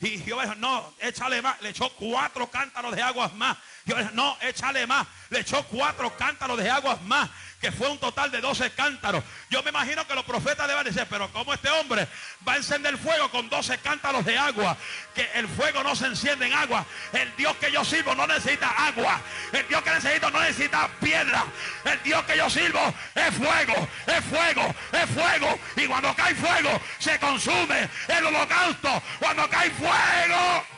Y 0.00 0.18
Jehová 0.18 0.44
dijo, 0.44 0.54
no, 0.56 0.94
échale 1.00 1.40
más. 1.42 1.60
Le 1.62 1.70
echó 1.70 1.90
cuatro 1.90 2.50
cántaros 2.50 2.94
de 2.94 3.02
aguas 3.02 3.32
más. 3.34 3.56
Jehová 3.86 4.00
dijo, 4.00 4.12
no, 4.14 4.36
échale 4.42 4.86
más. 4.86 5.06
Le 5.30 5.40
echó 5.40 5.62
cuatro 5.64 6.14
cántaros 6.16 6.58
de 6.58 6.68
aguas 6.70 7.00
más 7.02 7.30
fue 7.72 7.88
un 7.88 7.98
total 7.98 8.30
de 8.30 8.40
12 8.40 8.70
cántaros. 8.70 9.22
Yo 9.50 9.62
me 9.62 9.70
imagino 9.70 10.06
que 10.06 10.14
los 10.14 10.24
profetas 10.24 10.68
deben 10.68 10.84
decir, 10.84 11.06
pero 11.08 11.30
como 11.32 11.52
este 11.54 11.70
hombre 11.70 12.06
va 12.46 12.54
a 12.54 12.56
encender 12.56 12.96
fuego 12.98 13.30
con 13.30 13.48
12 13.48 13.78
cántaros 13.78 14.24
de 14.24 14.36
agua, 14.36 14.76
que 15.14 15.28
el 15.34 15.48
fuego 15.48 15.82
no 15.82 15.94
se 15.94 16.06
enciende 16.06 16.46
en 16.46 16.52
agua. 16.52 16.84
El 17.12 17.34
Dios 17.36 17.56
que 17.56 17.70
yo 17.70 17.84
sirvo 17.84 18.14
no 18.14 18.26
necesita 18.26 18.68
agua. 18.86 19.20
El 19.52 19.66
Dios 19.68 19.82
que 19.82 19.90
necesito 19.90 20.30
no 20.30 20.40
necesita 20.40 20.88
piedra. 21.00 21.44
El 21.84 22.02
Dios 22.02 22.24
que 22.24 22.36
yo 22.36 22.50
sirvo 22.50 22.94
es 23.14 23.34
fuego, 23.34 23.88
es 24.06 24.24
fuego, 24.24 24.74
es 24.92 25.10
fuego. 25.10 25.58
Y 25.76 25.86
cuando 25.86 26.14
cae 26.14 26.34
fuego, 26.34 26.80
se 26.98 27.18
consume 27.18 27.88
el 28.08 28.26
holocausto. 28.26 29.02
Cuando 29.18 29.48
cae 29.48 29.70
fuego. 29.70 30.75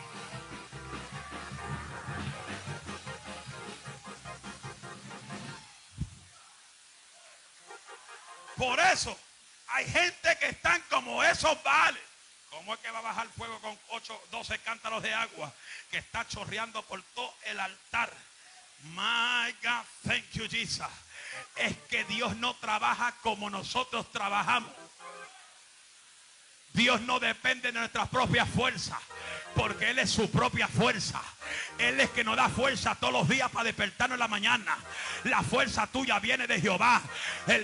Por 8.58 8.78
eso 8.80 9.16
hay 9.68 9.88
gente 9.88 10.36
que 10.38 10.48
están 10.48 10.82
como 10.90 11.22
esos 11.22 11.62
vales. 11.62 12.02
¿Cómo 12.50 12.74
es 12.74 12.80
que 12.80 12.90
va 12.90 12.98
a 12.98 13.02
bajar 13.02 13.28
fuego 13.28 13.60
con 13.60 13.78
8, 13.90 14.22
12 14.32 14.58
cántaros 14.58 15.02
de 15.02 15.14
agua 15.14 15.52
que 15.90 15.98
está 15.98 16.26
chorreando 16.26 16.82
por 16.82 17.00
todo 17.14 17.32
el 17.44 17.60
altar? 17.60 18.12
My 18.82 19.52
God, 19.62 19.84
thank 20.06 20.24
you, 20.32 20.48
Jesus. 20.48 20.86
Es 21.56 21.76
que 21.88 22.04
Dios 22.04 22.36
no 22.36 22.54
trabaja 22.56 23.14
como 23.22 23.48
nosotros 23.48 24.10
trabajamos. 24.10 24.72
Dios 26.72 27.00
no 27.02 27.20
depende 27.20 27.72
de 27.72 27.78
nuestras 27.78 28.08
propias 28.08 28.48
fuerzas, 28.48 28.98
porque 29.54 29.90
Él 29.90 29.98
es 29.98 30.10
su 30.10 30.30
propia 30.30 30.68
fuerza. 30.68 31.22
Él 31.78 32.00
es 32.00 32.10
que 32.10 32.24
nos 32.24 32.36
da 32.36 32.48
fuerza 32.48 32.94
todos 32.96 33.12
los 33.12 33.28
días 33.28 33.50
para 33.50 33.64
despertarnos 33.64 34.16
en 34.16 34.20
la 34.20 34.28
mañana. 34.28 34.76
La 35.24 35.42
fuerza 35.42 35.86
tuya 35.86 36.18
viene 36.18 36.46
de 36.46 36.60
Jehová. 36.60 37.00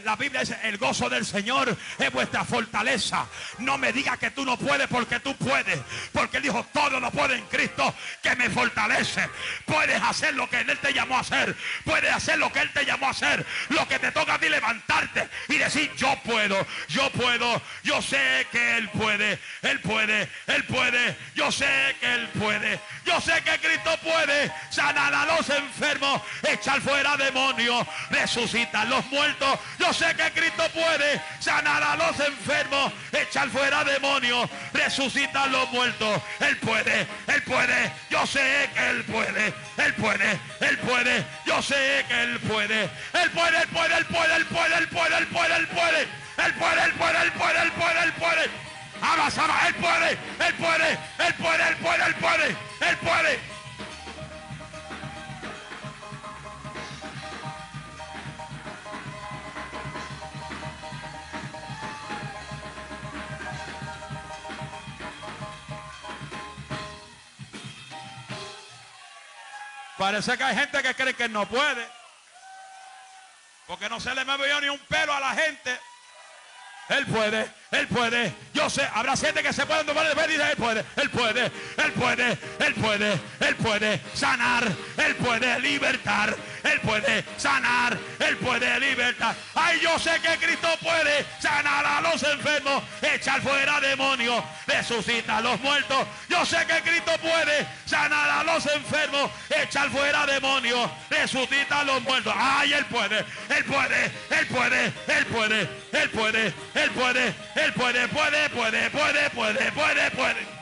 La 0.05 0.17
Biblia 0.17 0.41
dice, 0.41 0.59
el 0.63 0.79
gozo 0.79 1.09
del 1.09 1.27
Señor 1.27 1.77
es 1.99 2.13
vuestra 2.13 2.45
fortaleza. 2.45 3.27
No 3.59 3.77
me 3.79 3.93
digas 3.93 4.19
que 4.19 4.31
tú 4.31 4.45
no 4.45 4.57
puedes 4.57 4.87
porque 4.89 5.21
tú 5.21 5.37
puedes. 5.37 5.79
Porque 6.13 6.37
Él 6.37 6.45
dijo, 6.45 6.65
todo 6.73 7.01
lo 7.01 7.11
puede 7.11 7.37
en 7.37 7.45
Cristo 7.47 7.95
que 8.23 8.37
me 8.37 8.49
fortalece. 8.51 9.29
Puedes 9.65 10.01
hacer 10.03 10.35
lo 10.35 10.49
que 10.49 10.61
Él 10.61 10.79
te 10.79 10.93
llamó 10.93 11.17
a 11.17 11.21
hacer. 11.21 11.57
Puedes 11.85 12.13
hacer 12.13 12.39
lo 12.39 12.53
que 12.53 12.61
Él 12.61 12.71
te 12.73 12.85
llamó 12.85 13.07
a 13.07 13.11
hacer. 13.11 13.45
Lo 13.69 13.87
que 13.89 13.99
te 13.99 14.13
toca 14.13 14.35
a 14.35 14.39
ti 14.39 14.49
levantarte 14.49 15.29
y 15.49 15.59
decir, 15.59 15.91
yo 15.97 16.17
puedo, 16.25 16.67
yo 16.89 17.11
puedo. 17.11 17.61
Yo 17.83 18.01
sé 18.01 18.47
que 18.51 18.77
Él 18.77 18.89
puede. 18.91 19.39
Él 19.63 19.81
puede, 19.81 20.29
Él 20.47 20.65
puede. 20.65 21.17
Yo 21.35 21.51
sé 21.51 21.97
que 22.01 22.15
Él 22.15 22.29
puede. 22.29 22.81
Yo 23.05 23.21
sé 23.21 23.33
que 23.43 23.59
Cristo 23.59 23.74
puede 24.03 24.53
sanar 24.71 25.15
a 25.15 25.27
los 25.27 25.49
enfermos, 25.49 26.21
echar 26.43 26.81
fuera 26.81 27.17
demonios, 27.17 27.87
resucitar 28.11 28.87
los 28.89 29.05
muertos. 29.07 29.59
Yo 29.79 29.93
sé 29.93 30.15
que 30.15 30.31
Cristo 30.33 30.65
puede 30.73 31.21
sanar 31.41 31.83
a 31.83 31.97
los 31.97 32.19
enfermos, 32.21 32.93
echar 33.13 33.49
fuera 33.49 33.85
demonios, 33.85 34.49
resucitar 34.73 35.49
los 35.51 35.71
muertos. 35.71 36.21
Él 36.41 36.57
puede, 36.59 37.07
Él 37.27 37.43
puede. 37.43 37.93
Yo 38.11 38.27
sé 38.27 38.71
que 38.75 38.91
Él 38.91 39.05
puede, 39.05 39.55
Él 39.79 39.95
puede, 39.95 40.41
Él 40.61 40.79
puede. 40.79 41.25
Yo 41.47 41.63
sé 41.63 42.05
que 42.09 42.23
Él 42.23 42.41
puede. 42.41 42.83
Él 42.85 43.31
puede, 43.31 43.63
Él 43.63 43.69
puede, 43.69 43.97
Él 43.97 44.07
puede, 44.07 44.37
Él 44.37 44.47
puede, 44.47 44.77
Él 44.77 44.89
puede, 44.89 45.17
Él 45.17 45.27
puede, 45.29 45.57
Él 45.57 45.69
puede. 45.69 46.25
Él 46.37 46.53
puede, 46.55 46.85
Él 46.85 46.93
puede, 46.93 47.23
Él 47.23 47.33
puede, 47.33 47.63
Él 47.63 47.73
puede, 47.73 48.05
Él 48.05 48.13
puede. 48.15 48.65
Él 49.05 49.75
puede, 49.75 50.11
Él 50.11 50.55
puede, 50.55 50.91
Él 51.29 51.35
puede, 51.35 51.69
Él 51.69 51.77
puede, 51.77 52.07
Él 52.07 52.15
puede, 52.17 52.57
Él 52.81 52.97
puede. 52.99 53.39
Parece 69.99 70.37
que 70.37 70.45
hay 70.45 70.57
gente 70.57 70.83
que 70.83 70.95
cree 70.95 71.15
que 71.15 71.29
no 71.29 71.47
puede. 71.47 71.87
Porque 73.67 73.89
no 73.89 74.01
se 74.01 74.15
le 74.15 74.25
movió 74.25 74.61
ni 74.61 74.69
un 74.69 74.79
pelo 74.81 75.13
a 75.13 75.21
la 75.21 75.35
gente. 75.35 75.79
Él 76.89 77.07
puede, 77.07 77.47
él 77.71 77.89
puede. 77.89 78.35
Yo 78.53 78.69
sé, 78.69 78.87
habrá 78.93 79.17
gente 79.17 79.43
que 79.43 79.53
se 79.53 79.65
puede 79.65 79.85
tomar 79.85 80.05
el 80.05 80.31
y 80.31 80.33
dice, 80.35 80.51
él 80.51 80.57
puede, 80.57 80.85
él 80.97 81.11
puede, 81.11 81.45
él 81.47 81.93
puede, 81.93 82.39
él 82.59 82.75
puede, 82.75 83.21
él 83.41 83.57
puede 83.57 84.01
sanar, 84.15 84.71
él 84.99 85.17
puede 85.17 85.61
libertar, 85.61 86.37
él 86.65 86.81
puede 86.81 87.25
sanar, 87.37 87.97
él 88.19 88.37
puede 88.39 88.81
libertar. 88.81 89.35
Ay, 89.55 89.79
yo 89.81 89.99
sé 89.99 90.19
que 90.21 90.37
Cristo 90.45 90.69
puede 90.83 91.25
sanar 91.39 91.85
a 91.85 92.01
los 92.01 92.23
enfermos, 92.23 92.83
echar 93.03 93.41
fuera 93.43 93.81
demonios, 93.81 94.43
resucitar 94.67 95.39
a 95.39 95.41
los 95.43 95.61
muertos. 95.61 96.07
Yo 96.29 96.45
sé 96.47 96.57
que 96.67 96.81
Cristo 96.83 97.13
puede 97.21 97.67
sanar 97.85 98.31
a 98.31 98.45
los 98.45 98.67
enfermos, 98.67 99.31
echar 99.51 99.91
fuera 99.91 100.27
demonios, 100.27 100.91
resucitar 101.11 101.83
a 101.83 101.85
los 101.85 102.03
muertos. 102.03 102.33
Ay, 102.37 102.73
Él 102.73 102.85
puede, 102.87 103.19
Él 103.19 103.65
puede, 103.65 104.05
Él 104.31 104.47
puede, 104.47 104.85
Él 105.09 105.27
puede, 105.27 105.61
Él 105.93 106.11
puede, 106.11 106.47
Él 106.75 106.91
puede, 106.91 107.35
Él 107.57 107.73
puede, 107.75 108.09
puede, 108.09 108.49
puede, 108.49 108.91
puede, 108.91 109.31
puede, 109.31 109.73
puede, 109.73 110.11
puede. 110.13 110.54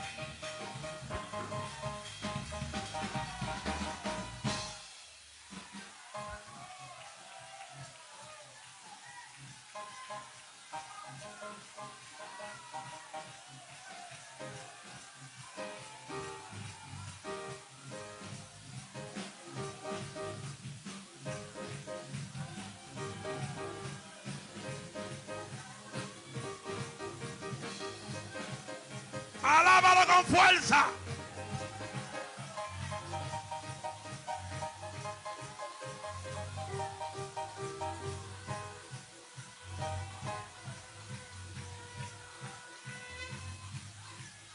Con 30.13 30.25
fuerza. 30.27 30.87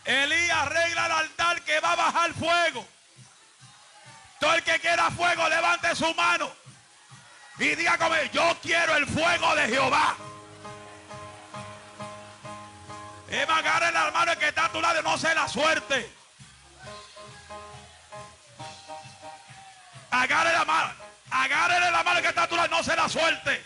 Elías 0.06 0.58
arregla 0.58 1.06
el 1.06 1.12
altar 1.12 1.62
que 1.64 1.80
va 1.80 1.92
a 1.92 1.96
bajar 1.96 2.34
fuego. 2.34 2.86
Todo 4.40 4.54
el 4.54 4.64
que 4.64 4.80
quiera 4.80 5.10
fuego, 5.12 5.50
levante 5.50 5.96
su 5.96 6.14
mano. 6.14 6.50
Y 7.60 7.76
diga 7.76 7.98
como 7.98 8.16
yo 8.32 8.56
quiero 8.62 8.96
el 8.96 9.08
fuego 9.08 9.56
de 9.56 9.68
Jehová. 9.68 10.16
Es 13.30 13.50
agarre 13.50 13.92
la 13.92 14.12
mano 14.12 14.38
que 14.38 14.48
está 14.48 14.66
a 14.66 14.72
tu 14.72 14.82
lado, 14.82 15.02
no 15.02 15.18
se 15.18 15.34
la 15.36 15.48
suerte. 15.48 16.10
Agarre 20.12 20.54
la 20.54 20.66
mano, 20.66 20.94
agárrele 21.30 21.92
la 21.92 22.04
mano 22.04 22.22
que 22.22 22.30
está 22.30 22.44
a 22.44 22.48
tu 22.48 22.56
lado, 22.56 22.70
no 22.70 22.84
se 22.84 22.96
la 22.96 23.10
suerte. 23.10 23.62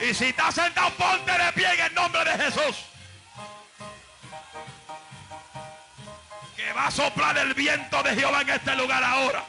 Y 0.00 0.12
si 0.12 0.26
está 0.26 0.52
sentado, 0.52 0.90
ponte 0.94 1.32
de 1.32 1.52
pie 1.52 1.72
en 1.72 1.80
el 1.80 1.94
nombre 1.94 2.24
de 2.24 2.44
Jesús. 2.44 2.76
Que 6.56 6.72
va 6.72 6.86
a 6.86 6.90
soplar 6.90 7.38
el 7.38 7.54
viento 7.54 8.02
de 8.02 8.14
Jehová 8.14 8.42
en 8.42 8.50
este 8.50 8.74
lugar 8.76 9.02
ahora. 9.02 9.44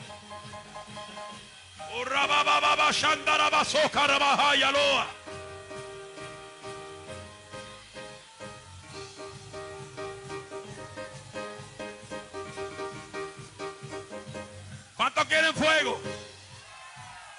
¿Cuántos 15.25 15.27
quieren 15.27 15.55
fuego? 15.55 16.01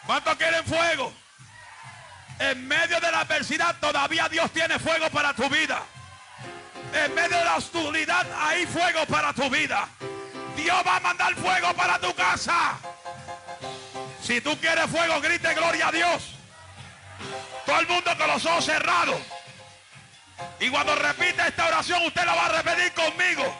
¿Cuántos 0.06 0.36
quieren 0.36 0.64
fuego? 0.64 1.12
En 2.40 2.66
medio 2.66 2.98
de 3.00 3.12
la 3.12 3.20
adversidad 3.20 3.76
todavía 3.80 4.28
Dios 4.28 4.50
tiene 4.50 4.78
fuego 4.78 5.08
para 5.10 5.32
tu 5.34 5.48
vida. 5.48 5.82
En 6.92 7.14
medio 7.14 7.38
de 7.38 7.44
la 7.44 7.56
oscuridad 7.56 8.26
hay 8.40 8.66
fuego 8.66 9.06
para 9.06 9.32
tu 9.32 9.48
vida. 9.50 9.88
Dios 10.56 10.76
va 10.84 10.96
a 10.96 11.00
mandar 11.00 11.34
fuego 11.36 11.72
para 11.74 11.98
tu 12.00 12.12
casa. 12.14 12.76
Si 14.20 14.40
tú 14.40 14.58
quieres 14.58 14.86
fuego, 14.86 15.20
grite 15.20 15.54
gloria 15.54 15.88
a 15.88 15.92
Dios. 15.92 16.34
Todo 17.64 17.78
el 17.78 17.86
mundo 17.86 18.10
con 18.18 18.26
los 18.26 18.44
ojos 18.46 18.64
cerrados. 18.64 19.20
Y 20.58 20.70
cuando 20.70 20.94
repite 20.96 21.46
esta 21.46 21.66
oración, 21.66 22.04
usted 22.04 22.24
la 22.24 22.34
va 22.34 22.46
a 22.46 22.62
repetir 22.62 22.92
conmigo. 22.94 23.56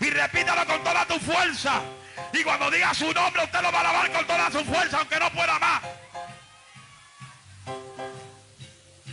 Y 0.00 0.08
repítalo 0.08 0.64
con 0.64 0.82
toda 0.82 1.04
tu 1.04 1.18
fuerza. 1.18 1.82
Y 2.32 2.42
cuando 2.42 2.70
diga 2.70 2.92
su 2.94 3.12
nombre, 3.12 3.44
usted 3.44 3.60
lo 3.60 3.72
va 3.72 3.78
a 3.78 3.80
alabar 3.80 4.12
con 4.12 4.26
toda 4.26 4.50
su 4.50 4.64
fuerza, 4.64 4.98
aunque 4.98 5.18
no 5.18 5.30
pueda 5.32 5.58
más. 5.58 5.82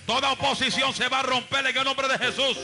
Toda 0.06 0.32
oposición 0.32 0.94
se 0.94 1.10
va 1.10 1.20
a 1.20 1.24
romper 1.24 1.66
en 1.66 1.78
el 1.78 1.84
nombre 1.84 2.08
de 2.08 2.18
Jesús. 2.18 2.58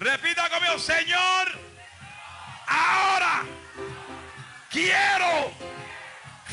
Repita 0.00 0.50
conmigo, 0.50 0.78
Señor, 0.78 1.58
ahora 2.66 3.42
quiero 4.70 5.52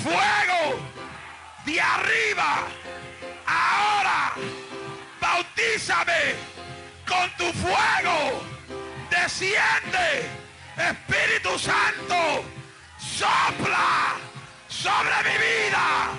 fuego 0.04 0.80
de 1.66 1.82
arriba. 1.82 2.68
Ahora 3.46 4.34
bautízame 5.42 6.36
con 7.08 7.30
tu 7.38 7.52
fuego. 7.60 8.42
Desciende, 9.10 10.30
Espíritu 10.78 11.58
Santo, 11.60 12.46
sopla 12.98 14.16
sobre 14.68 15.16
mi 15.24 15.38
vida. 15.38 16.12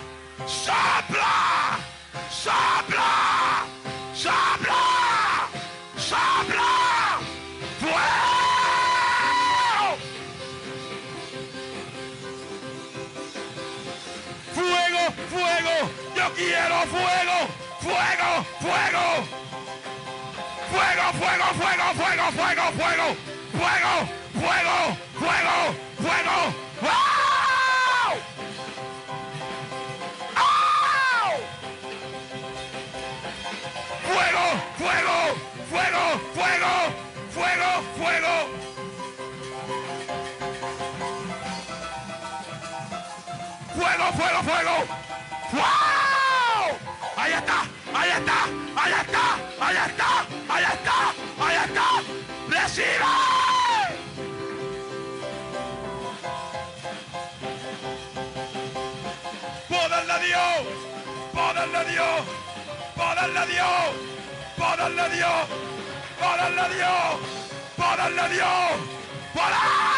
Sopla, 0.47 1.79
sopla, 2.31 3.65
sopla, 4.15 5.49
sopla. 5.97 6.73
Fuego. 7.81 7.99
Fuego, 14.55 15.03
fuego. 15.31 15.91
Yo 16.15 16.35
quiero 16.35 16.77
fuego 16.87 17.62
fuego, 17.83 18.31
fuego. 18.61 19.07
Fuego, 20.71 21.07
fuego, 21.21 21.47
fuego, 21.61 21.87
fuego, 21.99 22.27
fuego, 22.39 22.67
fuego, 22.79 23.07
fuego, 23.59 23.95
fuego, 24.41 24.77
fuego, 25.21 25.57
fuego. 26.03 26.37
¡Wow! 26.83 28.13
¡Oh! 30.37 31.33
Fuego, 34.09 34.45
fuego, 34.79 35.17
fuego, 35.71 36.05
fuego, 36.37 36.73
fuego, 37.35 37.71
fuego. 37.99 38.35
Fuego, 43.75 44.07
fuego, 44.13 44.43
fuego. 44.43 44.77
¡Wow! 45.53 46.12
¡Ahí 47.23 47.35
está! 47.35 47.63
¡Ahí 47.95 48.11
está! 48.11 48.45
¡Ahí 48.75 48.93
está! 49.01 49.39
¡Ahí 49.61 49.77
está! 49.77 50.27
¡Ahí 50.49 50.65
está! 50.65 51.15
¡Ahí 51.39 51.57
está! 51.65 51.87
¡Reciba! 52.49 53.43
Dios, 60.23 60.41
poderle 61.33 61.85
Dios, 61.91 62.23
poderle 62.97 63.47
Dios, 63.53 63.69
poderle 64.57 65.17
Dios, 65.17 65.47
poderle 66.19 66.77
Dios, 66.77 67.19
poderle 67.77 68.29
Dios, 68.35 68.73
poderle 69.35 69.92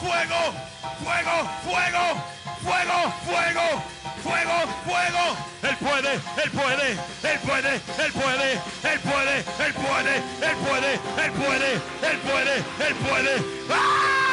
fuego, 0.00 0.52
fuego, 1.02 1.36
fuego, 1.64 2.06
fuego, 2.62 3.12
fuego, 3.24 4.56
fuego, 4.84 5.36
Él 5.62 5.76
puede, 5.76 6.12
Él 6.14 6.50
puede, 6.50 6.90
Él 6.92 7.40
puede, 7.40 7.74
Él 7.74 8.12
puede, 8.12 8.52
Él 8.52 9.00
puede, 9.00 9.38
Él 9.38 9.74
puede, 9.74 10.16
Él 10.42 10.56
puede, 10.64 10.92
Él 10.94 11.32
puede, 11.32 11.72
Él 12.02 12.18
puede, 12.20 12.56
Él 12.88 12.94
puede. 12.96 13.44
¡Ah! 13.70 14.25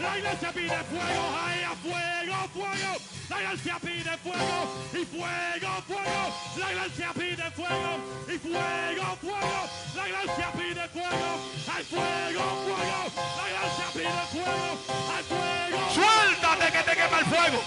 La 0.00 0.16
iglesia 0.16 0.50
pide 0.52 0.84
fuego, 0.84 1.24
¡ay, 1.44 1.62
a 1.62 1.74
fuego, 1.76 2.36
fuego! 2.54 2.96
La 3.28 3.42
iglesia 3.42 3.76
pide 3.80 4.16
fuego 4.18 4.58
y 4.92 5.04
fuego, 5.04 5.70
fuego. 5.86 6.22
La 6.56 6.72
iglesia 6.72 7.10
pide 7.12 7.50
fuego 7.50 7.92
y 8.26 8.38
fuego, 8.38 9.16
fuego. 9.20 9.60
La 9.94 10.08
iglesia 10.08 10.52
pide 10.52 10.88
fuego, 10.88 11.30
al 11.76 11.84
fuego, 11.84 12.44
fuego. 12.64 13.00
La 13.36 13.44
iglesia 13.50 13.86
pide 13.92 14.22
fuego, 14.32 14.70
al 15.16 15.24
fuego. 15.24 15.78
Suéltate 15.92 16.72
que 16.72 16.82
te 16.82 16.96
quema 16.96 17.18
el 17.18 17.26
fuego. 17.26 17.62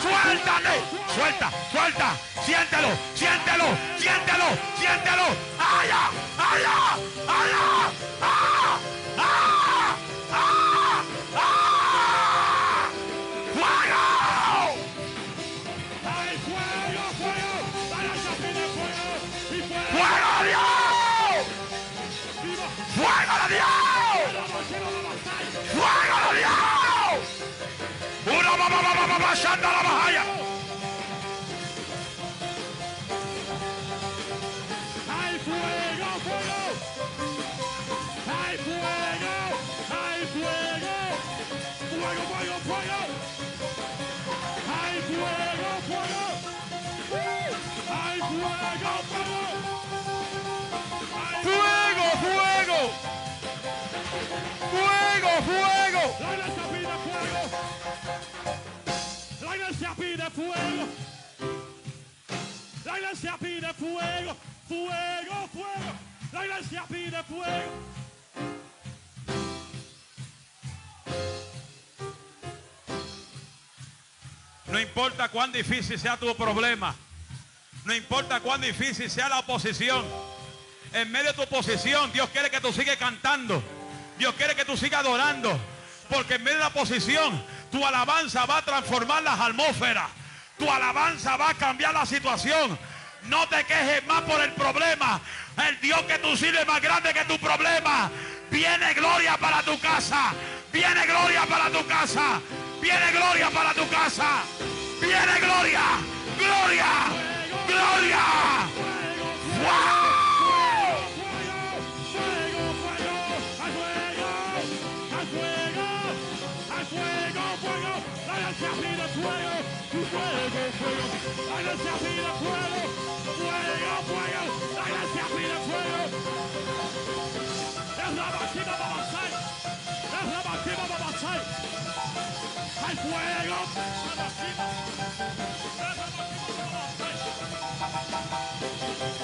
Suéltate. 0.00 0.74
Suelta, 1.14 1.50
suelta. 1.70 2.16
Siéntelo, 2.46 2.88
siéntelo, 3.14 3.66
siéntelo, 3.98 4.48
siéntelo. 4.80 5.26
¡Allá! 5.60 6.10
¡Allá! 6.38 6.94
¡Allá! 7.28 7.92
¡Ah! 8.22 8.78
¡Ah! 9.18 9.71
¡Al 29.12 29.36
fuego, 35.40 36.10
fuego! 36.24 36.60
¡Al 38.32 38.56
fuego! 38.58 39.34
¡Al 39.92 40.20
fuego! 40.32 40.96
¡Fuego, 41.90 42.22
fuego, 42.30 42.56
fuego! 42.64 43.00
¡Al 44.80 44.96
fuego, 45.08 45.70
fuego! 45.88 46.24
¡Al 47.92 48.20
fuego, 48.22 48.92
fuego! 49.12 49.40
¡Fuego, 51.42 52.06
fuego! 52.22 52.80
¡Fuego, 54.72 55.32
fuego! 55.42 56.02
¡Dale 56.18 56.46
fuego! 56.52 57.61
Pide 59.82 60.30
fuego. 60.30 60.88
La 62.84 62.98
iglesia 62.98 63.36
pide 63.36 63.74
fuego. 63.74 64.36
Fuego, 64.68 65.48
fuego. 65.52 65.92
La 66.32 66.46
iglesia 66.46 66.84
pide 66.88 67.22
fuego. 67.24 67.72
No 74.66 74.80
importa 74.80 75.28
cuán 75.28 75.50
difícil 75.52 75.98
sea 75.98 76.16
tu 76.16 76.34
problema. 76.36 76.94
No 77.84 77.92
importa 77.92 78.38
cuán 78.40 78.60
difícil 78.60 79.10
sea 79.10 79.28
la 79.28 79.40
oposición. 79.40 80.06
En 80.92 81.10
medio 81.10 81.28
de 81.28 81.34
tu 81.34 81.42
oposición, 81.42 82.12
Dios 82.12 82.30
quiere 82.30 82.50
que 82.50 82.60
tú 82.60 82.72
sigas 82.72 82.96
cantando. 82.98 83.60
Dios 84.16 84.32
quiere 84.36 84.54
que 84.54 84.64
tú 84.64 84.76
sigas 84.76 85.00
adorando. 85.00 85.58
Porque 86.08 86.34
en 86.34 86.44
medio 86.44 86.58
de 86.58 86.64
la 86.64 86.68
oposición, 86.68 87.42
tu 87.72 87.84
alabanza 87.84 88.44
va 88.44 88.58
a 88.58 88.62
transformar 88.62 89.22
las 89.22 89.40
atmósferas. 89.40 90.08
Tu 90.58 90.70
alabanza 90.70 91.36
va 91.38 91.48
a 91.48 91.54
cambiar 91.54 91.94
la 91.94 92.04
situación. 92.04 92.78
No 93.24 93.48
te 93.48 93.64
quejes 93.64 94.06
más 94.06 94.20
por 94.22 94.40
el 94.42 94.52
problema. 94.52 95.20
El 95.66 95.80
Dios 95.80 96.02
que 96.02 96.18
tú 96.18 96.36
sirves 96.36 96.60
es 96.60 96.66
más 96.66 96.82
grande 96.82 97.14
que 97.14 97.24
tu 97.24 97.38
problema. 97.38 98.10
Viene 98.50 98.92
gloria 98.92 99.38
para 99.38 99.62
tu 99.62 99.78
casa. 99.80 100.34
Viene 100.70 101.06
gloria 101.06 101.46
para 101.46 101.70
tu 101.70 101.86
casa. 101.86 102.40
Viene 102.80 103.12
gloria 103.12 103.50
para 103.50 103.72
tu 103.72 103.88
casa. 103.88 104.42
Viene 105.00 105.40
gloria. 105.40 105.80
Gloria. 106.38 106.86
Gloria. 107.66 108.22
¡Wow! 109.62 110.11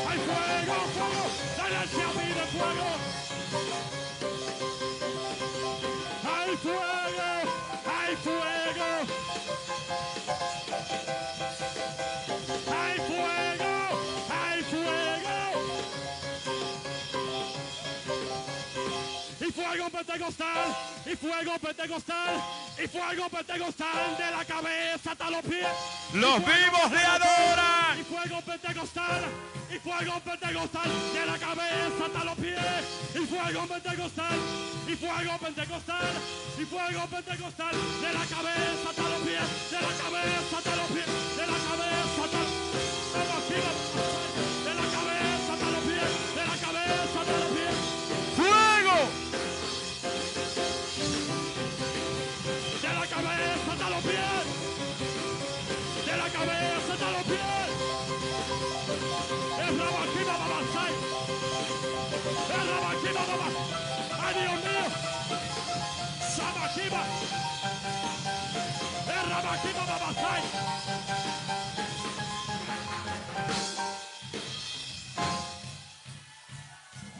¡Hay 0.09 0.19
fuego, 0.19 0.75
fuego, 0.95 1.25
dale 1.57 1.77
al 1.77 1.89
de 1.89 2.47
fuego. 2.47 3.28
Pentecostal! 20.05 20.77
¡Y 21.07 21.17
fuego 21.17 21.59
pentecostal! 21.59 22.43
¡Y 22.83 22.87
fuego 22.87 23.29
pentecostal 23.29 24.17
de 24.17 24.31
la 24.31 24.45
cabeza 24.45 25.11
hasta 25.13 25.31
los 25.31 25.43
pies! 25.43 25.67
Los 26.15 26.39
¡Y 26.39 26.43
fuego 26.43 26.59
vivos 26.65 26.91
le 26.93 27.05
adoran. 27.05 27.99
y 28.01 28.05
fuego 28.05 28.41
pentecostal, 28.43 29.23
y 29.71 29.79
fuego 29.79 30.21
pentecostal, 30.21 30.91
de 31.15 31.27
la 31.27 31.39
cabeza 31.39 32.05
hasta 32.07 32.25
los 32.25 32.37
pies, 32.39 32.83
y 33.15 33.27
fuego 33.27 33.67
pentecostal, 33.67 34.39
y 34.87 34.95
fuego 34.97 35.39
pentecostal, 35.39 36.13
y 36.59 36.65
fuego 36.65 37.07
pentecostal, 37.07 37.75
de 38.03 38.13
la 38.13 38.25
cabeza 38.27 38.89
hasta 38.91 39.03
los 39.03 39.21
pies, 39.27 39.47
de 39.71 39.81
la 39.83 39.93
cabeza 40.03 40.57
hasta 40.59 40.77
los 40.77 40.89
pies, 40.95 41.07
de 41.37 41.47
la 41.47 41.59
cabeza 41.69 41.98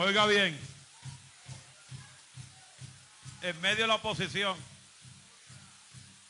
Oiga 0.09 0.25
bien. 0.25 0.59
En 3.43 3.61
medio 3.61 3.83
de 3.83 3.89
la 3.89 3.97
oposición, 3.97 4.57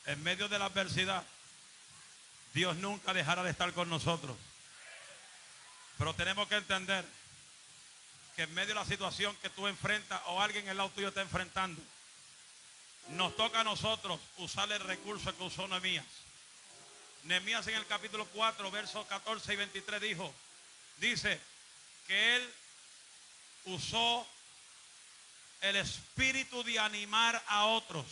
en 0.05 0.21
medio 0.21 0.49
de 0.49 0.59
la 0.59 0.65
adversidad, 0.65 1.23
Dios 2.53 2.75
nunca 2.75 3.13
dejará 3.13 3.41
de 3.41 3.51
estar 3.51 3.71
con 3.71 3.89
nosotros. 3.89 4.35
Pero 5.97 6.13
tenemos 6.13 6.49
que 6.49 6.57
entender 6.57 7.05
que 8.35 8.41
en 8.41 8.53
medio 8.53 8.67
de 8.67 8.81
la 8.81 8.85
situación 8.85 9.33
que 9.37 9.49
tú 9.49 9.65
enfrentas 9.65 10.19
o 10.25 10.41
alguien 10.41 10.65
en 10.65 10.71
el 10.71 10.77
lado 10.77 10.89
tuyo 10.89 11.07
está 11.07 11.21
enfrentando, 11.21 11.81
nos 13.11 13.33
toca 13.37 13.61
a 13.61 13.63
nosotros 13.63 14.19
usar 14.39 14.69
el 14.73 14.81
recurso 14.81 15.33
que 15.37 15.43
usó 15.43 15.69
Nehemías. 15.69 16.05
Nehemías 17.23 17.65
en 17.67 17.75
el 17.75 17.85
capítulo 17.85 18.25
4, 18.33 18.71
versos 18.71 19.05
14 19.05 19.53
y 19.53 19.55
23 19.55 20.01
dijo, 20.01 20.33
dice 20.97 21.39
que 22.07 22.35
él 22.35 22.53
usó 23.73 24.27
el 25.61 25.75
espíritu 25.75 26.63
de 26.63 26.79
animar 26.79 27.41
a 27.47 27.65
otros 27.65 28.05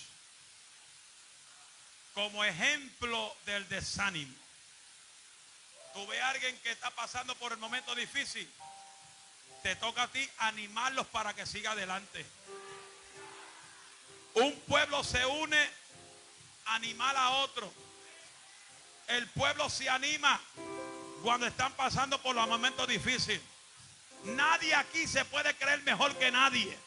como 2.13 2.43
ejemplo 2.43 3.35
del 3.45 3.67
desánimo. 3.69 4.33
Tú 5.93 6.05
ves 6.07 6.19
a 6.21 6.29
alguien 6.29 6.57
que 6.59 6.71
está 6.71 6.89
pasando 6.91 7.35
por 7.35 7.51
el 7.51 7.57
momento 7.57 7.93
difícil, 7.95 8.49
te 9.63 9.75
toca 9.75 10.03
a 10.03 10.07
ti 10.07 10.27
animarlos 10.39 11.07
para 11.07 11.33
que 11.33 11.45
siga 11.45 11.71
adelante. 11.71 12.25
Un 14.33 14.59
pueblo 14.61 15.03
se 15.03 15.25
une 15.25 15.69
animar 16.65 17.15
a 17.15 17.29
otro. 17.29 17.71
El 19.07 19.27
pueblo 19.29 19.69
se 19.69 19.89
anima 19.89 20.39
cuando 21.23 21.47
están 21.47 21.73
pasando 21.73 22.21
por 22.21 22.35
los 22.35 22.47
momentos 22.47 22.87
difíciles. 22.87 23.41
Nadie 24.23 24.75
aquí 24.75 25.07
se 25.07 25.23
puede 25.25 25.53
creer 25.55 25.81
mejor 25.83 26.15
que 26.15 26.31
nadie. 26.31 26.77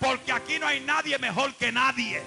Porque 0.00 0.32
aquí 0.32 0.58
no 0.58 0.66
hay 0.66 0.80
nadie 0.80 1.18
mejor 1.18 1.54
que 1.54 1.72
nadie. 1.72 2.22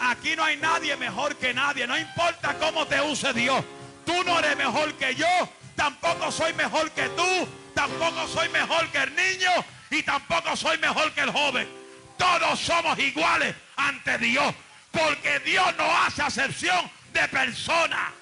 Aquí 0.00 0.36
no 0.36 0.44
hay 0.44 0.56
nadie 0.56 0.96
mejor 0.96 1.36
que 1.36 1.54
nadie. 1.54 1.86
No 1.86 1.96
importa 1.96 2.54
cómo 2.58 2.86
te 2.86 3.00
use 3.00 3.32
Dios. 3.32 3.64
Tú 4.04 4.22
no 4.24 4.38
eres 4.38 4.56
mejor 4.56 4.92
que 4.94 5.14
yo. 5.14 5.26
Tampoco 5.74 6.30
soy 6.30 6.52
mejor 6.54 6.90
que 6.92 7.08
tú. 7.10 7.48
Tampoco 7.74 8.26
soy 8.28 8.48
mejor 8.50 8.88
que 8.90 8.98
el 8.98 9.14
niño. 9.14 9.50
Y 9.90 10.02
tampoco 10.02 10.56
soy 10.56 10.78
mejor 10.78 11.12
que 11.12 11.22
el 11.22 11.30
joven. 11.30 11.68
Todos 12.16 12.58
somos 12.60 12.98
iguales 12.98 13.54
ante 13.76 14.18
Dios. 14.18 14.54
Porque 14.90 15.40
Dios 15.40 15.74
no 15.76 15.84
hace 15.98 16.22
acepción 16.22 16.90
de 17.12 17.28
personas. 17.28 18.12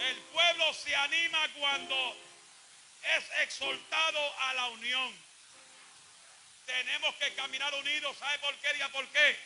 El 0.00 0.16
pueblo 0.32 0.72
se 0.72 0.96
anima 0.96 1.46
cuando 1.58 2.16
es 3.16 3.24
exhortado 3.42 4.40
a 4.40 4.54
la 4.54 4.68
unión. 4.68 5.14
Tenemos 6.64 7.14
que 7.16 7.34
caminar 7.34 7.74
unidos. 7.74 8.16
¿Sabe 8.18 8.38
por 8.38 8.54
qué? 8.56 8.72
Diga 8.72 8.88
por 8.88 9.06
qué. 9.08 9.38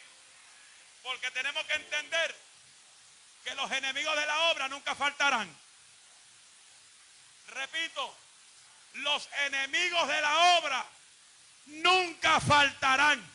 Porque 1.02 1.30
tenemos 1.32 1.64
que 1.66 1.74
entender 1.74 2.34
que 3.44 3.54
los 3.56 3.70
enemigos 3.72 4.16
de 4.16 4.26
la 4.26 4.40
obra 4.50 4.68
nunca 4.68 4.94
faltarán. 4.94 5.54
Repito, 7.48 8.16
los 8.94 9.28
enemigos 9.46 10.08
de 10.08 10.20
la 10.20 10.58
obra 10.58 10.86
nunca 11.66 12.40
faltarán. 12.40 13.32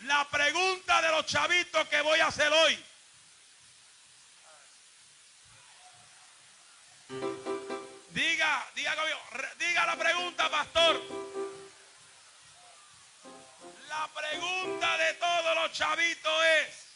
La 0.00 0.28
pregunta 0.28 1.00
de 1.00 1.08
los 1.08 1.26
chavitos 1.26 1.88
que 1.88 2.00
voy 2.02 2.20
a 2.20 2.26
hacer 2.26 2.52
hoy. 2.52 2.91
Diga, 8.74 8.94
diga, 9.58 9.86
la 9.86 9.96
pregunta, 9.96 10.50
pastor. 10.50 11.02
La 13.88 14.08
pregunta 14.08 14.96
de 14.96 15.14
todos 15.14 15.54
los 15.56 15.72
chavitos 15.72 16.44
es, 16.44 16.86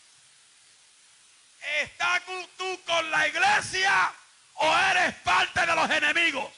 ¿estás 1.83 2.23
tú 2.57 2.81
con 2.87 3.11
la 3.11 3.29
iglesia 3.29 4.12
o 4.55 4.77
eres 4.91 5.14
parte 5.17 5.67
de 5.67 5.75
los 5.75 5.91
enemigos? 5.91 6.53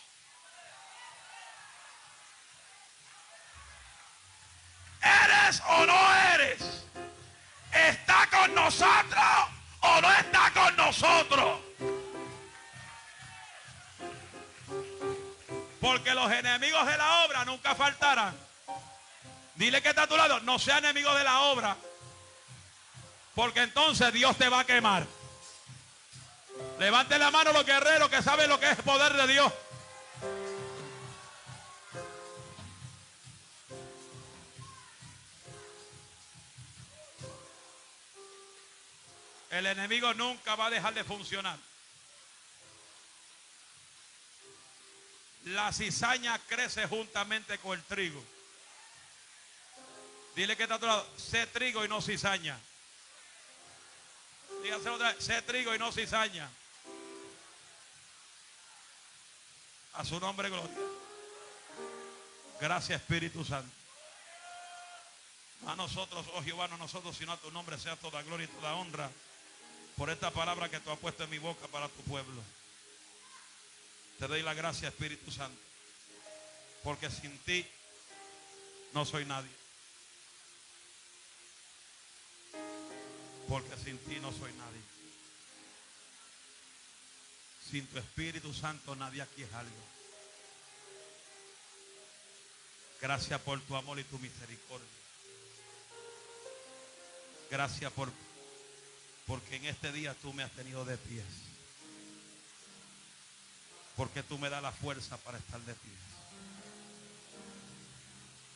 ¿Eres 5.02 5.60
o 5.66 5.86
no 5.86 6.14
eres? 6.34 6.84
¿Está 7.72 8.28
con 8.30 8.54
nosotros 8.54 9.24
o 9.80 10.00
no 10.00 10.12
está 10.12 10.50
con 10.52 10.76
nosotros? 10.76 11.67
Porque 15.88 16.14
los 16.14 16.30
enemigos 16.30 16.86
de 16.86 16.98
la 16.98 17.24
obra 17.24 17.46
nunca 17.46 17.74
faltarán. 17.74 18.36
Dile 19.54 19.80
que 19.80 19.88
está 19.88 20.02
a 20.02 20.06
tu 20.06 20.18
lado, 20.18 20.38
no 20.40 20.58
sea 20.58 20.76
enemigo 20.76 21.14
de 21.14 21.24
la 21.24 21.40
obra. 21.40 21.78
Porque 23.34 23.62
entonces 23.62 24.12
Dios 24.12 24.36
te 24.36 24.50
va 24.50 24.60
a 24.60 24.66
quemar. 24.66 25.06
Levante 26.78 27.18
la 27.18 27.30
mano 27.30 27.54
los 27.54 27.64
guerreros 27.64 28.10
que 28.10 28.22
saben 28.22 28.50
lo 28.50 28.60
que 28.60 28.70
es 28.70 28.76
poder 28.82 29.14
de 29.14 29.26
Dios. 29.28 29.50
El 39.48 39.64
enemigo 39.64 40.12
nunca 40.12 40.54
va 40.54 40.66
a 40.66 40.70
dejar 40.70 40.92
de 40.92 41.02
funcionar. 41.02 41.58
La 45.44 45.72
cizaña 45.72 46.38
crece 46.46 46.86
juntamente 46.86 47.58
con 47.58 47.78
el 47.78 47.84
trigo. 47.84 48.22
Dile 50.34 50.56
que 50.56 50.64
está 50.64 50.76
a 50.76 50.78
tu 50.78 50.86
lado, 50.86 51.06
sé 51.16 51.46
trigo 51.46 51.84
y 51.84 51.88
no 51.88 52.00
cizaña. 52.00 52.58
Dígaselo 54.62 54.94
otra 54.94 55.12
vez, 55.12 55.24
sé 55.24 55.42
trigo 55.42 55.74
y 55.74 55.78
no 55.78 55.90
cizaña. 55.92 56.48
A 59.94 60.04
su 60.04 60.20
nombre, 60.20 60.48
gloria. 60.48 60.76
Gracias, 62.60 63.00
Espíritu 63.00 63.44
Santo. 63.44 63.72
a 65.66 65.76
nosotros, 65.76 66.26
oh 66.34 66.42
Jehová, 66.42 66.68
no 66.68 66.76
a 66.76 66.78
nosotros, 66.78 67.16
sino 67.16 67.32
a 67.32 67.36
tu 67.36 67.50
nombre 67.50 67.78
sea 67.78 67.96
toda 67.96 68.22
gloria 68.22 68.44
y 68.44 68.48
toda 68.48 68.74
honra 68.74 69.10
por 69.96 70.10
esta 70.10 70.30
palabra 70.30 70.68
que 70.68 70.78
tú 70.80 70.90
has 70.90 70.98
puesto 70.98 71.24
en 71.24 71.30
mi 71.30 71.38
boca 71.38 71.66
para 71.68 71.88
tu 71.88 72.00
pueblo. 72.02 72.42
Te 74.18 74.26
doy 74.26 74.42
la 74.42 74.52
gracia, 74.52 74.88
Espíritu 74.88 75.30
Santo. 75.30 75.60
Porque 76.82 77.08
sin 77.10 77.38
ti 77.40 77.64
no 78.92 79.04
soy 79.04 79.24
nadie. 79.24 79.50
Porque 83.48 83.76
sin 83.84 83.96
ti 83.98 84.18
no 84.20 84.32
soy 84.32 84.52
nadie. 84.54 84.80
Sin 87.70 87.86
tu 87.86 87.98
Espíritu 87.98 88.52
Santo 88.52 88.96
nadie 88.96 89.22
aquí 89.22 89.42
es 89.42 89.52
algo. 89.52 89.76
Gracias 93.00 93.40
por 93.42 93.60
tu 93.60 93.76
amor 93.76 94.00
y 94.00 94.04
tu 94.04 94.18
misericordia. 94.18 94.86
Gracias 97.50 97.92
por 97.92 98.12
porque 99.26 99.56
en 99.56 99.66
este 99.66 99.92
día 99.92 100.14
tú 100.14 100.32
me 100.32 100.42
has 100.42 100.50
tenido 100.52 100.86
de 100.86 100.96
pies 100.96 101.24
porque 103.98 104.22
tú 104.22 104.38
me 104.38 104.48
das 104.48 104.62
la 104.62 104.70
fuerza 104.70 105.16
para 105.18 105.38
estar 105.38 105.60
de 105.62 105.74
pie. 105.74 105.92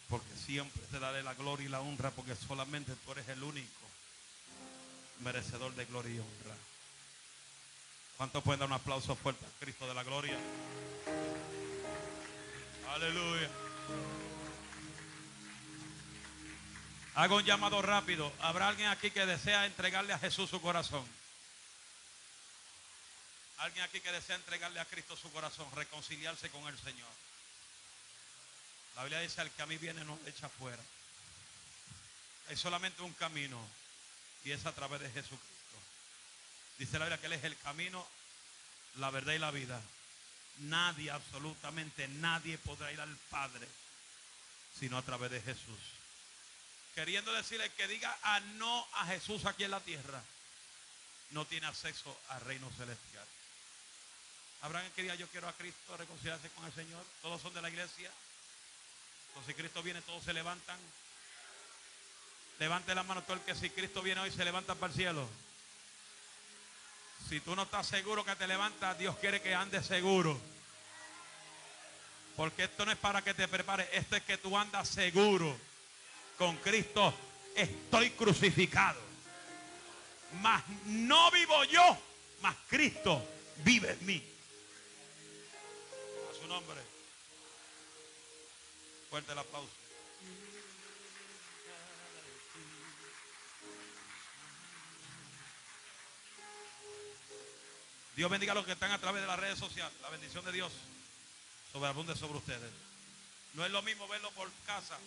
Porque 0.08 0.32
siempre 0.36 0.80
te 0.88 1.00
daré 1.00 1.24
la 1.24 1.34
gloria 1.34 1.66
y 1.66 1.68
la 1.68 1.80
honra 1.80 2.12
porque 2.12 2.36
solamente 2.36 2.94
tú 3.04 3.10
eres 3.10 3.28
el 3.28 3.42
único 3.42 3.82
merecedor 5.20 5.74
de 5.74 5.84
gloria 5.86 6.14
y 6.14 6.18
honra. 6.20 6.56
¿Cuántos 8.16 8.42
pueden 8.44 8.60
dar 8.60 8.68
un 8.68 8.74
aplauso 8.74 9.16
fuerte 9.16 9.44
a 9.44 9.58
Cristo 9.58 9.88
de 9.88 9.94
la 9.94 10.04
gloria? 10.04 10.38
Aleluya. 12.94 13.50
Hago 17.16 17.36
un 17.36 17.44
llamado 17.44 17.82
rápido. 17.82 18.32
¿Habrá 18.40 18.68
alguien 18.68 18.90
aquí 18.90 19.10
que 19.10 19.26
desea 19.26 19.66
entregarle 19.66 20.12
a 20.12 20.20
Jesús 20.20 20.48
su 20.48 20.60
corazón? 20.60 21.04
Alguien 23.62 23.84
aquí 23.84 24.00
que 24.00 24.10
desea 24.10 24.34
entregarle 24.34 24.80
a 24.80 24.84
Cristo 24.84 25.16
su 25.16 25.30
corazón, 25.30 25.70
reconciliarse 25.76 26.50
con 26.50 26.66
el 26.66 26.76
Señor. 26.80 27.08
La 28.96 29.04
Biblia 29.04 29.20
dice, 29.20 29.40
al 29.40 29.52
que 29.52 29.62
a 29.62 29.66
mí 29.66 29.78
viene 29.78 30.04
no 30.04 30.18
echa 30.26 30.48
fuera. 30.48 30.82
Hay 32.48 32.56
solamente 32.56 33.02
un 33.02 33.12
camino 33.12 33.64
y 34.44 34.50
es 34.50 34.66
a 34.66 34.72
través 34.72 35.00
de 35.00 35.10
Jesucristo. 35.10 35.78
Dice 36.76 36.98
la 36.98 37.04
Biblia 37.04 37.20
que 37.20 37.26
Él 37.26 37.34
es 37.34 37.44
el 37.44 37.56
camino, 37.58 38.04
la 38.96 39.10
verdad 39.10 39.34
y 39.34 39.38
la 39.38 39.52
vida. 39.52 39.80
Nadie, 40.58 41.12
absolutamente 41.12 42.08
nadie 42.08 42.58
podrá 42.58 42.90
ir 42.90 43.00
al 43.00 43.16
Padre 43.30 43.68
sino 44.76 44.98
a 44.98 45.02
través 45.02 45.30
de 45.30 45.40
Jesús. 45.40 45.78
Queriendo 46.96 47.32
decirle 47.32 47.70
que 47.74 47.86
diga 47.86 48.18
a 48.22 48.40
no 48.40 48.88
a 48.94 49.06
Jesús 49.06 49.44
aquí 49.44 49.62
en 49.62 49.70
la 49.70 49.80
tierra, 49.80 50.20
no 51.30 51.46
tiene 51.46 51.68
acceso 51.68 52.18
al 52.30 52.40
reino 52.40 52.68
celestial. 52.76 53.26
Habrán 54.62 54.88
que 54.92 55.02
día 55.02 55.16
yo 55.16 55.26
quiero 55.26 55.48
a 55.48 55.52
Cristo 55.54 55.96
reconciliarse 55.96 56.48
con 56.50 56.64
el 56.64 56.72
Señor. 56.72 57.04
Todos 57.20 57.42
son 57.42 57.52
de 57.52 57.60
la 57.60 57.68
iglesia. 57.68 58.10
Entonces 59.28 59.54
si 59.54 59.60
Cristo 59.60 59.82
viene, 59.82 60.00
todos 60.02 60.22
se 60.22 60.32
levantan. 60.32 60.78
Levante 62.60 62.94
la 62.94 63.02
mano 63.02 63.22
todo 63.24 63.34
el 63.34 63.42
que 63.42 63.56
si 63.56 63.70
Cristo 63.70 64.02
viene 64.02 64.20
hoy 64.20 64.30
se 64.30 64.44
levanta 64.44 64.76
para 64.76 64.92
el 64.92 64.96
cielo. 64.96 65.28
Si 67.28 67.40
tú 67.40 67.56
no 67.56 67.62
estás 67.62 67.88
seguro 67.88 68.24
que 68.24 68.36
te 68.36 68.46
levantas, 68.46 68.96
Dios 68.98 69.16
quiere 69.18 69.42
que 69.42 69.52
andes 69.52 69.84
seguro. 69.84 70.40
Porque 72.36 72.64
esto 72.64 72.86
no 72.86 72.92
es 72.92 72.98
para 72.98 73.22
que 73.22 73.34
te 73.34 73.48
prepares, 73.48 73.88
esto 73.92 74.14
es 74.14 74.22
que 74.22 74.38
tú 74.38 74.56
andas 74.56 74.88
seguro. 74.88 75.56
Con 76.38 76.56
Cristo 76.58 77.12
estoy 77.56 78.10
crucificado. 78.10 79.00
Mas 80.40 80.62
no 80.84 81.32
vivo 81.32 81.64
yo, 81.64 81.98
mas 82.42 82.54
Cristo 82.68 83.26
vive 83.64 83.90
en 83.90 84.06
mí 84.06 84.31
nombre. 86.52 86.80
Fuerte 89.08 89.32
el 89.32 89.38
aplauso. 89.38 89.72
Dios 98.14 98.30
bendiga 98.30 98.52
a 98.52 98.54
los 98.54 98.66
que 98.66 98.72
están 98.72 98.92
a 98.92 98.98
través 98.98 99.22
de 99.22 99.26
las 99.26 99.38
redes 99.38 99.58
sociales. 99.58 99.94
La 100.02 100.10
bendición 100.10 100.44
de 100.44 100.52
Dios 100.52 100.72
sobreabunde 101.72 102.14
sobre 102.14 102.38
ustedes. 102.38 102.70
No 103.54 103.64
es 103.64 103.70
lo 103.70 103.80
mismo 103.82 104.06
verlo 104.08 104.30
por 104.32 104.50
casa 104.66 104.98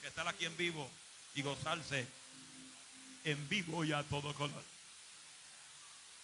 que 0.00 0.08
estar 0.08 0.26
aquí 0.26 0.44
en 0.44 0.56
vivo 0.56 0.90
y 1.36 1.42
gozarse 1.42 2.06
en 3.24 3.48
vivo 3.48 3.84
y 3.84 3.92
a 3.92 4.02
todo 4.02 4.34
color. 4.34 4.64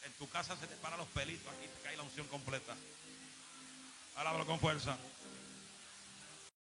En 0.04 0.12
tu 0.14 0.28
casa 0.28 0.56
se 0.56 0.66
te 0.66 0.76
paran 0.76 0.98
los 0.98 1.08
pelitos, 1.08 1.46
aquí 1.54 1.68
te 1.68 1.82
cae 1.82 1.96
la 1.96 2.02
unción 2.02 2.26
completa. 2.26 2.76
Alábalo 4.16 4.46
con 4.46 4.58
fuerza. 4.58 4.96